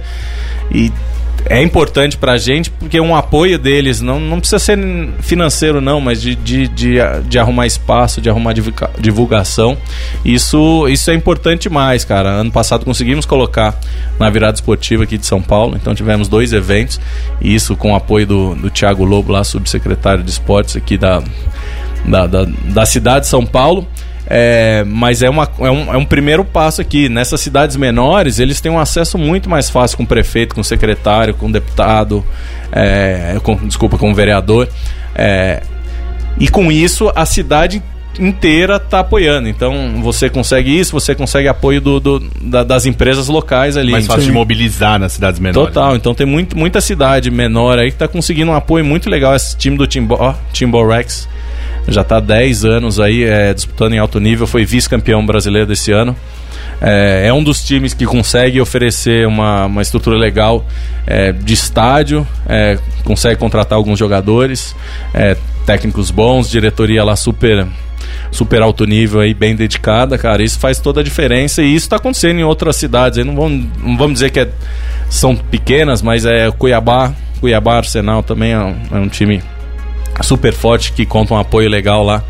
E 0.70 0.92
é 1.46 1.62
importante 1.62 2.16
pra 2.16 2.36
gente 2.36 2.70
porque 2.70 3.00
um 3.00 3.14
apoio 3.16 3.58
deles 3.58 4.00
não, 4.00 4.20
não 4.20 4.38
precisa 4.38 4.58
ser 4.58 4.78
financeiro 5.20 5.80
não, 5.80 6.00
mas 6.00 6.20
de, 6.20 6.34
de, 6.34 6.68
de, 6.68 6.96
de 7.28 7.38
arrumar 7.38 7.66
espaço, 7.66 8.20
de 8.20 8.28
arrumar 8.28 8.54
divulgação. 8.98 9.76
Isso, 10.24 10.86
isso 10.88 11.10
é 11.10 11.14
importante 11.14 11.68
mais, 11.68 12.04
cara. 12.04 12.28
Ano 12.28 12.50
passado 12.50 12.84
conseguimos 12.84 13.24
colocar 13.24 13.78
na 14.18 14.28
virada 14.28 14.54
esportiva 14.54 15.04
aqui 15.04 15.16
de 15.16 15.26
São 15.26 15.40
Paulo, 15.40 15.76
então 15.76 15.94
tivemos 15.94 16.28
dois 16.28 16.52
eventos, 16.52 17.00
isso 17.40 17.76
com 17.76 17.92
o 17.92 17.96
apoio 17.96 18.26
do, 18.26 18.54
do 18.54 18.70
Thiago 18.70 19.04
Lobo, 19.04 19.32
lá, 19.32 19.42
subsecretário 19.44 20.22
de 20.22 20.30
esportes 20.30 20.76
aqui 20.76 20.98
da, 20.98 21.22
da, 22.04 22.26
da, 22.26 22.44
da 22.44 22.86
cidade 22.86 23.20
de 23.20 23.28
São 23.28 23.46
Paulo. 23.46 23.86
É, 24.32 24.84
mas 24.86 25.22
é, 25.22 25.28
uma, 25.28 25.48
é, 25.58 25.70
um, 25.70 25.92
é 25.92 25.96
um 25.96 26.04
primeiro 26.04 26.44
passo 26.44 26.80
aqui. 26.80 27.08
Nessas 27.08 27.40
cidades 27.40 27.74
menores, 27.74 28.38
eles 28.38 28.60
têm 28.60 28.70
um 28.70 28.78
acesso 28.78 29.18
muito 29.18 29.50
mais 29.50 29.68
fácil 29.68 29.96
com 29.96 30.04
o 30.04 30.06
prefeito, 30.06 30.54
com 30.54 30.60
o 30.60 30.64
secretário, 30.64 31.34
com 31.34 31.46
o 31.46 31.52
deputado, 31.52 32.24
é, 32.70 33.36
com, 33.42 33.56
desculpa, 33.66 33.98
com 33.98 34.12
o 34.12 34.14
vereador. 34.14 34.68
É, 35.16 35.62
e 36.38 36.48
com 36.48 36.70
isso, 36.70 37.10
a 37.16 37.26
cidade 37.26 37.82
inteira 38.20 38.76
está 38.76 39.00
apoiando. 39.00 39.48
Então 39.48 40.00
você 40.00 40.30
consegue 40.30 40.78
isso, 40.78 40.92
você 40.92 41.12
consegue 41.12 41.48
apoio 41.48 41.80
do, 41.80 41.98
do 41.98 42.20
da, 42.40 42.62
das 42.62 42.86
empresas 42.86 43.26
locais 43.26 43.76
ali. 43.76 43.90
Mais 43.90 44.06
fácil 44.06 44.24
de 44.24 44.32
mobilizar 44.32 44.96
nas 45.00 45.12
cidades 45.12 45.40
menores. 45.40 45.74
Total, 45.74 45.90
né? 45.90 45.96
então 45.96 46.14
tem 46.14 46.26
muito, 46.26 46.56
muita 46.56 46.80
cidade 46.80 47.32
menor 47.32 47.80
aí 47.80 47.88
que 47.88 47.96
está 47.96 48.06
conseguindo 48.06 48.52
um 48.52 48.54
apoio 48.54 48.84
muito 48.84 49.10
legal. 49.10 49.34
Esse 49.34 49.56
time 49.56 49.76
do 49.76 49.88
Timbo, 49.88 50.16
oh, 50.20 50.34
Timbo 50.52 50.86
Rex 50.86 51.28
já 51.88 52.02
está 52.02 52.18
há 52.18 52.20
10 52.20 52.64
anos 52.64 53.00
aí 53.00 53.24
é, 53.24 53.52
disputando 53.52 53.94
em 53.94 53.98
alto 53.98 54.20
nível, 54.20 54.46
foi 54.46 54.64
vice-campeão 54.64 55.24
brasileiro 55.24 55.66
desse 55.66 55.92
ano. 55.92 56.16
É, 56.80 57.26
é, 57.26 57.32
um 57.32 57.42
dos 57.44 57.62
times 57.62 57.92
que 57.92 58.06
consegue 58.06 58.60
oferecer 58.60 59.26
uma, 59.26 59.66
uma 59.66 59.82
estrutura 59.82 60.16
legal 60.16 60.64
é, 61.06 61.30
de 61.30 61.52
estádio, 61.52 62.26
é, 62.48 62.78
consegue 63.04 63.38
contratar 63.38 63.76
alguns 63.76 63.98
jogadores, 63.98 64.74
é, 65.12 65.36
técnicos 65.66 66.10
bons, 66.10 66.48
diretoria 66.48 67.04
lá 67.04 67.16
super 67.16 67.66
super 68.30 68.62
alto 68.62 68.84
nível 68.84 69.20
aí, 69.20 69.34
bem 69.34 69.54
dedicada, 69.54 70.16
cara. 70.16 70.42
Isso 70.42 70.58
faz 70.58 70.78
toda 70.78 71.00
a 71.00 71.04
diferença 71.04 71.62
e 71.62 71.74
isso 71.74 71.86
está 71.86 71.96
acontecendo 71.96 72.38
em 72.38 72.44
outras 72.44 72.76
cidades. 72.76 73.18
Aí 73.18 73.24
não 73.24 73.34
vamos, 73.34 73.66
não 73.82 73.96
vamos 73.96 74.14
dizer 74.14 74.30
que 74.30 74.40
é 74.40 74.48
são 75.08 75.34
pequenas, 75.34 76.00
mas 76.00 76.24
é 76.24 76.50
Cuiabá, 76.52 77.12
Cuiabá 77.40 77.78
Arsenal 77.78 78.22
também 78.22 78.52
é 78.52 78.58
um, 78.58 78.76
é 78.92 78.96
um 78.96 79.08
time 79.08 79.42
super 80.22 80.52
forte 80.52 80.92
que 80.92 81.06
conta 81.06 81.34
um 81.34 81.38
apoio 81.38 81.68
legal 81.68 82.04
lá 82.04 82.22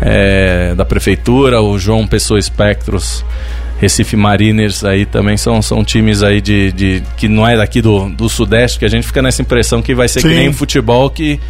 é, 0.00 0.74
da 0.74 0.84
prefeitura, 0.84 1.60
o 1.60 1.78
João 1.78 2.06
Pessoa 2.06 2.38
Espectros 2.38 3.24
Recife 3.78 4.16
Mariners 4.16 4.84
aí 4.84 5.04
também 5.04 5.36
são, 5.36 5.60
são 5.60 5.84
times 5.84 6.22
aí 6.22 6.40
de, 6.40 6.72
de 6.72 7.02
que 7.16 7.28
não 7.28 7.46
é 7.46 7.56
daqui 7.56 7.82
do, 7.82 8.08
do 8.08 8.28
Sudeste, 8.28 8.78
que 8.78 8.84
a 8.84 8.88
gente 8.88 9.06
fica 9.06 9.20
nessa 9.20 9.42
impressão 9.42 9.82
que 9.82 9.94
vai 9.94 10.08
ser 10.08 10.20
Sim. 10.20 10.28
que 10.28 10.34
nem 10.34 10.52
futebol 10.52 11.10
que, 11.10 11.40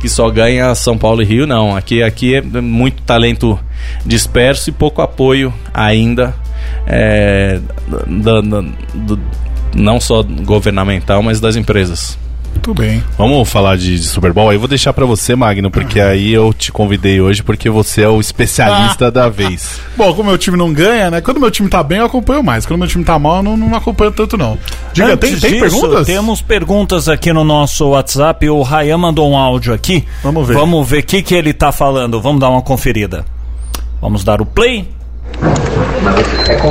que 0.00 0.08
só 0.08 0.30
ganha 0.30 0.74
São 0.74 0.96
Paulo 0.96 1.22
e 1.22 1.24
Rio, 1.24 1.46
não. 1.46 1.76
Aqui, 1.76 2.02
aqui 2.02 2.36
é 2.36 2.40
muito 2.40 3.02
talento 3.02 3.58
disperso 4.04 4.70
e 4.70 4.72
pouco 4.72 5.02
apoio 5.02 5.52
ainda 5.72 6.34
é, 6.86 7.60
do, 8.06 9.20
não 9.76 10.00
só 10.00 10.22
governamental, 10.22 11.22
mas 11.22 11.38
das 11.38 11.54
empresas. 11.54 12.18
Muito 12.66 12.80
bem. 12.80 13.04
Vamos 13.18 13.50
falar 13.50 13.76
de, 13.76 13.98
de 13.98 14.06
Super 14.06 14.32
Bowl? 14.32 14.48
Aí 14.48 14.56
eu 14.56 14.58
vou 14.58 14.68
deixar 14.68 14.94
para 14.94 15.04
você, 15.04 15.36
Magno, 15.36 15.70
porque 15.70 16.00
uhum. 16.00 16.08
aí 16.08 16.32
eu 16.32 16.50
te 16.50 16.72
convidei 16.72 17.20
hoje 17.20 17.42
porque 17.42 17.68
você 17.68 18.00
é 18.00 18.08
o 18.08 18.18
especialista 18.18 19.08
ah. 19.08 19.10
da 19.10 19.28
vez. 19.28 19.80
Bom, 19.94 20.14
como 20.14 20.30
meu 20.30 20.38
time 20.38 20.56
não 20.56 20.72
ganha, 20.72 21.10
né? 21.10 21.20
Quando 21.20 21.38
meu 21.38 21.50
time 21.50 21.68
tá 21.68 21.82
bem, 21.82 21.98
eu 21.98 22.06
acompanho 22.06 22.42
mais. 22.42 22.64
Quando 22.64 22.78
meu 22.78 22.88
time 22.88 23.04
tá 23.04 23.18
mal, 23.18 23.36
eu 23.36 23.42
não, 23.42 23.56
não 23.58 23.74
acompanho 23.74 24.12
tanto, 24.12 24.38
não. 24.38 24.58
Diga, 24.94 25.12
Antes 25.12 25.40
tem, 25.40 25.40
tem 25.40 25.60
disso, 25.60 25.78
perguntas? 25.78 26.06
Temos 26.06 26.40
perguntas 26.40 27.06
aqui 27.06 27.34
no 27.34 27.44
nosso 27.44 27.86
WhatsApp. 27.90 28.48
O 28.48 28.62
Rayan 28.62 28.96
mandou 28.96 29.30
um 29.30 29.36
áudio 29.36 29.74
aqui. 29.74 30.02
Vamos 30.22 30.48
ver. 30.48 30.54
Vamos 30.54 30.88
ver 30.88 31.00
o 31.00 31.04
que, 31.04 31.22
que 31.22 31.34
ele 31.34 31.52
tá 31.52 31.70
falando. 31.70 32.18
Vamos 32.18 32.40
dar 32.40 32.48
uma 32.48 32.62
conferida. 32.62 33.26
Vamos 34.00 34.24
dar 34.24 34.40
o 34.40 34.46
play. 34.46 34.88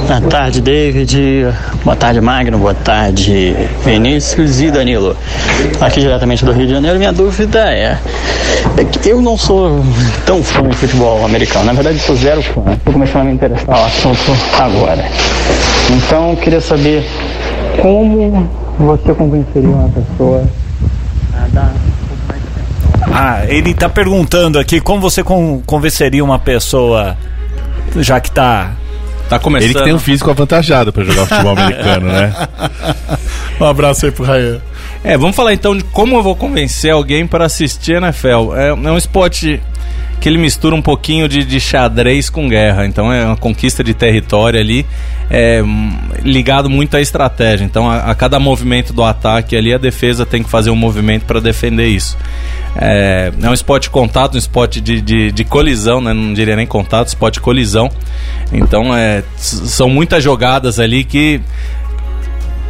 Boa 0.07 0.21
tarde, 0.29 0.61
David. 0.61 1.47
Boa 1.83 1.95
tarde, 1.95 2.21
Magno. 2.21 2.57
Boa 2.57 2.73
tarde, 2.73 3.55
Vinícius 3.83 4.61
e 4.61 4.71
Danilo. 4.71 5.15
Aqui 5.81 5.99
diretamente 5.99 6.45
do 6.45 6.51
Rio 6.51 6.67
de 6.67 6.73
Janeiro, 6.73 6.97
minha 6.97 7.11
dúvida 7.11 7.71
é, 7.71 7.97
é 8.77 9.09
eu 9.09 9.21
não 9.21 9.37
sou 9.37 9.83
tão 10.25 10.43
fã 10.43 10.67
de 10.67 10.75
futebol 10.75 11.25
americano. 11.25 11.65
Na 11.65 11.73
verdade, 11.73 11.99
sou 11.99 12.15
zero 12.15 12.41
fã. 12.41 12.61
Estou 12.73 12.93
começando 12.93 13.21
a 13.21 13.25
me 13.25 13.33
interessar 13.33 13.67
no 13.67 13.85
assunto 13.85 14.31
agora. 14.59 15.05
Então, 15.91 16.35
queria 16.35 16.61
saber 16.61 17.07
como 17.81 18.49
você 18.77 19.13
convenceria 19.13 19.69
uma 19.69 19.89
pessoa 19.89 20.43
a 21.33 21.47
dar 21.47 21.73
ah, 23.15 23.45
ele 23.47 23.71
está 23.71 23.87
perguntando 23.87 24.57
aqui 24.57 24.81
como 24.81 24.99
você 24.99 25.23
convenceria 25.65 26.23
uma 26.23 26.39
pessoa, 26.39 27.15
já 27.97 28.19
que 28.19 28.29
está 28.29 28.73
Tá 29.29 29.39
começando. 29.39 29.69
Ele 29.69 29.79
que 29.79 29.83
tem 29.83 29.93
um 29.93 29.99
físico 29.99 30.29
avantajado 30.29 30.91
para 30.91 31.03
jogar 31.03 31.25
futebol 31.25 31.53
americano, 31.57 32.07
né? 32.07 32.33
Um 33.59 33.65
abraço 33.65 34.05
aí 34.05 34.11
pro 34.11 34.23
Rayan. 34.23 34.61
É, 35.03 35.17
vamos 35.17 35.35
falar 35.35 35.53
então 35.53 35.75
de 35.75 35.83
como 35.85 36.15
eu 36.15 36.23
vou 36.23 36.35
convencer 36.35 36.91
alguém 36.91 37.25
para 37.25 37.45
assistir 37.45 37.95
NFL. 37.95 38.53
É, 38.55 38.67
é 38.69 38.73
um 38.73 38.97
esporte 38.97 39.61
que 40.19 40.29
ele 40.29 40.37
mistura 40.37 40.73
um 40.73 40.81
pouquinho 40.81 41.27
de, 41.27 41.43
de, 41.43 41.59
xadrez 41.59 42.29
com 42.29 42.47
guerra. 42.47 42.85
Então 42.85 43.11
é 43.11 43.25
uma 43.25 43.35
conquista 43.35 43.83
de 43.83 43.93
território 43.93 44.59
ali, 44.59 44.85
é, 45.29 45.61
ligado 46.23 46.69
muito 46.69 46.95
à 46.95 47.01
estratégia. 47.01 47.65
Então 47.65 47.89
a, 47.89 47.97
a, 47.97 48.15
cada 48.15 48.39
movimento 48.39 48.93
do 48.93 49.03
ataque 49.03 49.55
ali, 49.55 49.73
a 49.73 49.77
defesa 49.77 50.25
tem 50.25 50.41
que 50.41 50.49
fazer 50.49 50.69
um 50.69 50.75
movimento 50.75 51.25
para 51.25 51.39
defender 51.39 51.87
isso. 51.87 52.17
É, 52.75 53.31
é, 53.41 53.49
um 53.49 53.53
esporte 53.53 53.83
de 53.83 53.89
contato, 53.91 54.35
um 54.35 54.37
esporte 54.37 54.81
de, 54.81 55.01
de, 55.01 55.31
de, 55.31 55.43
colisão, 55.43 56.01
né? 56.01 56.13
não 56.13 56.33
diria 56.33 56.55
nem 56.55 56.65
contato, 56.65 57.07
esporte 57.07 57.35
de 57.35 57.41
colisão. 57.41 57.89
Então 58.51 58.95
é, 58.95 59.23
são 59.35 59.89
muitas 59.89 60.23
jogadas 60.23 60.79
ali 60.79 61.03
que 61.03 61.41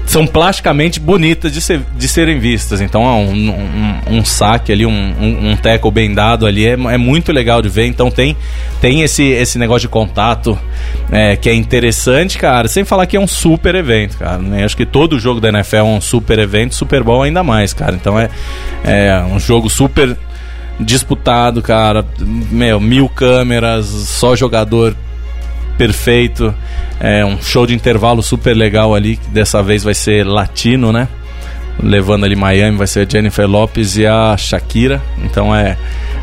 são 0.05 0.27
plasticamente 0.27 0.99
bonitas 0.99 1.51
de, 1.51 1.61
ser, 1.61 1.81
de 1.97 2.07
serem 2.07 2.39
vistas. 2.39 2.81
Então, 2.81 3.03
um, 3.03 3.49
um, 3.49 4.17
um 4.17 4.25
saque 4.25 4.71
ali, 4.71 4.85
um, 4.85 4.91
um, 4.91 5.51
um 5.51 5.55
tackle 5.55 5.91
bem 5.91 6.13
dado 6.13 6.45
ali 6.45 6.65
é, 6.65 6.73
é, 6.73 6.97
muito 6.97 7.31
legal 7.31 7.61
de 7.61 7.69
ver. 7.69 7.87
Então, 7.87 8.11
tem, 8.11 8.35
tem 8.81 9.01
esse, 9.01 9.23
esse 9.23 9.57
negócio 9.57 9.81
de 9.81 9.87
contato 9.87 10.57
é, 11.11 11.35
que 11.35 11.49
é 11.49 11.53
interessante, 11.53 12.37
cara. 12.37 12.67
Sem 12.67 12.83
falar 12.83 13.05
que 13.05 13.15
é 13.15 13.19
um 13.19 13.27
super 13.27 13.75
evento, 13.75 14.17
cara. 14.17 14.39
Né? 14.39 14.63
Acho 14.63 14.77
que 14.77 14.85
todo 14.85 15.19
jogo 15.19 15.39
da 15.39 15.49
NFL 15.49 15.75
é 15.77 15.83
um 15.83 16.01
super 16.01 16.37
evento, 16.39 16.75
Super 16.75 17.03
Bowl 17.03 17.23
ainda 17.23 17.43
mais, 17.43 17.73
cara. 17.73 17.95
Então, 17.95 18.19
é, 18.19 18.29
é 18.83 19.23
um 19.23 19.39
jogo 19.39 19.69
super 19.69 20.17
disputado, 20.79 21.61
cara. 21.61 22.05
Meu, 22.19 22.79
mil 22.79 23.07
câmeras, 23.07 23.85
só 23.85 24.35
jogador 24.35 24.95
perfeito. 25.77 26.53
É 26.99 27.25
um 27.25 27.41
show 27.41 27.65
de 27.65 27.73
intervalo 27.73 28.21
super 28.21 28.55
legal 28.55 28.93
ali, 28.93 29.17
que 29.17 29.27
dessa 29.29 29.61
vez 29.61 29.83
vai 29.83 29.93
ser 29.93 30.25
latino, 30.25 30.91
né? 30.91 31.07
Levando 31.81 32.23
ali 32.23 32.35
Miami, 32.35 32.77
vai 32.77 32.87
ser 32.87 33.07
a 33.07 33.09
Jennifer 33.09 33.47
Lopes 33.47 33.97
e 33.97 34.05
a 34.05 34.35
Shakira. 34.37 35.01
Então 35.23 35.55
é, 35.55 35.77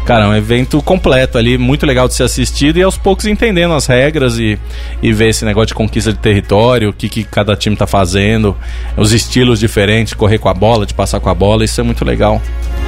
cara, 0.04 0.24
é 0.24 0.28
um 0.28 0.34
evento 0.34 0.82
completo 0.82 1.38
ali, 1.38 1.56
muito 1.58 1.86
legal 1.86 2.08
de 2.08 2.14
ser 2.14 2.24
assistido 2.24 2.78
e 2.78 2.82
aos 2.82 2.96
poucos 2.96 3.26
entendendo 3.26 3.74
as 3.74 3.86
regras 3.86 4.38
e, 4.38 4.58
e 5.02 5.12
ver 5.12 5.28
esse 5.28 5.44
negócio 5.44 5.68
de 5.68 5.74
conquista 5.74 6.12
de 6.12 6.18
território, 6.18 6.90
o 6.90 6.92
que, 6.92 7.08
que 7.08 7.24
cada 7.24 7.56
time 7.56 7.76
tá 7.76 7.86
fazendo, 7.86 8.56
os 8.96 9.12
estilos 9.12 9.60
diferentes, 9.60 10.14
correr 10.14 10.38
com 10.38 10.48
a 10.48 10.54
bola, 10.54 10.86
de 10.86 10.94
passar 10.94 11.20
com 11.20 11.28
a 11.28 11.34
bola, 11.34 11.64
isso 11.64 11.80
é 11.80 11.84
muito 11.84 12.04
legal. 12.04 12.40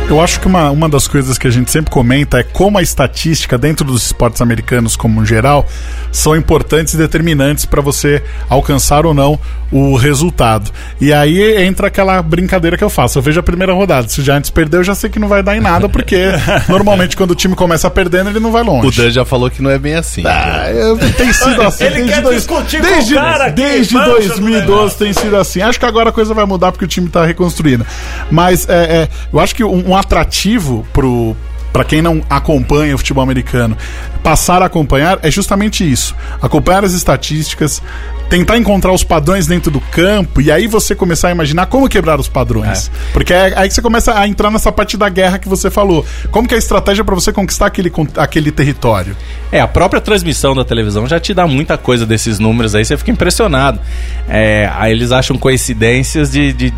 Eu 0.08 0.20
acho 0.20 0.40
que 0.40 0.46
uma, 0.46 0.70
uma 0.70 0.88
das 0.88 1.08
coisas 1.08 1.38
que 1.38 1.46
a 1.46 1.50
gente 1.50 1.70
sempre 1.70 1.90
comenta 1.90 2.38
é 2.38 2.42
como 2.42 2.76
a 2.76 2.82
estatística 2.82 3.56
dentro 3.56 3.86
dos 3.86 4.04
esportes 4.06 4.42
americanos 4.42 4.96
como 4.96 5.24
geral 5.24 5.66
são 6.10 6.36
importantes 6.36 6.94
e 6.94 6.98
determinantes 6.98 7.64
para 7.64 7.80
você 7.80 8.22
alcançar 8.48 9.06
ou 9.06 9.14
não 9.14 9.38
o 9.70 9.96
resultado. 9.96 10.70
E 11.00 11.12
aí 11.12 11.64
entra 11.64 11.86
aquela 11.86 12.20
brincadeira 12.20 12.76
que 12.76 12.84
eu 12.84 12.90
faço. 12.90 13.18
Eu 13.18 13.22
vejo 13.22 13.40
a 13.40 13.42
primeira 13.42 13.72
rodada. 13.72 14.06
Se 14.06 14.20
o 14.20 14.24
Giants 14.24 14.50
perdeu, 14.50 14.80
eu 14.80 14.84
já 14.84 14.94
sei 14.94 15.08
que 15.08 15.18
não 15.18 15.28
vai 15.28 15.42
dar 15.42 15.56
em 15.56 15.60
nada, 15.60 15.88
porque 15.88 16.26
normalmente 16.68 17.01
quando 17.16 17.32
o 17.32 17.34
time 17.34 17.54
começa 17.54 17.90
perdendo, 17.90 18.30
ele 18.30 18.40
não 18.40 18.52
vai 18.52 18.62
longe. 18.62 18.86
O 18.86 18.90
Dan 18.90 19.10
já 19.10 19.24
falou 19.24 19.50
que 19.50 19.62
não 19.62 19.70
é 19.70 19.78
bem 19.78 19.94
assim. 19.94 20.22
Ah, 20.26 20.70
eu, 20.70 20.96
tem 21.12 21.32
sido 21.32 21.62
assim. 21.62 21.84
ele 21.84 21.94
desde 21.94 22.12
quer 22.12 22.22
dois, 22.22 22.36
discutir 22.36 22.82
desde, 22.82 23.14
com 23.14 23.20
o 23.20 23.22
cara 23.22 23.48
desde 23.48 23.94
2012 23.94 24.96
tem 24.96 25.12
sido 25.12 25.36
assim. 25.36 25.60
Acho 25.60 25.78
que 25.78 25.86
agora 25.86 26.10
a 26.10 26.12
coisa 26.12 26.34
vai 26.34 26.44
mudar 26.44 26.72
porque 26.72 26.84
o 26.84 26.88
time 26.88 27.06
está 27.06 27.24
reconstruindo. 27.24 27.86
Mas 28.30 28.68
é, 28.68 29.02
é, 29.02 29.08
eu 29.32 29.40
acho 29.40 29.54
que 29.54 29.64
um, 29.64 29.90
um 29.90 29.96
atrativo 29.96 30.86
pro 30.92 31.36
para 31.72 31.84
quem 31.84 32.02
não 32.02 32.22
acompanha 32.28 32.94
o 32.94 32.98
futebol 32.98 33.24
americano, 33.24 33.76
passar 34.22 34.62
a 34.62 34.66
acompanhar 34.66 35.18
é 35.22 35.30
justamente 35.30 35.90
isso. 35.90 36.14
Acompanhar 36.40 36.84
as 36.84 36.92
estatísticas, 36.92 37.82
tentar 38.30 38.56
encontrar 38.56 38.92
os 38.92 39.04
padrões 39.04 39.46
dentro 39.46 39.70
do 39.70 39.80
campo 39.80 40.40
e 40.40 40.50
aí 40.50 40.66
você 40.66 40.94
começar 40.94 41.28
a 41.28 41.30
imaginar 41.32 41.66
como 41.66 41.88
quebrar 41.88 42.18
os 42.18 42.28
padrões. 42.28 42.88
É. 42.88 43.12
Porque 43.12 43.32
é 43.32 43.52
aí 43.56 43.68
que 43.68 43.74
você 43.74 43.82
começa 43.82 44.18
a 44.18 44.26
entrar 44.26 44.50
nessa 44.50 44.72
parte 44.72 44.96
da 44.96 45.08
guerra 45.08 45.38
que 45.38 45.48
você 45.48 45.70
falou. 45.70 46.04
Como 46.30 46.48
que 46.48 46.54
é 46.54 46.56
a 46.56 46.58
estratégia 46.58 47.04
para 47.04 47.14
você 47.14 47.32
conquistar 47.32 47.66
aquele, 47.66 47.92
aquele 48.16 48.50
território? 48.50 49.16
É, 49.50 49.60
a 49.60 49.68
própria 49.68 50.00
transmissão 50.00 50.54
da 50.54 50.64
televisão 50.64 51.06
já 51.06 51.20
te 51.20 51.34
dá 51.34 51.46
muita 51.46 51.76
coisa 51.76 52.06
desses 52.06 52.38
números 52.38 52.74
aí, 52.74 52.84
você 52.84 52.96
fica 52.96 53.10
impressionado. 53.10 53.80
É, 54.28 54.70
aí 54.74 54.92
eles 54.92 55.12
acham 55.12 55.36
coincidências 55.36 56.30
de, 56.30 56.52
de, 56.52 56.74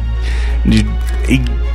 de 0.65 0.87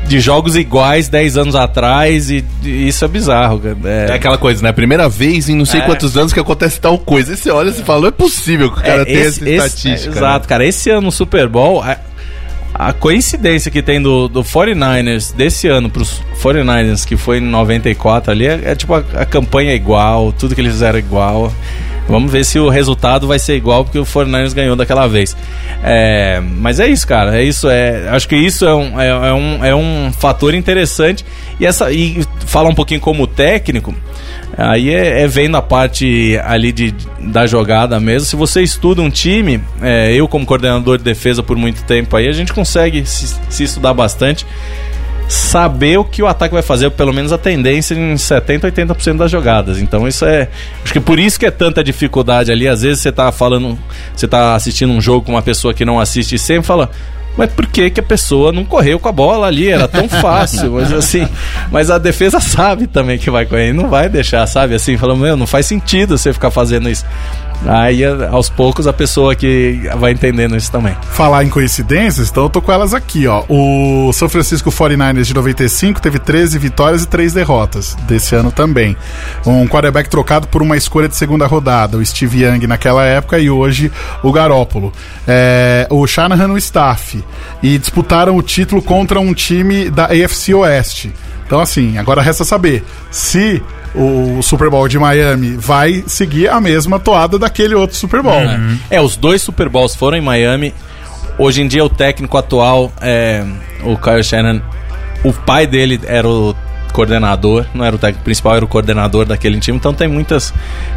de 0.10 0.20
jogos 0.20 0.56
iguais 0.56 1.08
10 1.08 1.38
anos 1.38 1.56
atrás 1.56 2.32
e, 2.32 2.44
e 2.64 2.88
isso 2.88 3.06
é 3.06 3.08
bizarro. 3.08 3.62
É... 3.86 4.08
é... 4.10 4.14
aquela 4.14 4.40
coisa, 4.40 4.64
né? 4.64 4.72
Primeira 4.72 5.08
vez 5.08 5.48
em 5.48 5.59
não 5.60 5.66
sei 5.66 5.82
é. 5.82 5.86
quantos 5.86 6.18
anos 6.18 6.34
que 6.34 6.40
acontece 6.40 6.80
tal 6.80 6.98
coisa. 6.98 7.34
E 7.34 7.38
você 7.38 7.52
olha 7.52 7.70
e 7.70 7.74
fala, 7.74 8.02
não 8.02 8.08
é 8.08 8.12
possível 8.12 8.72
que 8.72 8.80
o 8.80 8.84
cara 8.84 9.02
é, 9.02 9.06
tenha 9.06 9.20
essa 9.20 9.48
estatística. 9.48 10.16
É, 10.16 10.18
exato, 10.18 10.46
né? 10.46 10.50
cara. 10.50 10.66
Esse 10.66 10.90
ano 10.90 11.02
no 11.02 11.12
Super 11.12 11.48
Bowl, 11.48 11.82
a, 11.84 11.98
a, 12.74 12.94
coincidência 12.94 13.70
que 13.70 13.82
tem 13.82 14.02
do, 14.02 14.28
do 14.28 14.44
49ers 14.44 15.36
desse 15.36 15.68
ano 15.68 15.90
pros 15.90 16.22
49ers, 16.42 17.06
que 17.06 17.18
foi 17.18 17.38
em 17.38 17.42
94 17.42 18.32
ali, 18.32 18.48
é, 18.48 18.62
é 18.64 18.76
tipo 18.76 18.94
a, 18.94 19.04
a 19.16 19.26
campanha 19.26 19.72
é 19.72 19.76
igual, 19.76 20.32
tudo 20.32 20.56
que 20.56 20.62
eles 20.62 20.74
fizeram 20.74 20.98
é 20.98 21.00
igual. 21.00 21.54
Vamos 22.10 22.32
ver 22.32 22.44
se 22.44 22.58
o 22.58 22.70
resultado 22.70 23.28
vai 23.28 23.38
ser 23.38 23.56
igual 23.56 23.86
porque 23.86 24.00
o 24.00 24.04
Fortnite 24.04 24.56
ganhou 24.56 24.76
daquela 24.76 25.08
vez. 25.08 25.38
É, 25.84 26.42
mas 26.42 26.80
é 26.80 26.88
isso, 26.88 27.08
cara. 27.08 27.40
É 27.40 27.44
isso. 27.44 27.70
É, 27.70 28.10
acho 28.10 28.28
que 28.28 28.36
isso 28.36 28.66
é 28.66 28.74
um, 28.74 29.00
é, 29.00 29.08
é, 29.08 29.34
um, 29.34 29.66
é 29.66 29.76
um 29.76 30.12
fator 30.12 30.56
interessante. 30.56 31.24
E, 31.60 31.66
essa, 31.66 31.92
e 31.92 32.26
falar 32.48 32.70
um 32.70 32.74
pouquinho 32.74 33.00
como 33.00 33.28
técnico. 33.28 33.94
Aí 34.58 34.90
é, 34.90 35.22
é, 35.22 35.28
vendo 35.28 35.56
a 35.56 35.62
parte 35.62 36.40
ali 36.44 36.72
de, 36.72 36.96
da 37.20 37.46
jogada 37.46 38.00
mesmo. 38.00 38.26
Se 38.26 38.36
você 38.36 38.64
estuda 38.64 39.04
um 39.04 39.10
time, 39.10 39.62
é, 39.80 40.12
eu 40.12 40.28
como 40.28 40.48
coordenador 40.48 40.98
de 40.98 41.04
defesa 41.04 41.44
por 41.44 41.58
muito 41.58 41.84
tempo 41.84 42.16
aí, 42.18 42.28
a 42.28 42.34
gente 42.34 42.52
consegue 42.52 43.06
se, 43.06 43.36
se 43.50 43.64
estudar 43.64 43.94
bastante 43.94 44.48
saber 45.30 45.98
o 46.00 46.04
que 46.04 46.24
o 46.24 46.28
ataque 46.28 46.54
vai 46.54 46.64
fazer, 46.64 46.90
pelo 46.90 47.14
menos 47.14 47.32
a 47.32 47.38
tendência 47.38 47.94
em 47.94 48.18
70, 48.18 48.72
80% 48.72 49.18
das 49.18 49.30
jogadas. 49.30 49.80
Então 49.80 50.08
isso 50.08 50.26
é. 50.26 50.50
Acho 50.84 50.92
que 50.92 51.00
por 51.00 51.20
isso 51.20 51.40
que 51.40 51.46
é 51.46 51.52
tanta 51.52 51.84
dificuldade 51.84 52.52
ali. 52.52 52.68
Às 52.68 52.82
vezes 52.82 53.00
você 53.00 53.12
tá 53.12 53.32
falando, 53.32 53.78
você 54.16 54.28
tá 54.28 54.56
assistindo 54.56 54.92
um 54.92 55.00
jogo 55.00 55.28
com 55.28 55.34
uma 55.34 55.42
pessoa 55.44 55.72
que 55.72 55.86
não 55.86 56.00
assiste 56.00 56.40
sempre 56.40 56.66
fala. 56.66 56.90
Mas 57.38 57.52
por 57.52 57.68
que, 57.68 57.90
que 57.92 58.00
a 58.00 58.04
pessoa 58.04 58.52
não 58.52 58.66
correu 58.66 59.00
com 59.00 59.08
a 59.08 59.12
bola 59.12 59.48
ali? 59.48 59.70
Era 59.70 59.88
tão 59.88 60.10
fácil, 60.20 60.72
mas 60.74 60.92
assim. 60.92 61.28
Mas 61.72 61.92
a 61.92 62.00
defesa 62.00 62.40
sabe 62.42 62.88
também 62.88 63.20
que 63.20 63.30
vai 63.30 63.46
correr, 63.46 63.72
não 63.72 63.88
vai 63.88 64.10
deixar, 64.10 64.46
sabe? 64.48 64.74
Assim, 64.74 64.98
falando, 64.98 65.20
meu, 65.20 65.38
não 65.38 65.48
faz 65.48 65.68
sentido 65.68 66.18
você 66.18 66.34
ficar 66.34 66.50
fazendo 66.50 66.90
isso. 66.90 67.06
Aí, 67.66 68.04
aos 68.32 68.50
poucos, 68.50 68.88
a 68.88 68.94
pessoa 68.94 69.36
que 69.36 69.82
vai 69.98 70.12
entendendo 70.12 70.56
isso 70.56 70.72
também. 70.72 70.96
Falar 71.12 71.44
em 71.44 71.50
coincidências, 71.50 72.30
então 72.30 72.44
eu 72.44 72.50
tô 72.50 72.62
com 72.62 72.72
elas 72.72 72.94
aqui, 72.94 73.28
ó. 73.28 73.44
O 73.50 74.12
São 74.14 74.30
Francisco 74.30 74.72
49ers 74.72 75.26
de 75.26 75.34
95 75.34 76.02
teve 76.02 76.20
13 76.20 76.58
vitórias 76.58 77.04
e 77.04 77.08
3 77.08 77.34
derrotas. 77.34 77.96
Desse 78.08 78.34
ano 78.34 78.52
também. 78.52 78.96
Um 79.46 79.68
quarterback 79.68 80.10
trocado 80.10 80.48
por 80.48 80.62
uma 80.62 80.78
escolha 80.78 81.10
de 81.10 81.18
segunda 81.18 81.46
rodada, 81.46 81.98
o 81.98 82.06
Steve 82.06 82.44
Young 82.44 82.66
naquela 82.66 83.04
época 83.04 83.38
e 83.40 83.50
hoje 83.50 83.92
o 84.24 84.32
Garópolo. 84.32 84.94
É, 85.28 85.86
o 85.90 86.08
Shanahan 86.08 86.48
no 86.48 86.58
staff. 86.58 87.24
E 87.62 87.78
disputaram 87.78 88.38
o 88.38 88.42
título 88.42 88.82
contra 88.82 89.20
um 89.20 89.34
time 89.34 89.90
da 89.90 90.06
AFC 90.06 90.54
Oeste. 90.54 91.14
Então, 91.46 91.60
assim, 91.60 91.98
agora 91.98 92.22
resta 92.22 92.46
saber 92.46 92.84
se 93.10 93.62
o 93.96 94.42
Super 94.42 94.70
Bowl 94.70 94.88
de 94.88 95.00
Miami 95.00 95.56
vai 95.58 96.04
seguir 96.08 96.50
a 96.50 96.62
mesma 96.62 97.00
toada 97.00 97.40
daquele 97.40 97.76
outro 97.76 97.96
Super 97.96 98.22
Bowl. 98.22 98.42
Uhum. 98.42 98.78
É, 98.90 99.02
os 99.02 99.16
dois 99.16 99.42
Super 99.42 99.70
Bowls 99.70 99.96
foram 99.96 100.18
em 100.18 100.22
Miami. 100.22 100.74
Hoje 101.38 101.62
em 101.62 101.68
dia, 101.68 101.84
o 101.84 101.90
técnico 101.90 102.38
atual, 102.38 102.92
é, 103.02 103.44
o 103.84 103.98
Kyle 103.98 104.24
Shannon, 104.24 104.62
o 105.24 105.34
pai 105.34 105.66
dele 105.66 106.00
era 106.06 106.28
o 106.28 106.56
coordenador, 106.94 107.66
não 107.74 107.86
era 107.86 107.96
o 107.96 108.00
técnico 108.00 108.24
principal, 108.24 108.56
era 108.56 108.66
o 108.66 108.68
coordenador 108.68 109.26
daquele 109.26 109.60
time, 109.60 109.78
então 109.78 109.94
tem 109.94 110.08
muitas 110.08 110.54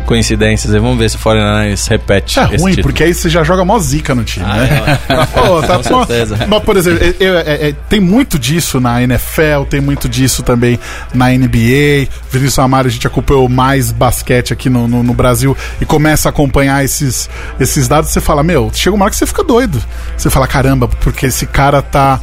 coincidências. 0.07 0.73
Vamos 0.73 0.99
ver 0.99 1.11
se 1.11 1.17
o 1.17 1.19
49ers 1.19 1.89
repete. 1.89 2.39
É 2.39 2.45
ruim, 2.45 2.73
título. 2.73 2.83
porque 2.83 3.05
aí 3.05 3.15
você 3.15 3.29
já 3.29 3.43
joga 3.43 3.65
mó 3.65 3.79
zica 3.79 4.15
no 4.15 4.25
time, 4.25 4.47
ah, 4.49 4.57
né? 4.57 4.99
É, 5.09 5.27
Pô, 5.27 5.63
tá, 5.63 5.79
com 5.79 6.05
certeza. 6.05 6.47
Mas, 6.47 6.63
por 6.63 6.77
exemplo, 6.77 7.05
é, 7.05 7.69
é, 7.69 7.75
tem 7.89 8.01
muito 8.01 8.39
disso 8.39 8.81
na 8.81 9.03
NFL, 9.03 9.65
tem 9.69 9.81
muito 9.81 10.09
disso 10.09 10.43
também 10.43 10.79
na 11.15 11.29
NBA. 11.31 12.09
Vinícius 12.31 12.59
Amaro, 12.59 12.89
a 12.89 12.91
gente 12.91 13.07
acompanhou 13.07 13.49
mais 13.49 13.93
basquete 13.93 14.53
aqui 14.53 14.69
no, 14.69 14.89
no, 14.89 15.03
no, 15.03 15.15
Brasil 15.15 15.57
e 15.81 15.85
começa 15.85 16.29
a 16.29 16.31
acompanhar 16.31 16.85
esses, 16.85 17.29
esses 17.61 17.89
dados. 17.89 18.11
Você 18.11 18.21
fala, 18.21 18.43
meu, 18.43 18.71
chega 18.75 18.95
uma 18.95 19.05
hora 19.05 19.11
que 19.11 19.17
você 19.17 19.27
fica 19.27 19.45
doido. 19.45 19.83
Você 20.17 20.31
fala, 20.31 20.47
caramba, 20.47 20.89
porque 20.89 21.27
esse 21.27 21.47
cara 21.47 21.83
tá 21.83 22.21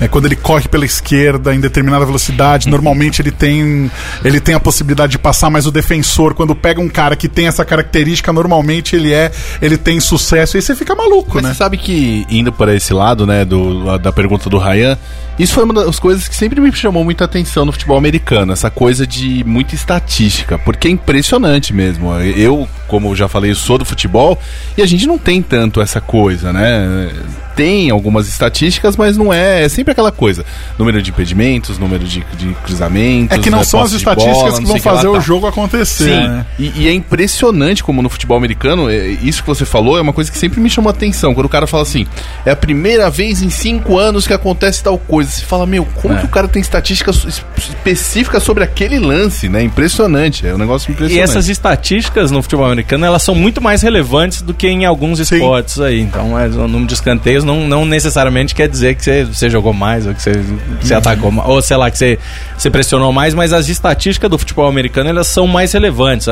é, 0.00 0.08
quando 0.08 0.26
ele 0.26 0.36
corre 0.36 0.66
pela 0.66 0.84
esquerda 0.84 1.54
em 1.54 1.60
determinada 1.60 2.04
velocidade, 2.04 2.68
normalmente 2.68 3.20
ele 3.20 3.30
tem, 3.30 3.90
ele 4.24 4.40
tem 4.40 4.54
a 4.54 4.60
possibilidade 4.60 5.12
de 5.12 5.18
passar, 5.18 5.50
mas 5.50 5.66
o 5.66 5.70
defensor, 5.70 6.34
quando 6.34 6.54
pega 6.54 6.80
um 6.80 6.88
cara 6.88 7.14
que 7.14 7.28
tem 7.28 7.46
essa 7.46 7.64
característica, 7.64 8.32
normalmente 8.32 8.96
ele 8.96 9.12
é, 9.12 9.30
ele 9.60 9.76
tem 9.76 10.00
sucesso. 10.00 10.56
E 10.56 10.58
aí 10.58 10.62
você 10.62 10.74
fica 10.74 10.94
maluco, 10.94 11.34
mas 11.34 11.42
né? 11.42 11.48
Você 11.50 11.56
sabe 11.56 11.76
que, 11.76 12.26
indo 12.30 12.52
para 12.52 12.74
esse 12.74 12.94
lado, 12.94 13.26
né, 13.26 13.44
do, 13.44 13.98
da 13.98 14.10
pergunta 14.10 14.48
do 14.48 14.58
Ryan, 14.58 14.96
isso 15.38 15.54
foi 15.54 15.64
uma 15.64 15.72
das 15.72 15.98
coisas 15.98 16.28
que 16.28 16.34
sempre 16.34 16.60
me 16.60 16.70
chamou 16.72 17.02
muita 17.02 17.24
atenção 17.24 17.64
no 17.64 17.72
futebol 17.72 17.96
americano, 17.96 18.52
essa 18.52 18.70
coisa 18.70 19.06
de 19.06 19.42
muita 19.44 19.74
estatística, 19.74 20.58
porque 20.58 20.86
é 20.86 20.90
impressionante 20.90 21.72
mesmo. 21.72 22.14
Eu, 22.14 22.68
como 22.86 23.16
já 23.16 23.26
falei, 23.26 23.54
sou 23.54 23.78
do 23.78 23.84
futebol 23.84 24.38
e 24.76 24.82
a 24.82 24.86
gente 24.86 25.06
não 25.06 25.16
tem 25.16 25.40
tanto 25.40 25.80
essa 25.80 26.00
coisa, 26.00 26.52
né? 26.52 27.10
Tem 27.54 27.90
algumas 27.90 28.28
estatísticas, 28.28 28.96
mas 28.96 29.16
não 29.16 29.32
é. 29.32 29.64
É 29.64 29.68
sempre 29.68 29.92
aquela 29.92 30.12
coisa: 30.12 30.44
número 30.78 31.02
de 31.02 31.10
impedimentos, 31.10 31.78
número 31.78 32.04
de, 32.04 32.24
de 32.36 32.54
cruzamentos. 32.64 33.36
É 33.36 33.40
que 33.40 33.50
não 33.50 33.58
né, 33.58 33.64
são 33.64 33.82
as 33.82 33.92
estatísticas 33.92 34.52
bola, 34.52 34.58
que 34.58 34.66
vão 34.66 34.78
fazer 34.80 35.08
o 35.08 35.14
tá. 35.14 35.20
jogo 35.20 35.46
acontecer. 35.46 36.04
Sim. 36.04 36.28
Né? 36.28 36.46
E, 36.58 36.72
e, 36.76 36.88
é 36.88 36.92
impressionante 36.92 37.82
como 37.82 38.02
no 38.02 38.08
futebol 38.08 38.36
americano, 38.36 38.88
é, 38.88 39.08
isso 39.08 39.42
que 39.42 39.48
você 39.48 39.64
falou 39.64 39.98
é 39.98 40.00
uma 40.00 40.12
coisa 40.12 40.30
que 40.30 40.38
sempre 40.38 40.60
me 40.60 40.70
chamou 40.70 40.90
a 40.90 40.92
atenção. 40.92 41.34
Quando 41.34 41.46
o 41.46 41.50
cara 41.50 41.66
fala 41.66 41.82
assim: 41.82 42.06
é 42.44 42.50
a 42.50 42.56
primeira 42.56 43.10
vez 43.10 43.42
em 43.42 43.50
cinco 43.50 43.98
anos 43.98 44.26
que 44.26 44.32
acontece 44.32 44.82
tal 44.82 44.98
coisa. 44.98 45.30
Você 45.30 45.44
fala, 45.44 45.66
meu, 45.66 45.84
como 46.00 46.14
é. 46.14 46.18
que 46.18 46.26
o 46.26 46.28
cara 46.28 46.48
tem 46.48 46.60
estatísticas 46.60 47.42
específicas 47.56 48.42
sobre 48.42 48.64
aquele 48.64 48.98
lance, 48.98 49.48
né? 49.48 49.62
Impressionante. 49.62 50.46
É 50.46 50.54
um 50.54 50.58
negócio 50.58 50.90
impressionante. 50.90 51.20
E 51.20 51.22
essas 51.22 51.48
estatísticas 51.48 52.30
no 52.30 52.42
futebol 52.42 52.66
americano, 52.66 53.04
elas 53.04 53.22
são 53.22 53.34
muito 53.34 53.60
mais 53.60 53.82
relevantes 53.82 54.42
do 54.42 54.54
que 54.54 54.68
em 54.68 54.84
alguns 54.84 55.18
Sim. 55.18 55.36
esportes 55.36 55.80
aí. 55.80 56.00
Então, 56.00 56.38
é, 56.38 56.46
o 56.46 56.68
número 56.68 56.86
de 56.86 56.94
escanteios 56.94 57.39
não, 57.44 57.66
não 57.66 57.84
necessariamente 57.84 58.54
quer 58.54 58.68
dizer 58.68 58.94
que 58.94 59.02
você, 59.02 59.24
você 59.24 59.50
jogou 59.50 59.72
mais 59.72 60.06
ou 60.06 60.14
que 60.14 60.22
você, 60.22 60.32
você 60.80 60.94
atacou 60.94 61.30
mais, 61.30 61.48
ou 61.48 61.62
sei 61.62 61.76
lá, 61.76 61.90
que 61.90 61.98
você, 61.98 62.18
você 62.56 62.70
pressionou 62.70 63.12
mais, 63.12 63.34
mas 63.34 63.52
as 63.52 63.68
estatísticas 63.68 64.30
do 64.30 64.38
futebol 64.38 64.66
americano 64.66 65.10
elas 65.10 65.26
são 65.26 65.46
mais 65.46 65.72
relevantes. 65.72 66.26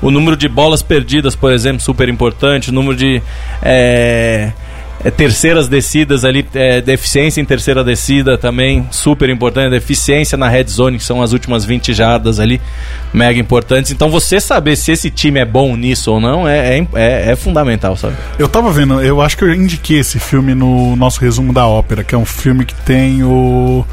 O 0.00 0.10
número 0.10 0.36
de 0.36 0.48
bolas 0.48 0.82
perdidas, 0.82 1.34
por 1.34 1.52
exemplo, 1.52 1.80
super 1.80 2.08
importante, 2.08 2.70
o 2.70 2.72
número 2.72 2.96
de. 2.96 3.22
É, 3.62 4.52
é, 5.02 5.10
terceiras 5.10 5.68
descidas 5.68 6.24
ali, 6.24 6.46
é, 6.54 6.80
deficiência 6.80 7.40
em 7.40 7.44
terceira 7.44 7.82
descida 7.82 8.36
também, 8.36 8.86
super 8.90 9.28
importante, 9.28 9.70
deficiência 9.70 10.36
na 10.36 10.48
red 10.48 10.64
zone, 10.64 10.98
que 10.98 11.04
são 11.04 11.22
as 11.22 11.32
últimas 11.32 11.64
20 11.64 11.92
jardas 11.92 12.38
ali, 12.38 12.60
mega 13.12 13.38
importantes. 13.38 13.90
Então 13.90 14.10
você 14.10 14.40
saber 14.40 14.76
se 14.76 14.92
esse 14.92 15.10
time 15.10 15.40
é 15.40 15.44
bom 15.44 15.76
nisso 15.76 16.12
ou 16.12 16.20
não 16.20 16.46
é, 16.46 16.78
é, 16.78 16.86
é, 16.94 17.30
é 17.32 17.36
fundamental, 17.36 17.96
sabe? 17.96 18.16
Eu 18.38 18.48
tava 18.48 18.70
vendo, 18.70 19.00
eu 19.00 19.20
acho 19.20 19.36
que 19.36 19.44
eu 19.44 19.54
indiquei 19.54 19.98
esse 19.98 20.18
filme 20.18 20.54
no 20.54 20.94
nosso 20.96 21.20
resumo 21.20 21.52
da 21.52 21.66
ópera, 21.66 22.04
que 22.04 22.14
é 22.14 22.18
um 22.18 22.26
filme 22.26 22.64
que 22.64 22.74
tem 22.74 23.22
o 23.22 23.84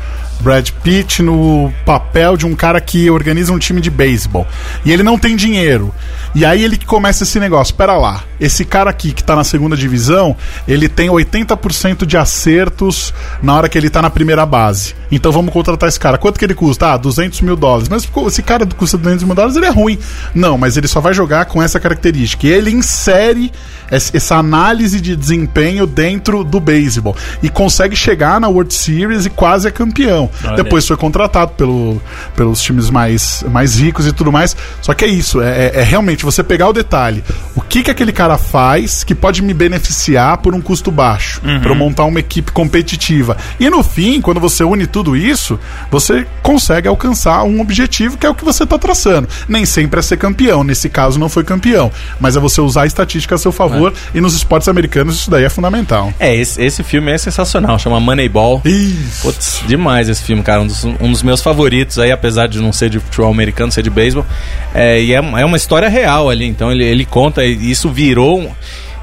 Brad 0.41 0.69
Pitt 0.83 1.21
no 1.21 1.71
papel 1.85 2.37
de 2.37 2.45
um 2.45 2.55
cara 2.55 2.79
que 2.79 3.09
organiza 3.09 3.51
um 3.51 3.59
time 3.59 3.81
de 3.81 3.89
beisebol. 3.89 4.47
E 4.85 4.91
ele 4.91 5.03
não 5.03 5.17
tem 5.17 5.35
dinheiro. 5.35 5.93
E 6.35 6.45
aí 6.45 6.63
ele 6.63 6.77
começa 6.77 7.23
esse 7.23 7.39
negócio, 7.39 7.71
espera 7.71 7.97
lá, 7.97 8.23
esse 8.39 8.63
cara 8.63 8.89
aqui 8.89 9.11
que 9.11 9.23
tá 9.23 9.35
na 9.35 9.43
segunda 9.43 9.75
divisão, 9.75 10.35
ele 10.67 10.87
tem 10.87 11.09
80% 11.09 12.05
de 12.05 12.17
acertos 12.17 13.13
na 13.41 13.55
hora 13.55 13.69
que 13.69 13.77
ele 13.77 13.89
tá 13.89 14.01
na 14.01 14.09
primeira 14.09 14.45
base. 14.45 14.95
Então 15.11 15.31
vamos 15.31 15.53
contratar 15.53 15.89
esse 15.89 15.99
cara. 15.99 16.17
Quanto 16.17 16.37
que 16.37 16.45
ele 16.45 16.53
custa? 16.53 16.93
Ah, 16.93 16.97
200 16.97 17.41
mil 17.41 17.55
dólares. 17.55 17.89
Mas 17.89 18.07
esse 18.27 18.43
cara 18.43 18.65
custa 18.65 18.97
200 18.97 19.23
mil 19.23 19.35
dólares, 19.35 19.55
ele 19.55 19.65
é 19.65 19.71
ruim. 19.71 19.97
Não, 20.35 20.57
mas 20.57 20.77
ele 20.77 20.87
só 20.87 20.99
vai 20.99 21.13
jogar 21.13 21.45
com 21.45 21.61
essa 21.61 21.79
característica. 21.79 22.45
E 22.45 22.49
ele 22.49 22.71
insere 22.71 23.51
essa 23.89 24.35
análise 24.35 24.99
de 24.99 25.15
desempenho 25.15 25.87
dentro 25.87 26.43
do 26.43 26.59
beisebol. 26.59 27.15
E 27.41 27.49
consegue 27.49 27.95
chegar 27.95 28.39
na 28.39 28.47
World 28.47 28.73
Series 28.73 29.25
e 29.25 29.29
quase 29.29 29.67
é 29.67 29.71
campeão. 29.71 30.29
Olha. 30.43 30.55
Depois 30.57 30.85
foi 30.87 30.97
contratado 30.97 31.51
pelo, 31.53 32.01
pelos 32.35 32.61
times 32.61 32.89
mais, 32.89 33.43
mais 33.49 33.79
ricos 33.79 34.05
e 34.05 34.11
tudo 34.11 34.31
mais. 34.31 34.55
Só 34.81 34.93
que 34.93 35.05
é 35.05 35.07
isso, 35.07 35.41
é, 35.41 35.67
é, 35.67 35.71
é 35.75 35.83
realmente 35.83 36.25
você 36.25 36.43
pegar 36.43 36.67
o 36.67 36.73
detalhe. 36.73 37.23
O 37.55 37.61
que, 37.61 37.83
que 37.83 37.91
aquele 37.91 38.11
cara 38.11 38.37
faz 38.37 39.03
que 39.03 39.15
pode 39.15 39.41
me 39.41 39.53
beneficiar 39.53 40.37
por 40.39 40.53
um 40.53 40.61
custo 40.61 40.91
baixo? 40.91 41.41
Uhum. 41.43 41.61
Para 41.61 41.71
eu 41.71 41.75
montar 41.75 42.05
uma 42.05 42.19
equipe 42.19 42.51
competitiva. 42.51 43.37
E 43.59 43.69
no 43.69 43.83
fim, 43.83 44.21
quando 44.21 44.39
você 44.39 44.63
une 44.63 44.85
tudo 44.85 45.15
isso, 45.15 45.59
você 45.89 46.27
consegue 46.41 46.87
alcançar 46.87 47.43
um 47.43 47.61
objetivo 47.61 48.17
que 48.17 48.25
é 48.25 48.29
o 48.29 48.35
que 48.35 48.43
você 48.43 48.63
está 48.63 48.77
traçando. 48.77 49.27
Nem 49.47 49.65
sempre 49.65 49.99
é 49.99 50.03
ser 50.03 50.17
campeão, 50.17 50.63
nesse 50.63 50.89
caso 50.89 51.19
não 51.19 51.29
foi 51.29 51.43
campeão, 51.43 51.91
mas 52.19 52.35
é 52.35 52.39
você 52.39 52.61
usar 52.61 52.83
a 52.83 52.85
estatística 52.85 53.35
a 53.35 53.37
seu 53.37 53.51
favor 53.51 53.76
é. 53.85 53.91
e 54.13 54.21
nos 54.21 54.35
esportes 54.35 54.67
americanos 54.67 55.15
isso 55.15 55.29
daí 55.29 55.43
é 55.43 55.49
fundamental. 55.49 56.13
É, 56.19 56.35
esse, 56.35 56.61
esse 56.61 56.83
filme 56.83 57.11
é 57.11 57.17
sensacional, 57.17 57.77
chama 57.77 57.99
Moneyball. 57.99 58.61
Isso. 58.63 59.23
Putz, 59.23 59.63
demais 59.67 60.09
esse 60.09 60.23
filme, 60.23 60.41
cara, 60.41 60.61
um 60.61 60.67
dos, 60.67 60.83
um 60.85 61.11
dos, 61.11 61.23
meus 61.23 61.41
favoritos 61.41 61.99
aí, 61.99 62.11
apesar 62.11 62.47
de 62.47 62.59
não 62.59 62.71
ser 62.71 62.89
de 62.89 62.99
futebol 62.99 63.31
americano, 63.31 63.71
ser 63.71 63.83
de 63.83 63.89
beisebol. 63.89 64.25
É, 64.73 65.01
e 65.01 65.13
é, 65.13 65.17
é 65.17 65.45
uma 65.45 65.57
história 65.57 65.89
real 65.89 66.29
ali, 66.29 66.45
então 66.45 66.71
ele, 66.71 66.83
ele 66.83 67.05
conta, 67.05 67.43
isso 67.43 67.89
virou 67.89 68.55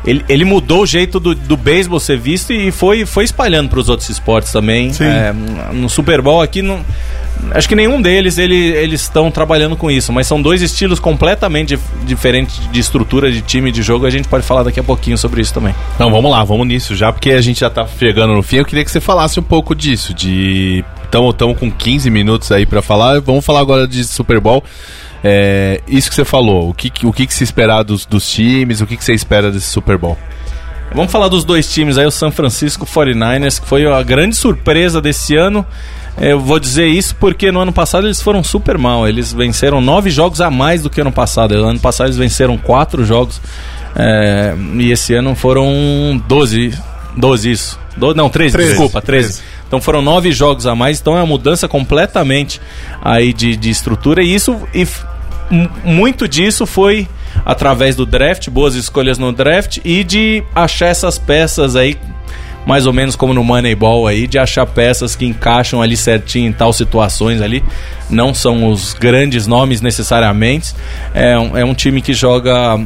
ele, 0.07 0.25
ele 0.29 0.45
mudou 0.45 0.83
o 0.83 0.87
jeito 0.87 1.19
do, 1.19 1.35
do 1.35 1.57
beisebol 1.57 1.99
ser 1.99 2.19
visto 2.19 2.53
e 2.53 2.71
foi, 2.71 3.07
foi 3.07 3.25
espalhando 3.25 3.71
para 3.71 3.79
os 3.79 3.89
outros 3.89 4.09
esportes 4.11 4.53
também. 4.53 4.93
É, 5.01 5.33
no 5.73 5.89
Super 5.89 6.21
Bowl 6.21 6.43
aqui, 6.43 6.61
não, 6.61 6.85
acho 7.53 7.69
que 7.69 7.75
nenhum 7.75 8.01
deles 8.01 8.39
ele, 8.39 8.57
eles 8.57 9.03
estão 9.03 9.31
trabalhando 9.31 9.77
com 9.77 9.91
isso, 9.91 10.13
mas 10.13 10.27
são 10.27 10.41
dois 10.41 10.63
estilos 10.63 10.99
completamente 10.99 11.79
diferentes 12.05 12.61
de 12.71 12.81
estrutura 12.81 13.31
de 13.31 13.43
time 13.43 13.71
de 13.71 13.83
jogo. 13.83 14.07
A 14.07 14.11
gente 14.11 14.29
pode 14.29 14.45
falar 14.45 14.63
daqui 14.63 14.81
a 14.81 14.85
pouquinho 14.85 15.19
sobre 15.19 15.41
isso 15.41 15.53
também. 15.53 15.75
Então 15.95 16.11
vamos 16.11 16.31
lá, 16.31 16.43
vamos 16.45 16.67
nisso 16.67 16.95
já, 16.95 17.13
porque 17.13 17.31
a 17.31 17.41
gente 17.41 17.61
já 17.61 17.69
está 17.69 17.87
chegando 17.87 18.35
no 18.35 18.43
fim. 18.43 18.57
Eu 18.57 18.65
queria 18.65 18.85
que 18.85 18.91
você 18.91 19.01
falasse 19.01 19.39
um 19.39 19.43
pouco 19.43 19.75
disso, 19.75 20.15
de 20.15 20.85
estamos 21.07 21.59
com 21.59 21.71
15 21.71 22.11
minutos 22.11 22.51
aí 22.51 22.67
para 22.67 22.83
falar. 22.83 23.21
Vamos 23.21 23.45
falar 23.45 23.61
agora 23.61 23.87
de 23.87 24.05
Super 24.05 24.41
Bowl. 24.41 24.65
É, 25.23 25.81
isso 25.89 26.11
que 26.11 26.15
você 26.15 26.25
falou, 26.25 26.69
o 26.69 26.75
que, 26.75 26.93
o 27.07 27.13
que, 27.13 27.27
que 27.27 27.33
se 27.33 27.45
esperar 27.45 27.83
dos, 27.83 28.05
dos 28.05 28.31
times, 28.31 28.83
o 28.83 28.87
que, 28.87 28.95
que 28.95 29.03
você 29.03 29.15
espera 29.15 29.51
desse 29.51 29.67
Super 29.67 29.97
Bowl? 29.97 30.19
Vamos 30.95 31.11
falar 31.11 31.29
dos 31.29 31.45
dois 31.45 31.73
times 31.73 31.97
aí, 31.97 32.07
o 32.07 32.11
San 32.11 32.31
Francisco 32.31 32.87
49ers, 32.87 33.61
que 33.61 33.67
foi 33.67 33.87
a 33.87 34.03
grande 34.03 34.37
surpresa 34.37 35.01
desse 35.01 35.35
ano. 35.35 35.67
Eu 36.21 36.39
vou 36.39 36.61
dizer 36.61 36.87
isso 36.87 37.17
porque 37.17 37.51
no 37.51 37.61
ano 37.61 37.73
passado 37.73 38.07
eles 38.07 38.21
foram 38.21 38.43
super 38.43 38.79
mal. 38.79 39.09
Eles 39.09 39.33
venceram 39.33 39.81
nove 39.81 40.11
jogos 40.11 40.41
a 40.41 40.51
mais 40.51 40.83
do 40.83 40.91
que 40.91 41.01
ano 41.01 41.13
passado. 41.13 41.57
No 41.57 41.69
ano 41.69 41.81
passado 41.81 42.07
eles 42.07 42.17
venceram 42.17 42.57
quatro 42.57 43.05
jogos. 43.05 43.41
É, 43.97 44.55
e 44.77 44.91
esse 44.93 45.15
ano 45.15 45.35
foram 45.35 46.23
12. 46.29 46.79
12 47.17 47.51
isso. 47.51 47.81
Do, 47.97 48.15
não, 48.15 48.29
13, 48.29 48.53
13 48.53 48.69
desculpa, 48.71 49.01
13. 49.03 49.29
13. 49.29 49.43
Então 49.67 49.81
foram 49.81 50.03
nove 50.03 50.33
jogos 50.33 50.67
a 50.67 50.75
mais. 50.75 51.01
Então 51.01 51.15
é 51.15 51.21
uma 51.21 51.27
mudança 51.27 51.67
completamente 51.67 52.61
aí 53.03 53.33
de, 53.33 53.57
de 53.57 53.71
estrutura. 53.71 54.23
E 54.23 54.35
isso. 54.35 54.61
E 54.73 54.87
muito 55.85 56.27
disso 56.27 56.65
foi 56.65 57.09
através 57.45 57.95
do 57.95 58.07
draft, 58.07 58.49
boas 58.49 58.75
escolhas 58.75 59.19
no 59.19 59.33
draft 59.33 59.79
e 59.85 60.03
de 60.03 60.43
achar 60.55 60.87
essas 60.87 61.19
peças 61.19 61.77
aí 61.77 61.99
mais 62.67 62.87
ou 62.87 62.93
menos 62.93 63.17
como 63.17 63.35
no 63.35 63.45
Moneyball 63.45 64.07
aí, 64.07 64.27
de 64.27 64.39
achar 64.39 64.67
peças 64.67 65.15
que 65.15 65.27
encaixam 65.27 65.83
ali 65.83 65.97
certinho 65.97 66.49
em 66.49 66.53
tal 66.53 66.73
situações 66.73 67.41
ali. 67.41 67.63
Não 68.09 68.33
são 68.35 68.71
os 68.71 68.95
grandes 68.95 69.47
nomes 69.47 69.81
necessariamente. 69.81 70.75
É 71.15 71.39
um, 71.39 71.57
é 71.57 71.65
um 71.65 71.75
time 71.75 72.01
que 72.01 72.15
joga 72.15 72.81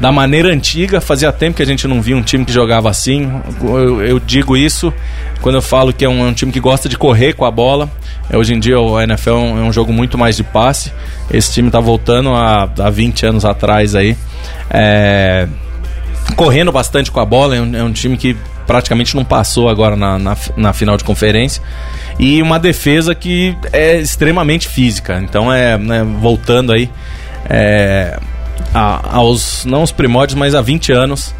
da 0.00 0.12
maneira 0.12 0.52
antiga. 0.52 1.00
Fazia 1.00 1.32
tempo 1.32 1.56
que 1.56 1.62
a 1.62 1.66
gente 1.66 1.86
não 1.86 2.00
via 2.00 2.16
um 2.16 2.22
time 2.22 2.44
que 2.44 2.52
jogava 2.52 2.90
assim. 2.90 3.30
Eu, 3.62 4.02
eu 4.02 4.20
digo 4.20 4.56
isso 4.56 4.92
quando 5.40 5.56
eu 5.56 5.62
falo 5.62 5.92
que 5.92 6.04
é 6.04 6.08
um, 6.08 6.26
é 6.26 6.28
um, 6.28 6.34
time 6.34 6.52
que 6.52 6.60
gosta 6.60 6.88
de 6.88 6.96
correr 6.96 7.34
com 7.34 7.44
a 7.44 7.50
bola. 7.50 7.88
É, 8.28 8.36
hoje 8.36 8.54
em 8.54 8.60
dia 8.60 8.78
o 8.78 9.00
NFL 9.00 9.30
é 9.30 9.34
um, 9.34 9.58
é 9.58 9.62
um, 9.62 9.72
jogo 9.72 9.92
muito 9.92 10.18
mais 10.18 10.36
de 10.36 10.42
passe. 10.42 10.92
Esse 11.30 11.52
time 11.52 11.68
está 11.68 11.80
voltando 11.80 12.30
a, 12.30 12.64
a 12.78 12.90
20 12.90 13.26
anos 13.26 13.44
atrás 13.44 13.94
aí. 13.94 14.16
É, 14.70 15.46
correndo 16.34 16.72
bastante 16.72 17.10
com 17.10 17.20
a 17.20 17.24
bola. 17.24 17.56
É 17.56 17.60
um, 17.60 17.76
é 17.76 17.82
um, 17.82 17.92
time 17.92 18.16
que 18.16 18.36
praticamente 18.66 19.14
não 19.14 19.24
passou 19.24 19.68
agora 19.68 19.96
na, 19.96 20.18
na, 20.18 20.36
na 20.56 20.72
final 20.72 20.96
de 20.96 21.04
conferência 21.04 21.62
e 22.18 22.42
uma 22.42 22.58
defesa 22.58 23.14
que 23.14 23.56
é 23.72 23.98
extremamente 23.98 24.68
física. 24.68 25.20
Então 25.22 25.52
é 25.52 25.78
né, 25.78 26.04
voltando 26.20 26.72
aí 26.72 26.90
é, 27.48 28.18
a, 28.74 29.16
aos 29.16 29.64
não 29.64 29.82
os 29.82 29.92
primórdios, 29.92 30.38
mas 30.38 30.54
há 30.54 30.60
20 30.60 30.92
anos, 30.92 31.34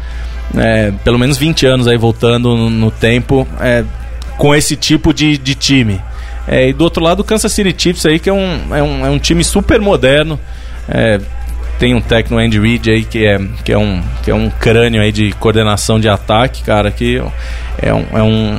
é, 0.55 0.91
pelo 1.03 1.19
menos 1.19 1.37
20 1.37 1.65
anos 1.65 1.87
aí 1.87 1.97
voltando 1.97 2.55
no, 2.55 2.69
no 2.69 2.91
tempo 2.91 3.47
é, 3.59 3.83
com 4.37 4.55
esse 4.55 4.75
tipo 4.75 5.13
de, 5.13 5.37
de 5.37 5.55
time. 5.55 6.01
É, 6.47 6.69
e 6.69 6.73
do 6.73 6.83
outro 6.83 7.03
lado 7.03 7.19
o 7.19 7.23
Kansas 7.23 7.51
City 7.51 7.75
Chiefs 7.77 8.05
aí 8.05 8.19
que 8.19 8.29
é 8.29 8.33
um, 8.33 8.75
é 8.75 8.81
um, 8.81 9.05
é 9.05 9.09
um 9.09 9.19
time 9.19 9.43
super 9.43 9.81
moderno. 9.81 10.39
É, 10.87 11.19
tem 11.79 11.93
um 11.93 12.01
técnico 12.01 12.41
Andy 12.41 12.59
Reid 12.59 12.89
aí 12.89 13.03
que 13.03 13.25
é, 13.25 13.39
que 13.63 13.71
é 13.71 13.77
um 13.77 14.01
que 14.23 14.31
é 14.31 14.35
um 14.35 14.49
crânio 14.49 15.01
aí 15.01 15.11
de 15.11 15.31
coordenação 15.33 15.99
de 15.99 16.09
ataque, 16.09 16.63
cara, 16.63 16.91
que 16.91 17.21
é 17.81 17.93
um, 17.93 18.05
é 18.13 18.23
um 18.23 18.57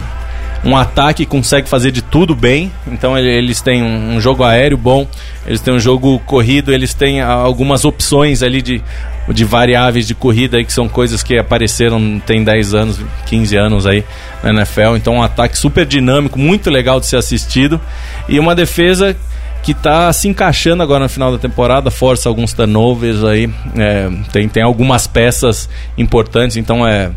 um 0.64 0.77
ataque 0.77 1.25
consegue 1.25 1.69
fazer 1.69 1.91
de 1.91 2.03
tudo 2.03 2.35
bem. 2.35 2.73
Então 2.87 3.16
eles 3.16 3.61
têm 3.61 3.83
um, 3.83 4.21
jogo 4.21 4.43
aéreo 4.43 4.77
bom, 4.77 5.07
eles 5.47 5.61
têm 5.61 5.75
um 5.75 5.81
jogo 5.81 6.19
corrido, 6.21 6.73
eles 6.73 6.95
têm 6.95 7.21
algumas 7.21 7.85
opções 7.85 8.43
ali 8.43 8.61
de, 8.61 8.83
de 9.29 9.45
variáveis 9.45 10.07
de 10.07 10.14
corrida 10.14 10.57
aí, 10.57 10.64
que 10.64 10.73
são 10.73 10.89
coisas 10.89 11.23
que 11.23 11.39
apareceram 11.39 12.21
tem 12.27 12.43
10 12.43 12.75
anos, 12.75 13.01
15 13.27 13.57
anos 13.57 13.87
aí 13.87 14.05
na 14.43 14.51
NFL. 14.51 14.97
Então 14.97 15.14
um 15.14 15.23
ataque 15.23 15.57
super 15.57 15.87
dinâmico, 15.87 16.39
muito 16.39 16.71
legal 16.71 16.99
de 16.99 17.07
ser 17.07 17.16
assistido. 17.16 17.81
E 18.29 18.39
uma 18.39 18.55
defesa 18.55 19.16
que 19.63 19.73
está 19.73 20.13
se 20.13 20.29
encaixando 20.29 20.83
agora 20.83 21.05
no 21.05 21.09
final 21.09 21.33
da 21.33 21.39
temporada, 21.39 21.91
força 21.91 22.29
alguns 22.29 22.53
turnovers 22.53 23.25
aí, 23.25 23.51
é, 23.77 24.09
tem, 24.33 24.49
tem 24.49 24.63
algumas 24.63 25.07
peças 25.07 25.69
importantes, 25.97 26.57
então 26.57 26.87
é, 26.87 27.11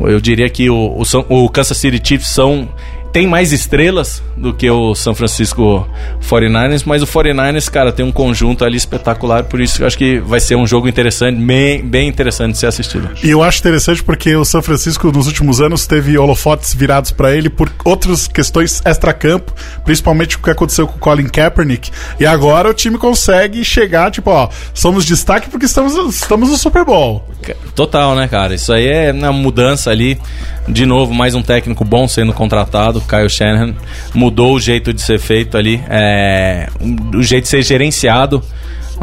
eu 0.00 0.20
diria 0.20 0.48
que 0.48 0.68
o, 0.70 1.02
o, 1.28 1.44
o 1.44 1.48
Kansas 1.48 1.76
City 1.76 2.00
Chiefs 2.02 2.28
são 2.28 2.68
tem 3.12 3.26
mais 3.26 3.52
estrelas 3.52 4.22
do 4.36 4.54
que 4.54 4.68
o 4.70 4.94
São 4.94 5.14
Francisco 5.14 5.86
49ers, 6.22 6.84
mas 6.86 7.02
o 7.02 7.06
49ers, 7.06 7.70
cara, 7.70 7.92
tem 7.92 8.04
um 8.04 8.10
conjunto 8.10 8.64
ali 8.64 8.76
espetacular, 8.76 9.44
por 9.44 9.60
isso 9.60 9.82
eu 9.82 9.86
acho 9.86 9.98
que 9.98 10.18
vai 10.18 10.40
ser 10.40 10.56
um 10.56 10.66
jogo 10.66 10.88
interessante, 10.88 11.38
bem, 11.38 11.82
bem 11.82 12.08
interessante 12.08 12.52
de 12.52 12.58
ser 12.58 12.66
assistido. 12.66 13.10
E 13.22 13.30
eu 13.30 13.42
acho 13.42 13.58
interessante 13.58 14.02
porque 14.02 14.34
o 14.34 14.44
São 14.44 14.62
Francisco 14.62 15.12
nos 15.12 15.26
últimos 15.26 15.60
anos 15.60 15.86
teve 15.86 16.16
holofotes 16.16 16.74
virados 16.74 17.10
para 17.10 17.36
ele 17.36 17.50
por 17.50 17.70
outras 17.84 18.26
questões 18.26 18.80
extra-campo, 18.84 19.52
principalmente 19.84 20.36
o 20.36 20.38
que 20.38 20.50
aconteceu 20.50 20.86
com 20.86 20.96
o 20.96 20.98
Colin 20.98 21.28
Kaepernick, 21.28 21.90
e 22.18 22.24
agora 22.24 22.70
o 22.70 22.74
time 22.74 22.96
consegue 22.96 23.62
chegar, 23.62 24.10
tipo, 24.10 24.30
ó, 24.30 24.48
somos 24.72 25.04
destaque 25.04 25.50
porque 25.50 25.66
estamos, 25.66 25.94
estamos 26.14 26.48
no 26.48 26.56
Super 26.56 26.84
Bowl. 26.84 27.28
Total, 27.74 28.14
né, 28.14 28.26
cara? 28.28 28.54
Isso 28.54 28.72
aí 28.72 28.86
é 28.86 29.12
uma 29.12 29.32
mudança 29.32 29.90
ali, 29.90 30.18
de 30.66 30.86
novo, 30.86 31.12
mais 31.12 31.34
um 31.34 31.42
técnico 31.42 31.84
bom 31.84 32.08
sendo 32.08 32.32
contratado, 32.32 33.01
Kyle 33.02 33.28
Shanahan, 33.28 33.74
mudou 34.14 34.54
o 34.54 34.60
jeito 34.60 34.92
de 34.92 35.00
ser 35.00 35.18
feito 35.18 35.56
ali, 35.56 35.82
é, 35.88 36.68
o 37.14 37.22
jeito 37.22 37.44
de 37.44 37.48
ser 37.48 37.62
gerenciado. 37.62 38.42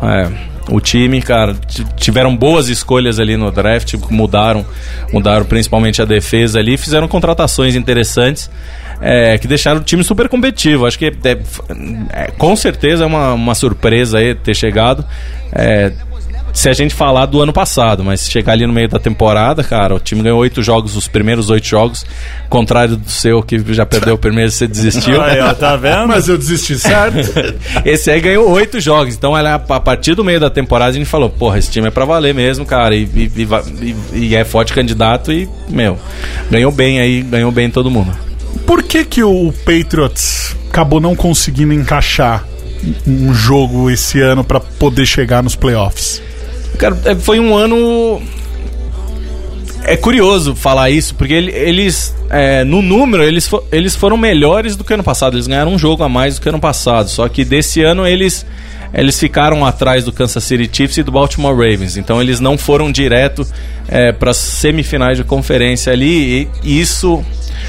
É, 0.02 0.50
o 0.72 0.80
time, 0.80 1.22
cara, 1.22 1.56
tiveram 1.98 2.36
boas 2.36 2.70
escolhas 2.70 3.20
ali 3.20 3.36
no 3.36 3.52
draft, 3.52 3.96
mudaram, 4.10 4.66
mudaram 5.12 5.44
principalmente 5.46 6.02
a 6.02 6.06
defesa 6.06 6.60
ali, 6.60 6.78
fizeram 6.78 7.08
contratações 7.08 7.76
interessantes. 7.76 8.50
É, 9.02 9.38
que 9.38 9.48
deixaram 9.48 9.80
o 9.80 9.84
time 9.84 10.04
super 10.04 10.28
competitivo. 10.28 10.86
Acho 10.86 11.00
que 11.00 11.06
é, 11.06 11.38
é, 12.12 12.32
com 12.38 12.54
certeza 12.54 13.06
é 13.06 13.08
uma, 13.08 13.34
uma 13.34 13.56
surpresa 13.56 14.18
aí 14.18 14.36
ter 14.36 14.54
chegado. 14.54 15.06
Se 16.60 16.68
a 16.68 16.74
gente 16.74 16.94
falar 16.94 17.26
do 17.26 17.42
ano 17.42 17.54
passado, 17.54 18.04
mas 18.04 18.20
se 18.20 18.30
chegar 18.30 18.52
ali 18.52 18.68
no 18.68 18.74
meio 18.74 18.90
da 18.90 19.00
temporada, 19.00 19.64
cara, 19.64 19.96
o 19.96 20.00
time 20.00 20.22
ganhou 20.22 20.40
oito 20.40 20.62
jogos, 20.62 20.98
os 20.98 21.08
primeiros 21.08 21.50
oito 21.50 21.66
jogos, 21.66 22.06
contrário 22.50 22.98
do 22.98 23.10
seu 23.10 23.42
que 23.42 23.64
já 23.74 23.86
perdeu 23.86 24.16
o 24.16 24.18
primeiro, 24.18 24.52
você 24.52 24.68
desistiu. 24.68 25.22
Aí, 25.24 25.40
ó, 25.40 25.54
tá 25.54 25.78
vendo? 25.78 26.10
Mas 26.10 26.28
eu 26.28 26.38
desisti, 26.38 26.78
certo? 26.78 27.18
esse 27.86 28.12
aí 28.12 28.20
ganhou 28.20 28.52
oito 28.52 28.78
jogos, 28.82 29.16
então 29.16 29.38
ela, 29.38 29.56
a 29.56 29.80
partir 29.80 30.16
do 30.16 30.22
meio 30.22 30.38
da 30.38 30.50
temporada 30.50 30.92
a 30.92 30.94
gente 30.94 31.06
falou, 31.06 31.30
porra, 31.30 31.58
esse 31.58 31.72
time 31.72 31.88
é 31.88 31.92
pra 31.92 32.04
valer 32.04 32.34
mesmo, 32.34 32.66
cara, 32.66 32.94
e, 32.94 33.04
e, 33.04 33.48
e, 33.82 34.18
e 34.26 34.36
é 34.36 34.44
forte 34.44 34.74
candidato 34.74 35.32
e, 35.32 35.48
meu, 35.70 35.98
ganhou 36.52 36.74
bem 36.74 37.00
aí, 37.00 37.22
ganhou 37.22 37.54
bem 37.54 37.70
todo 37.70 37.90
mundo. 37.90 38.12
Por 38.66 38.84
que 38.84 39.06
que 39.06 39.24
o 39.24 39.54
Patriots 39.64 40.58
acabou 40.70 41.00
não 41.00 41.16
conseguindo 41.16 41.74
encaixar 41.74 42.44
um 43.08 43.34
jogo 43.34 43.90
esse 43.90 44.20
ano 44.20 44.44
para 44.44 44.60
poder 44.60 45.06
chegar 45.06 45.42
nos 45.42 45.56
playoffs? 45.56 46.22
Cara, 46.80 46.98
é, 47.04 47.14
foi 47.14 47.42
um 47.42 47.54
ano. 47.54 48.22
É 49.84 49.98
curioso 49.98 50.56
falar 50.56 50.90
isso, 50.90 51.14
porque 51.14 51.34
eles, 51.34 52.16
é, 52.30 52.64
no 52.64 52.82
número, 52.82 53.24
eles, 53.24 53.50
eles 53.72 53.96
foram 53.96 54.16
melhores 54.18 54.76
do 54.76 54.84
que 54.84 54.94
ano 54.94 55.04
passado. 55.04 55.36
Eles 55.36 55.46
ganharam 55.46 55.74
um 55.74 55.80
jogo 55.80 56.04
a 56.04 56.10
mais 56.10 56.36
do 56.36 56.42
que 56.42 56.48
ano 56.48 56.60
passado. 56.60 57.10
Só 57.10 57.28
que 57.28 57.44
desse 57.44 57.82
ano 57.82 58.08
eles, 58.08 58.46
eles 58.94 59.20
ficaram 59.20 59.66
atrás 59.66 60.06
do 60.06 60.14
Kansas 60.14 60.44
City 60.44 60.70
Chiefs 60.72 60.98
e 60.98 61.04
do 61.04 61.12
Baltimore 61.12 61.54
Ravens. 61.54 61.98
Então 61.98 62.22
eles 62.22 62.40
não 62.40 62.58
foram 62.58 62.92
direto 62.92 63.46
é, 63.88 64.14
para 64.14 64.32
as 64.32 64.38
semifinais 64.38 65.18
de 65.18 65.26
conferência 65.26 65.92
ali. 65.92 66.48
E 66.64 66.80
isso 66.80 67.22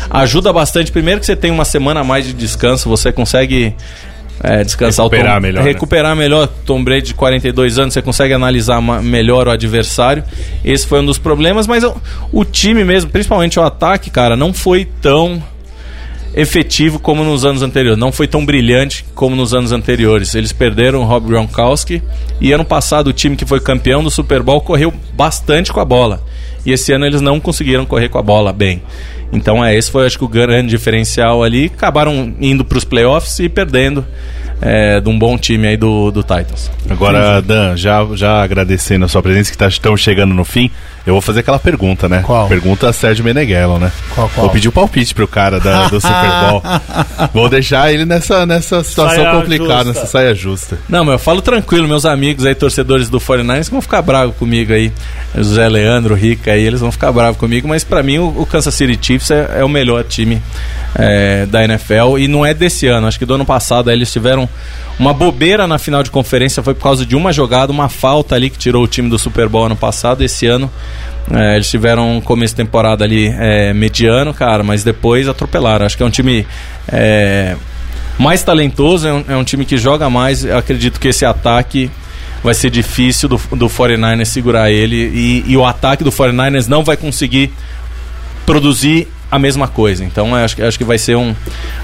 ajuda 0.08 0.52
bastante. 0.52 0.92
Primeiro 0.92 1.18
que 1.18 1.26
você 1.26 1.34
tem 1.34 1.50
uma 1.50 1.64
semana 1.64 2.00
a 2.00 2.04
mais 2.04 2.26
de 2.26 2.32
descanso, 2.32 2.88
você 2.88 3.10
consegue 3.10 3.74
é, 4.42 4.64
descansar 4.64 5.04
recuperar 5.04 5.32
o 5.32 5.36
Tom, 5.36 5.40
melhor. 5.42 5.64
Recuperar 5.64 6.16
né? 6.16 6.22
melhor. 6.22 6.48
Tom 6.64 6.82
Brady 6.82 7.08
de 7.08 7.14
42 7.14 7.78
anos, 7.78 7.94
você 7.94 8.02
consegue 8.02 8.32
analisar 8.32 8.80
melhor 9.02 9.48
o 9.48 9.50
adversário. 9.50 10.24
Esse 10.64 10.86
foi 10.86 11.00
um 11.00 11.06
dos 11.06 11.18
problemas, 11.18 11.66
mas 11.66 11.84
o, 11.84 11.94
o 12.32 12.44
time 12.44 12.84
mesmo, 12.84 13.10
principalmente 13.10 13.58
o 13.58 13.62
ataque, 13.62 14.10
cara, 14.10 14.36
não 14.36 14.52
foi 14.52 14.86
tão 15.00 15.42
efetivo 16.34 16.98
como 16.98 17.24
nos 17.24 17.44
anos 17.44 17.62
anteriores, 17.62 17.98
não 17.98 18.12
foi 18.12 18.28
tão 18.28 18.44
brilhante 18.44 19.04
como 19.14 19.34
nos 19.34 19.52
anos 19.52 19.72
anteriores. 19.72 20.34
Eles 20.34 20.52
perderam 20.52 21.00
o 21.00 21.04
Rob 21.04 21.28
Gronkowski 21.28 22.02
e 22.40 22.52
ano 22.52 22.64
passado 22.64 23.08
o 23.08 23.12
time 23.12 23.36
que 23.36 23.46
foi 23.46 23.60
campeão 23.60 24.02
do 24.02 24.10
Super 24.10 24.42
Bowl 24.42 24.60
correu 24.60 24.92
bastante 25.14 25.72
com 25.72 25.80
a 25.80 25.84
bola. 25.84 26.22
E 26.64 26.72
esse 26.72 26.92
ano 26.92 27.06
eles 27.06 27.20
não 27.20 27.40
conseguiram 27.40 27.86
correr 27.86 28.08
com 28.08 28.18
a 28.18 28.22
bola 28.22 28.52
bem. 28.52 28.82
Então 29.32 29.64
é 29.64 29.76
esse 29.76 29.90
foi 29.90 30.06
acho 30.06 30.18
que 30.18 30.24
o 30.24 30.28
grande 30.28 30.68
diferencial 30.68 31.42
ali. 31.42 31.66
Acabaram 31.66 32.34
indo 32.40 32.64
para 32.64 32.78
os 32.78 32.84
playoffs 32.84 33.38
e 33.38 33.48
perdendo 33.48 34.04
é, 34.60 35.00
de 35.00 35.08
um 35.08 35.18
bom 35.18 35.38
time 35.38 35.68
aí 35.68 35.76
do, 35.76 36.10
do 36.10 36.22
Titans. 36.22 36.70
Agora, 36.88 37.40
Dan, 37.40 37.76
já, 37.76 38.06
já 38.14 38.42
agradecendo 38.42 39.04
a 39.04 39.08
sua 39.08 39.22
presença, 39.22 39.50
que 39.50 39.56
tá, 39.56 39.68
estamos 39.68 40.00
chegando 40.00 40.34
no 40.34 40.44
fim, 40.44 40.70
eu 41.06 41.14
vou 41.14 41.20
fazer 41.22 41.40
aquela 41.40 41.58
pergunta, 41.58 42.08
né? 42.08 42.22
Qual? 42.24 42.46
Pergunta 42.46 42.88
a 42.88 42.92
Sérgio 42.92 43.24
Meneghello, 43.24 43.78
né? 43.78 43.90
Qual, 44.14 44.28
qual? 44.28 44.46
Vou 44.46 44.50
pedir 44.50 44.68
o 44.68 44.72
palpite 44.72 45.14
pro 45.14 45.26
cara 45.26 45.58
da, 45.58 45.88
do 45.88 46.00
Super 46.00 46.30
Bowl. 46.40 46.62
vou 47.32 47.48
deixar 47.48 47.92
ele 47.92 48.04
nessa, 48.04 48.44
nessa 48.44 48.84
situação 48.84 49.24
saia 49.24 49.30
complicada, 49.30 49.84
justa. 49.84 50.00
nessa 50.00 50.06
saia 50.06 50.34
justa. 50.34 50.78
Não, 50.88 51.04
mas 51.04 51.14
eu 51.14 51.18
falo 51.18 51.40
tranquilo, 51.40 51.88
meus 51.88 52.04
amigos 52.04 52.44
aí, 52.44 52.54
torcedores 52.54 53.08
do 53.08 53.18
49ers, 53.18 53.70
vão 53.70 53.80
ficar 53.80 54.02
bravos 54.02 54.36
comigo 54.36 54.72
aí. 54.72 54.92
José 55.34 55.68
Leandro, 55.68 56.14
Rica 56.14 56.52
aí, 56.52 56.62
eles 56.62 56.80
vão 56.80 56.92
ficar 56.92 57.12
bravos 57.12 57.38
comigo, 57.38 57.66
mas 57.66 57.82
para 57.82 58.02
mim 58.02 58.18
o, 58.18 58.28
o, 58.42 58.46
Kansas 58.46 58.74
City 58.74 58.98
Chiefs 59.00 59.30
é, 59.30 59.58
é 59.60 59.64
o 59.64 59.68
melhor 59.68 60.04
time 60.04 60.42
é, 60.94 61.46
da 61.46 61.64
NFL 61.64 62.18
e 62.18 62.28
não 62.28 62.44
é 62.44 62.52
desse 62.52 62.86
ano. 62.88 63.06
Acho 63.06 63.18
que 63.18 63.24
do 63.24 63.34
ano 63.34 63.46
passado 63.46 63.88
aí, 63.88 63.96
eles 63.96 64.12
tiveram 64.12 64.48
uma 64.98 65.14
bobeira 65.14 65.66
na 65.66 65.78
final 65.78 66.02
de 66.02 66.10
conferência, 66.10 66.62
foi 66.62 66.74
por 66.74 66.82
causa 66.82 67.06
de 67.06 67.16
uma 67.16 67.32
jogada, 67.32 67.72
uma 67.72 67.88
falta 67.88 68.34
ali 68.34 68.50
que 68.50 68.58
tirou 68.58 68.84
o 68.84 68.86
time 68.86 69.08
do 69.08 69.18
Super 69.18 69.48
Bowl 69.48 69.64
ano 69.64 69.76
passado. 69.76 70.22
Esse 70.22 70.46
ano 70.46 70.70
é, 71.30 71.54
eles 71.56 71.70
tiveram 71.70 72.16
um 72.16 72.20
começo 72.20 72.54
de 72.54 72.56
temporada 72.56 73.04
ali 73.04 73.28
é, 73.38 73.72
mediano, 73.72 74.32
cara, 74.32 74.62
mas 74.62 74.82
depois 74.82 75.28
atropelaram. 75.28 75.86
Acho 75.86 75.96
que 75.96 76.02
é 76.02 76.06
um 76.06 76.10
time 76.10 76.46
é, 76.88 77.56
mais 78.18 78.42
talentoso, 78.42 79.06
é 79.06 79.12
um, 79.12 79.24
é 79.28 79.36
um, 79.36 79.44
time 79.44 79.64
que 79.64 79.76
joga 79.76 80.10
mais. 80.10 80.44
Eu 80.44 80.58
acredito 80.58 80.98
que 80.98 81.08
esse 81.08 81.24
ataque 81.24 81.90
vai 82.42 82.54
ser 82.54 82.70
difícil 82.70 83.28
do, 83.28 83.36
do 83.56 83.66
49ers 83.68 84.24
segurar 84.26 84.70
ele 84.70 84.96
e, 84.96 85.44
e 85.46 85.56
o 85.56 85.64
ataque 85.64 86.02
do 86.02 86.10
49ers 86.10 86.66
não 86.66 86.82
vai 86.82 86.96
conseguir 86.96 87.52
produzir 88.46 89.08
a 89.30 89.38
mesma 89.38 89.68
coisa. 89.68 90.04
Então 90.04 90.34
acho, 90.34 90.56
que- 90.56 90.62
acho 90.62 90.76
que 90.78 90.84
vai 90.84 90.98
ser 90.98 91.16
um. 91.16 91.34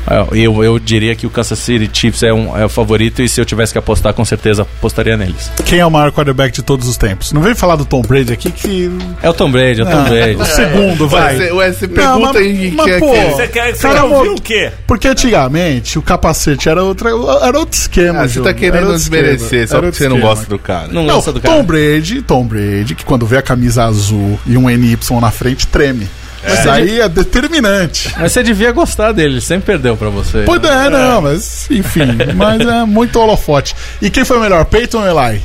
é, 0.09 0.27
Eu, 0.47 0.63
eu 0.65 0.79
diria 0.79 1.15
que 1.15 1.27
o 1.27 1.31
Kansas 1.31 1.59
City 1.59 1.89
Chiefs 1.93 2.23
é, 2.23 2.33
um, 2.33 2.57
é 2.57 2.65
o 2.65 2.69
favorito 2.69 3.23
e 3.23 3.29
se 3.29 3.41
eu 3.41 3.45
tivesse 3.45 3.73
que 3.73 3.79
apostar, 3.79 4.13
com 4.15 4.25
certeza 4.25 4.63
apostaria 4.63 5.17
neles. 5.17 5.51
Quem 5.65 5.79
é 5.79 5.87
o 5.87 5.91
maior 5.91 6.11
quarterback 6.13 6.53
de 6.55 6.63
todos 6.63 6.89
os 6.89 6.97
tempos? 6.97 7.33
Não 7.33 7.41
vem 7.43 7.55
falar 7.55 7.77
do 7.77 7.85
Tom 7.85 8.03
Brady 8.03 8.33
aqui 8.33 8.51
que. 8.51 8.91
É 9.23 9.29
o 9.31 9.35
Tom 9.35 9.51
Brady, 9.51 9.81
é 9.81 9.85
o 9.85 9.87
Tom 9.91 10.05
Brady. 10.05 10.37
O 10.37 10.45
segundo, 10.45 11.09
vai. 11.09 11.37
Ué, 11.37 11.47
você- 11.47 11.53
ué, 11.53 11.73
você 11.73 11.87
Não, 11.87 11.95
pergunta 11.95 12.33
mas- 12.35 12.37
aí 12.37 12.71
mas, 12.77 12.87
que- 12.87 12.99
pô, 12.99 13.13
que- 13.13 13.25
Você 13.37 13.49
quer, 13.49 13.75
você 13.75 13.83
Cara, 13.89 14.07
mo- 14.07 14.23
o 14.35 14.41
quê? 14.41 14.73
Porque 14.87 15.09
antigamente 15.09 15.99
o 15.99 16.03
capacete 16.03 16.69
era, 16.69 16.83
outra, 16.83 17.11
era 17.11 17.59
outro 17.59 17.79
esquema. 17.79 18.21
Ah, 18.23 18.29
você 18.29 18.41
tá 18.41 18.53
querendo 18.55 18.93
desmerecer 18.93 19.69
só 19.69 19.81
porque 19.81 19.97
você 19.97 20.09
não 20.09 20.21
gosta 20.21 20.47
do 20.47 20.59
cara. 20.59 20.89
Não 20.89 21.03
Não, 21.05 21.17
lança 21.17 21.33
do 21.33 21.41
cara. 21.41 21.55
Tom 21.57 21.65
Brady, 21.65 22.23
Tom 22.23 22.45
Brady, 22.47 22.95
que 22.95 23.05
quando 23.05 23.27
vê 23.27 23.37
a 23.37 23.43
camisa 23.43 23.85
azul 23.85 24.39
e 24.47 24.57
um 24.57 24.69
NY 24.71 24.97
na 25.21 25.31
frente, 25.31 25.67
treme. 25.67 26.09
Isso 26.53 26.71
aí 26.71 27.01
é 27.01 27.09
determinante. 27.09 28.13
Mas 28.19 28.33
você 28.33 28.43
devia 28.43 28.73
gostar 28.73 29.13
dele, 29.13 29.35
ele 29.35 29.41
sempre 29.41 29.67
perdeu 29.67 29.97
pra 29.97 30.09
você. 30.09 30.43
Pois 30.47 30.63
é, 30.63 30.91
não, 30.91 31.21
mas 31.23 31.69
enfim, 31.71 32.07
mas 32.37 32.61
é 32.61 32.85
muito 32.85 33.19
holofote. 33.19 33.75
E 34.01 34.11
quem 34.11 34.25
foi 34.25 34.39
melhor, 34.39 34.65
Peyton 34.65 34.99
ou 35.03 35.25
Eli? 35.25 35.41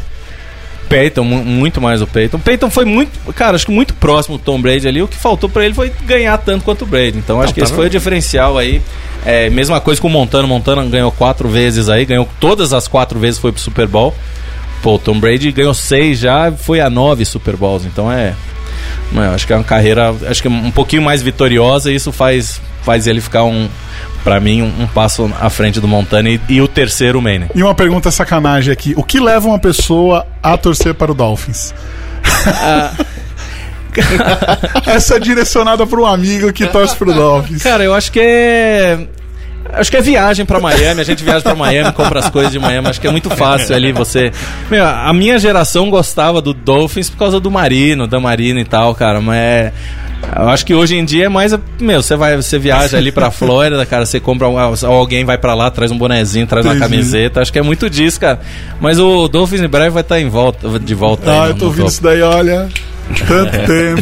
Peyton, 0.90 1.24
mu- 1.24 1.44
muito 1.46 1.80
mais 1.80 2.02
o 2.02 2.08
Peyton. 2.08 2.38
Peyton 2.38 2.70
foi 2.70 2.84
muito, 2.84 3.12
cara, 3.34 3.56
acho 3.56 3.66
que 3.66 3.72
muito 3.72 3.94
próximo 3.94 4.38
do 4.38 4.44
Tom 4.44 4.62
Brady 4.62 4.88
ali. 4.90 5.02
O 5.02 5.08
que 5.08 5.16
faltou 5.16 5.50
pra 5.50 5.64
ele 5.64 5.74
foi 5.74 5.90
ganhar 6.06 6.38
tanto 6.38 6.66
quanto 6.66 6.82
o 6.84 6.86
Brady. 6.86 7.18
Então 7.18 7.42
acho 7.42 7.54
que 7.54 7.62
esse 7.62 7.72
foi 7.74 7.88
o 7.88 7.90
diferencial 7.90 8.58
aí. 8.58 8.82
É, 9.26 9.50
mesma 9.50 9.80
coisa 9.80 10.02
com 10.02 10.08
o 10.08 10.12
Montana. 10.12 10.46
Montana 10.46 10.84
ganhou 10.84 11.12
quatro 11.12 11.48
vezes 11.48 11.88
aí, 11.88 12.04
ganhou 12.06 12.28
todas 12.42 12.74
as 12.74 12.90
quatro 12.90 13.18
vezes 13.20 13.40
foi 13.40 13.54
pro 13.54 13.62
Super 13.62 13.88
Bowl. 13.88 14.14
Pô, 14.84 14.96
o 14.96 15.00
Tom 15.00 15.18
Brady 15.18 15.50
ganhou 15.52 15.74
seis 15.74 16.20
já, 16.20 16.52
foi 16.52 16.82
a 16.82 16.90
nove 16.90 17.24
Super 17.24 17.56
Bowls. 17.56 17.86
Então 17.86 18.12
é, 18.12 18.34
acho 19.34 19.48
que 19.48 19.54
é 19.54 19.56
uma 19.56 19.64
carreira, 19.64 20.14
acho 20.28 20.42
que 20.42 20.48
um 20.48 20.72
pouquinho 20.72 21.02
mais 21.02 21.22
vitoriosa. 21.22 21.92
E 21.92 21.96
isso 21.96 22.12
faz, 22.12 22.62
faz 22.84 23.08
ele 23.08 23.22
ficar 23.22 23.44
um, 23.44 23.70
para 24.24 24.40
mim, 24.40 24.62
um, 24.62 24.84
um 24.84 24.88
passo 24.88 25.32
à 25.40 25.50
frente 25.50 25.80
do 25.80 25.88
Montana 25.88 26.30
e, 26.30 26.40
e 26.50 26.62
o 26.62 26.68
terceiro 26.68 27.22
Manning. 27.22 27.50
E 27.56 27.64
uma 27.64 27.76
pergunta 27.76 28.12
sacanagem 28.12 28.72
aqui: 28.72 28.94
o 28.96 29.04
que 29.04 29.20
leva 29.20 29.48
uma 29.48 29.60
pessoa 29.60 30.26
a 30.42 30.58
torcer 30.58 30.94
para 30.94 31.12
o 31.12 31.16
Dolphins? 31.16 31.74
Essa 34.86 35.16
é 35.16 35.20
direcionada 35.20 35.86
para 35.86 36.00
um 36.00 36.06
amigo 36.06 36.54
que 36.54 36.66
torce 36.68 36.96
para 36.96 37.10
o 37.10 37.14
Dolphins. 37.14 37.62
Cara, 37.62 37.84
eu 37.84 37.94
acho 37.94 38.12
que 38.12 38.20
é. 38.20 39.08
Acho 39.74 39.90
que 39.92 39.98
é 39.98 40.02
viagem 40.02 40.46
pra 40.46 40.60
Miami, 40.60 41.02
a 41.02 41.04
gente 41.04 41.24
viaja 41.24 41.42
pra 41.42 41.56
Miami, 41.56 41.92
compra 41.94 42.20
as 42.20 42.30
coisas 42.30 42.52
de 42.52 42.60
Miami, 42.60 42.88
acho 42.90 43.00
que 43.00 43.08
é 43.08 43.12
muito 43.12 43.30
fácil 43.30 43.76
ali 43.76 43.92
você. 43.92 44.32
Meu, 44.70 44.86
a 44.86 45.12
minha 45.14 45.40
geração 45.40 45.90
gostava 45.90 46.42
do 46.42 46.54
Dolphins 46.54 47.10
por 47.10 47.18
causa 47.18 47.40
do 47.40 47.50
Marino, 47.50 48.06
da 48.08 48.20
Marino 48.20 48.60
e 48.60 48.66
tal, 48.66 48.94
cara, 48.94 49.22
mas 49.22 49.38
é- 49.38 49.74
eu 50.38 50.50
acho 50.50 50.66
que 50.66 50.74
hoje 50.74 50.96
em 50.96 51.04
dia 51.06 51.26
é 51.26 51.30
mais, 51.30 51.58
meu, 51.80 52.02
você 52.04 52.16
vai, 52.16 52.36
você 52.36 52.60
viaja 52.60 52.98
ali 52.98 53.12
pra 53.12 53.32
Flórida, 53.32 53.86
cara, 53.86 54.06
você 54.06 54.20
compra 54.20 54.48
um- 54.48 54.58
alguém 54.88 55.24
vai 55.26 55.38
pra 55.38 55.54
lá, 55.56 55.72
traz 55.72 55.90
um 55.92 55.98
bonezinho, 55.98 56.46
traz 56.46 56.66
uma 56.66 56.74
camiseta, 56.80 57.42
acho 57.42 57.52
que 57.52 57.58
é 57.58 57.64
muito 57.64 57.90
disso, 57.90 58.20
cara. 58.20 58.40
Mas 58.80 59.00
o 59.00 59.28
Dolphins 59.28 59.62
em 59.62 59.68
breve 59.68 59.90
vai 59.90 60.02
estar 60.02 60.20
em 60.20 60.30
volta, 60.30 60.68
de 60.80 60.94
volta 60.94 61.32
aí 61.32 61.38
Ah, 61.38 61.44
no- 61.46 61.50
eu 61.50 61.56
tô 61.56 61.66
ouvindo 61.66 61.88
isso 61.88 62.04
daí, 62.04 62.22
olha. 62.22 62.68
Tanto 63.20 63.52
tempo. 63.52 64.02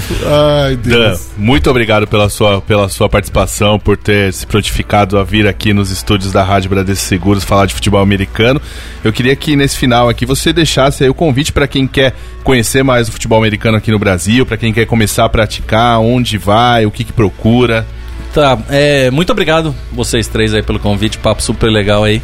Ai, 0.64 0.76
Dan, 0.76 0.90
Deus. 0.90 1.30
muito 1.38 1.70
obrigado 1.70 2.08
pela 2.08 2.30
sua, 2.30 2.62
pela 2.62 2.90
sua 2.90 3.10
participação, 3.10 3.80
por 3.80 3.98
ter 3.98 4.32
se 4.34 4.46
prontificado 4.46 5.18
a 5.18 5.24
vir 5.24 5.48
aqui 5.48 5.74
nos 5.74 5.92
estúdios 5.92 6.32
da 6.32 6.44
Rádio 6.44 6.70
Bradesco 6.70 7.06
Seguros 7.06 7.44
falar 7.44 7.66
de 7.66 7.74
futebol 7.74 8.02
americano. 8.02 8.62
Eu 9.04 9.12
queria 9.12 9.36
que 9.36 9.56
nesse 9.56 9.78
final 9.78 10.10
aqui 10.10 10.26
você 10.26 10.52
deixasse 10.54 11.08
o 11.08 11.14
convite 11.14 11.52
para 11.52 11.68
quem 11.68 11.88
quer 11.88 12.14
conhecer 12.44 12.84
mais 12.84 13.08
o 13.08 13.12
futebol 13.12 13.38
americano 13.38 13.78
aqui 13.78 13.92
no 13.92 14.00
Brasil, 14.00 14.46
para 14.46 14.58
quem 14.58 14.74
quer 14.74 14.86
começar 14.86 15.26
a 15.26 15.30
praticar, 15.30 16.00
onde 16.00 16.38
vai, 16.38 16.86
o 16.86 16.92
que, 16.92 17.04
que 17.04 17.14
procura. 17.14 17.86
Tá, 18.34 18.58
é, 18.70 19.10
muito 19.10 19.32
obrigado 19.32 19.74
vocês 19.92 20.28
três 20.28 20.54
aí 20.54 20.62
pelo 20.62 20.80
convite, 20.80 21.18
papo 21.18 21.42
super 21.42 21.70
legal 21.70 22.04
aí. 22.04 22.22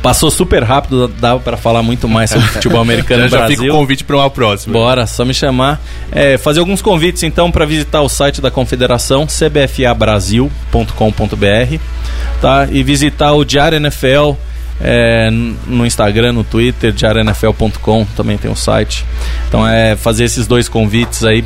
Passou 0.00 0.30
super 0.30 0.62
rápido, 0.62 1.08
dava 1.08 1.40
pra 1.40 1.56
falar 1.56 1.82
muito 1.82 2.08
mais 2.08 2.30
sobre 2.30 2.46
futebol 2.48 2.80
americano 2.80 3.24
no 3.24 3.28
já 3.28 3.38
Brasil. 3.38 3.56
fica 3.56 3.72
o 3.72 3.76
convite 3.76 4.04
para 4.04 4.16
uma 4.16 4.30
próxima. 4.30 4.72
Bora, 4.72 5.04
só 5.06 5.24
me 5.24 5.34
chamar. 5.34 5.80
É, 6.12 6.38
fazer 6.38 6.60
alguns 6.60 6.80
convites 6.80 7.24
então 7.24 7.50
para 7.50 7.66
visitar 7.66 8.02
o 8.02 8.08
site 8.08 8.40
da 8.40 8.52
Confederação, 8.52 9.26
cbfabrasil.com.br, 9.26 11.78
tá? 12.40 12.68
E 12.70 12.82
visitar 12.84 13.32
o 13.32 13.44
Diário 13.44 13.76
NFL 13.76 14.34
é, 14.80 15.28
no 15.66 15.84
Instagram, 15.84 16.34
no 16.34 16.44
Twitter, 16.44 16.92
diarionfl.com, 16.92 18.04
também 18.16 18.38
tem 18.38 18.48
o 18.50 18.56
site. 18.56 19.04
Então 19.48 19.66
é 19.66 19.96
fazer 19.96 20.22
esses 20.24 20.46
dois 20.46 20.68
convites 20.68 21.24
aí 21.24 21.44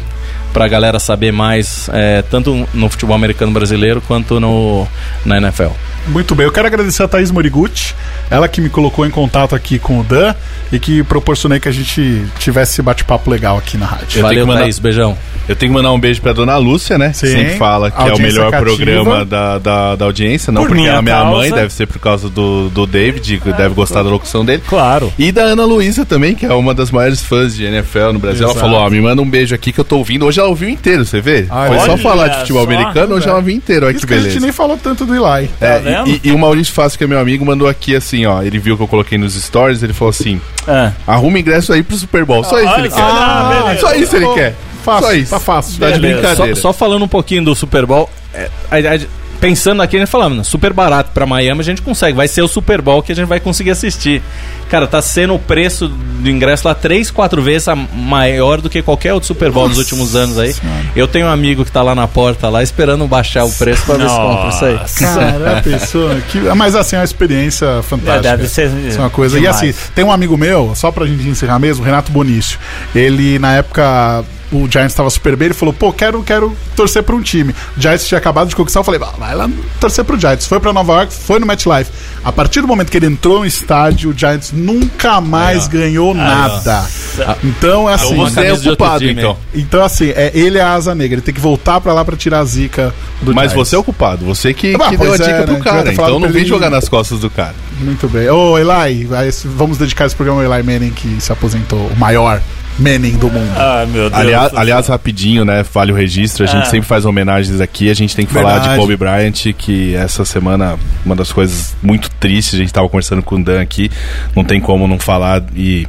pra 0.52 0.68
galera 0.68 0.98
saber 0.98 1.32
mais, 1.32 1.88
é, 1.92 2.22
tanto 2.22 2.68
no 2.74 2.88
futebol 2.90 3.16
americano 3.16 3.52
brasileiro 3.52 4.02
quanto 4.06 4.38
no, 4.38 4.86
na 5.24 5.38
NFL. 5.38 5.68
Muito 6.08 6.34
bem, 6.34 6.44
eu 6.46 6.52
quero 6.52 6.66
agradecer 6.66 7.02
a 7.02 7.08
Thaís 7.08 7.30
Moriguchi, 7.30 7.94
ela 8.30 8.48
que 8.48 8.60
me 8.60 8.68
colocou 8.68 9.06
em 9.06 9.10
contato 9.10 9.54
aqui 9.54 9.78
com 9.78 10.00
o 10.00 10.02
Dan 10.02 10.34
e 10.72 10.78
que 10.78 11.02
proporcionei 11.04 11.60
que 11.60 11.68
a 11.68 11.72
gente 11.72 12.24
tivesse 12.38 12.72
esse 12.72 12.82
bate-papo 12.82 13.30
legal 13.30 13.56
aqui 13.56 13.76
na 13.78 13.86
rádio. 13.86 14.08
tenho 14.10 14.22
Valeu, 14.24 14.46
mandar- 14.46 14.62
Thaís, 14.62 14.78
beijão. 14.78 15.16
Eu 15.48 15.56
tenho 15.56 15.72
que 15.72 15.76
mandar 15.76 15.90
um 15.92 15.98
beijo 15.98 16.20
pra 16.22 16.32
dona 16.32 16.56
Lúcia, 16.56 16.96
né? 16.96 17.12
Sim. 17.12 17.26
Sempre 17.26 17.56
fala 17.56 17.90
que 17.90 18.00
é 18.00 18.14
o 18.14 18.18
melhor 18.18 18.50
cativa. 18.50 18.64
programa 18.76 19.24
da, 19.24 19.58
da, 19.58 19.96
da 19.96 20.04
audiência. 20.04 20.52
Não 20.52 20.62
Por 20.62 20.68
porque 20.68 20.82
minha 20.82 20.94
é 20.94 20.96
a 20.98 21.02
minha 21.02 21.16
causa. 21.16 21.30
mãe, 21.36 21.50
deve 21.50 21.72
ser 21.72 21.86
por 21.86 21.98
causa 21.98 22.28
do, 22.28 22.68
do 22.70 22.86
David, 22.86 23.38
que 23.40 23.52
deve 23.52 23.74
gostar 23.74 24.02
da 24.04 24.08
locução 24.08 24.44
dele. 24.44 24.62
Claro. 24.68 25.12
E 25.18 25.32
da 25.32 25.42
Ana 25.42 25.64
Luísa 25.64 26.04
também, 26.06 26.36
que 26.36 26.46
é 26.46 26.52
uma 26.54 26.72
das 26.72 26.92
maiores 26.92 27.22
fãs 27.22 27.56
de 27.56 27.64
NFL 27.64 28.12
no 28.12 28.18
Brasil. 28.20 28.44
Exato. 28.46 28.60
Ela 28.60 28.68
falou: 28.68 28.86
Ó, 28.86 28.90
me 28.90 29.00
manda 29.00 29.20
um 29.20 29.28
beijo 29.28 29.52
aqui 29.52 29.72
que 29.72 29.80
eu 29.80 29.84
tô 29.84 29.98
ouvindo. 29.98 30.21
Hoje 30.22 30.40
ela 30.40 30.48
ouviu 30.48 30.68
inteiro, 30.68 31.04
você 31.04 31.20
vê? 31.20 31.46
Ah, 31.50 31.66
Foi 31.68 31.78
só 31.80 31.96
falar 31.98 32.28
de 32.28 32.38
futebol 32.40 32.64
só, 32.64 32.70
americano, 32.70 33.14
hoje 33.14 33.28
ela 33.28 33.40
viu 33.40 33.54
inteiro. 33.54 33.86
Olha 33.86 33.92
Isso 33.96 34.06
que 34.06 34.06
que 34.08 34.14
a 34.14 34.16
gente 34.18 34.26
beleza. 34.28 34.44
nem 34.46 34.52
falou 34.52 34.78
tanto 34.82 35.04
do 35.04 35.14
Eli. 35.14 35.50
É, 35.60 35.78
vendo? 35.78 36.08
e, 36.10 36.20
e 36.24 36.32
o 36.32 36.38
Maurício 36.38 36.72
Fácil, 36.72 36.96
que 36.98 37.04
é 37.04 37.06
meu 37.06 37.18
amigo, 37.18 37.44
mandou 37.44 37.68
aqui 37.68 37.94
assim, 37.96 38.24
ó. 38.26 38.42
Ele 38.42 38.58
viu 38.58 38.76
que 38.76 38.82
eu 38.82 38.88
coloquei 38.88 39.18
nos 39.18 39.34
stories, 39.34 39.82
ele 39.82 39.92
falou 39.92 40.10
assim: 40.10 40.40
Ah. 40.66 40.92
arruma 41.06 41.38
ingresso 41.38 41.72
aí 41.72 41.82
pro 41.82 41.96
Super 41.96 42.24
Bowl. 42.24 42.42
Só 42.44 42.60
isso 42.60 42.74
ele 42.78 42.88
quer. 42.88 43.00
Ah, 43.02 43.62
beleza. 43.64 43.80
Só 43.80 43.94
isso 43.94 44.16
ele 44.16 44.28
quer. 44.34 44.54
Fácil, 44.84 45.06
Só 45.06 45.14
isso. 45.14 45.30
tá 45.30 45.38
fácil. 45.38 45.78
Tá 45.78 45.90
de 45.92 46.00
Beleza. 46.00 46.20
brincadeira. 46.20 46.56
Só, 46.56 46.60
só 46.62 46.72
falando 46.72 47.04
um 47.04 47.08
pouquinho 47.08 47.44
do 47.44 47.54
Super 47.54 47.86
Bowl, 47.86 48.10
é, 48.34 48.48
a- 48.70 48.76
a- 48.76 48.98
pensando 49.42 49.82
aqui, 49.82 49.96
a 49.96 49.98
gente 49.98 50.08
falando, 50.08 50.44
super 50.44 50.72
barato 50.72 51.10
pra 51.12 51.26
Miami, 51.26 51.60
a 51.60 51.64
gente 51.64 51.82
consegue. 51.82 52.16
Vai 52.16 52.28
ser 52.28 52.42
o 52.42 52.48
Super 52.48 52.80
Bowl 52.80 53.02
que 53.02 53.10
a 53.10 53.14
gente 53.14 53.26
vai 53.26 53.40
conseguir 53.40 53.72
assistir. 53.72 54.22
Cara, 54.70 54.86
tá 54.86 55.02
sendo 55.02 55.34
o 55.34 55.38
preço 55.38 55.88
do 55.88 56.30
ingresso 56.30 56.66
lá 56.66 56.74
três, 56.74 57.10
quatro 57.10 57.42
vezes 57.42 57.66
a- 57.66 57.74
maior 57.76 58.60
do 58.60 58.70
que 58.70 58.80
qualquer 58.80 59.12
outro 59.12 59.26
Super 59.26 59.50
Bowl 59.50 59.68
nos 59.68 59.78
últimos 59.78 60.14
anos 60.14 60.38
aí. 60.38 60.54
Eu 60.94 61.08
tenho 61.08 61.26
um 61.26 61.30
amigo 61.30 61.64
que 61.64 61.72
tá 61.72 61.82
lá 61.82 61.92
na 61.94 62.06
porta 62.06 62.48
lá 62.48 62.62
esperando 62.62 63.04
baixar 63.08 63.44
o 63.44 63.50
preço 63.52 63.84
pra 63.84 63.96
ver 63.96 64.08
se 64.08 64.16
compra 64.16 64.48
isso 64.48 64.64
aí. 64.64 64.78
Cara, 64.98 65.58
a 65.58 65.60
pessoa. 65.62 66.16
Que, 66.30 66.38
mas 66.54 66.76
assim, 66.76 66.94
é 66.94 67.00
uma 67.00 67.04
experiência 67.04 67.82
fantástica. 67.82 68.28
É, 68.28 68.36
deve 68.36 68.48
ser 68.48 68.70
Isso 68.88 68.96
é 68.98 69.00
uma 69.00 69.10
coisa. 69.10 69.38
demais. 69.38 69.60
E 69.60 69.68
assim, 69.70 69.78
tem 69.94 70.04
um 70.04 70.12
amigo 70.12 70.38
meu, 70.38 70.72
só 70.76 70.92
pra 70.92 71.04
gente 71.04 71.26
encerrar 71.28 71.58
mesmo, 71.58 71.84
Renato 71.84 72.12
Bonício. 72.12 72.58
Ele, 72.94 73.40
na 73.40 73.54
época, 73.56 74.24
o 74.52 74.68
Giants 74.70 74.94
tava 74.94 75.08
super 75.10 75.34
bem, 75.36 75.46
ele 75.46 75.54
falou, 75.54 75.72
pô, 75.72 75.92
quero, 75.92 76.22
quero 76.22 76.54
torcer 76.76 77.02
pra 77.02 77.14
um 77.16 77.22
time. 77.22 77.54
O 77.76 77.80
Giants 77.80 78.06
tinha 78.06 78.18
acabado 78.18 78.48
de 78.48 78.56
conquistar, 78.56 78.80
eu 78.80 78.84
falei, 78.84 79.00
"Ah, 79.02 79.12
vai 79.18 79.34
lá 79.34 79.48
torcer 79.80 80.04
pro 80.04 80.18
Giants. 80.18 80.46
Foi 80.46 80.60
pra 80.60 80.72
Nova 80.72 80.92
York, 80.94 81.12
foi 81.12 81.38
no 81.40 81.46
MetLife. 81.46 81.90
A 82.24 82.30
partir 82.30 82.60
do 82.60 82.68
momento 82.68 82.90
que 82.90 82.96
ele 82.96 83.06
entrou 83.06 83.40
no 83.40 83.46
estádio, 83.46 84.10
o 84.10 84.16
Giants 84.16 84.52
nunca 84.52 85.20
mais 85.20 85.66
ganhou 85.66 86.14
nada. 86.14 86.86
Então, 87.42 87.88
é 87.88 87.94
assim. 87.94 88.14
Você 88.16 88.40
é 88.46 88.52
ocupado, 88.52 89.04
então. 89.08 89.36
Então, 89.54 89.82
assim, 89.82 90.10
é, 90.10 90.30
ele 90.34 90.58
é 90.58 90.62
a 90.62 90.72
asa 90.74 90.94
negra. 90.94 91.14
Ele 91.16 91.22
tem 91.22 91.34
que 91.34 91.40
voltar 91.40 91.80
pra 91.80 91.92
lá 91.92 92.04
pra 92.04 92.16
tirar 92.16 92.40
a 92.40 92.44
zica 92.44 92.94
do 93.20 93.34
Mas 93.34 93.50
Giants. 93.50 93.68
você 93.68 93.76
é 93.76 93.78
o 93.78 93.84
culpado, 93.84 94.24
você 94.24 94.52
que, 94.54 94.74
Ah, 94.80 94.88
que 94.90 94.96
deu 94.96 95.12
a 95.12 95.14
é, 95.14 95.18
dica 95.18 95.30
né? 95.32 95.42
pro 95.44 95.54
Devia 95.56 95.72
cara. 95.72 95.92
Então 95.92 96.18
não 96.20 96.28
vem 96.28 96.44
jogar 96.44 96.70
nas 96.70 96.88
costas 96.88 97.20
do 97.20 97.28
cara. 97.30 97.54
Muito 97.80 98.08
bem. 98.08 98.28
Ô, 98.30 98.56
Eli, 98.58 99.08
vamos 99.44 99.78
dedicar 99.78 100.06
esse 100.06 100.14
programa 100.14 100.44
ao 100.44 100.52
Eli 100.54 100.62
Manning, 100.62 100.90
que 100.92 101.20
se 101.20 101.32
aposentou, 101.32 101.78
o 101.88 101.96
maior 101.98 102.40
Manning 102.78 103.18
do 103.18 103.30
mundo. 103.30 103.50
Ai, 103.56 103.86
meu 103.86 104.08
Deus. 104.08 104.14
Aliás, 104.20 104.54
aliás, 104.54 104.86
rapidinho, 104.88 105.44
né? 105.44 105.64
Vale 105.72 105.92
o 105.92 105.94
registro. 105.94 106.44
A 106.44 106.46
gente 106.46 106.62
Ah. 106.62 106.70
sempre 106.70 106.88
faz 106.88 107.04
homenagens 107.04 107.60
aqui. 107.60 107.90
A 107.90 107.94
gente 107.94 108.16
tem 108.16 108.24
que 108.26 108.32
falar 108.32 108.54
Verdade. 108.54 108.74
de 108.74 108.80
Kobe 108.80 108.96
Bryant, 108.96 109.52
que 109.56 109.94
essa 109.94 110.24
semana, 110.24 110.78
uma 111.04 111.14
das 111.14 111.30
coisas 111.32 111.74
muito 111.82 112.10
tristes, 112.18 112.54
a 112.54 112.58
gente 112.58 112.72
tava 112.72 112.88
conversando 112.88 113.22
com 113.22 113.36
o 113.36 113.44
Dan 113.44 113.60
aqui. 113.60 113.90
Não 114.34 114.42
tem 114.44 114.60
como 114.60 114.86
não 114.88 114.98
falar 114.98 115.42
e 115.54 115.86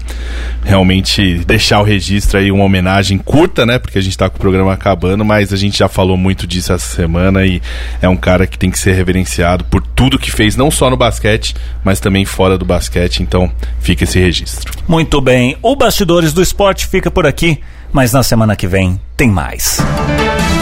realmente 0.64 1.40
deixar 1.46 1.80
o 1.80 1.84
registro 1.84 2.40
aí, 2.40 2.52
uma 2.52 2.64
homenagem 2.64 3.18
curta, 3.18 3.66
né? 3.66 3.80
Porque 3.80 3.98
a 3.98 4.02
gente 4.02 4.18
tá 4.18 4.30
com 4.30 4.38
o 4.38 4.40
programa 4.40 4.74
acabando, 4.74 5.24
mas 5.26 5.52
a 5.54 5.58
gente 5.58 5.78
já 5.78 5.88
falou 5.88 6.18
muito 6.18 6.46
disso 6.48 6.74
essa 6.74 6.96
semana 6.96 7.46
e 7.46 7.62
é 8.02 8.10
um 8.10 8.16
cara 8.16 8.48
que 8.48 8.58
tem 8.58 8.72
que 8.72 8.80
ser 8.80 8.94
reverenciado 8.94 9.64
por 9.66 9.82
tudo 9.82 10.18
que 10.20 10.32
fez, 10.32 10.56
não 10.56 10.72
só 10.72 10.90
no 10.90 10.98
basquete, 10.98 11.56
mas 11.84 12.00
também 12.00 12.26
fora 12.26 12.58
do 12.58 12.66
basquete. 12.66 13.22
Então, 13.22 13.52
fica 13.80 14.04
esse 14.04 14.20
registro. 14.20 14.72
Muito 14.88 15.20
bem. 15.22 15.56
O 15.62 15.76
Bastidores 15.76 16.34
do 16.34 16.42
Esporte 16.42 16.73
fica 16.82 17.12
por 17.12 17.26
aqui, 17.28 17.62
mas 17.92 18.12
na 18.12 18.24
semana 18.24 18.56
que 18.56 18.68
vem 18.68 19.00
tem 19.16 19.30
mais. 19.30 19.78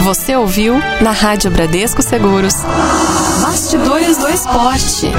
Você 0.03 0.35
ouviu 0.35 0.79
na 0.99 1.11
Rádio 1.11 1.49
Bradesco 1.51 2.01
Seguros. 2.01 2.55
Bastidores 3.41 4.17
do 4.17 4.27
Esporte. 4.27 5.11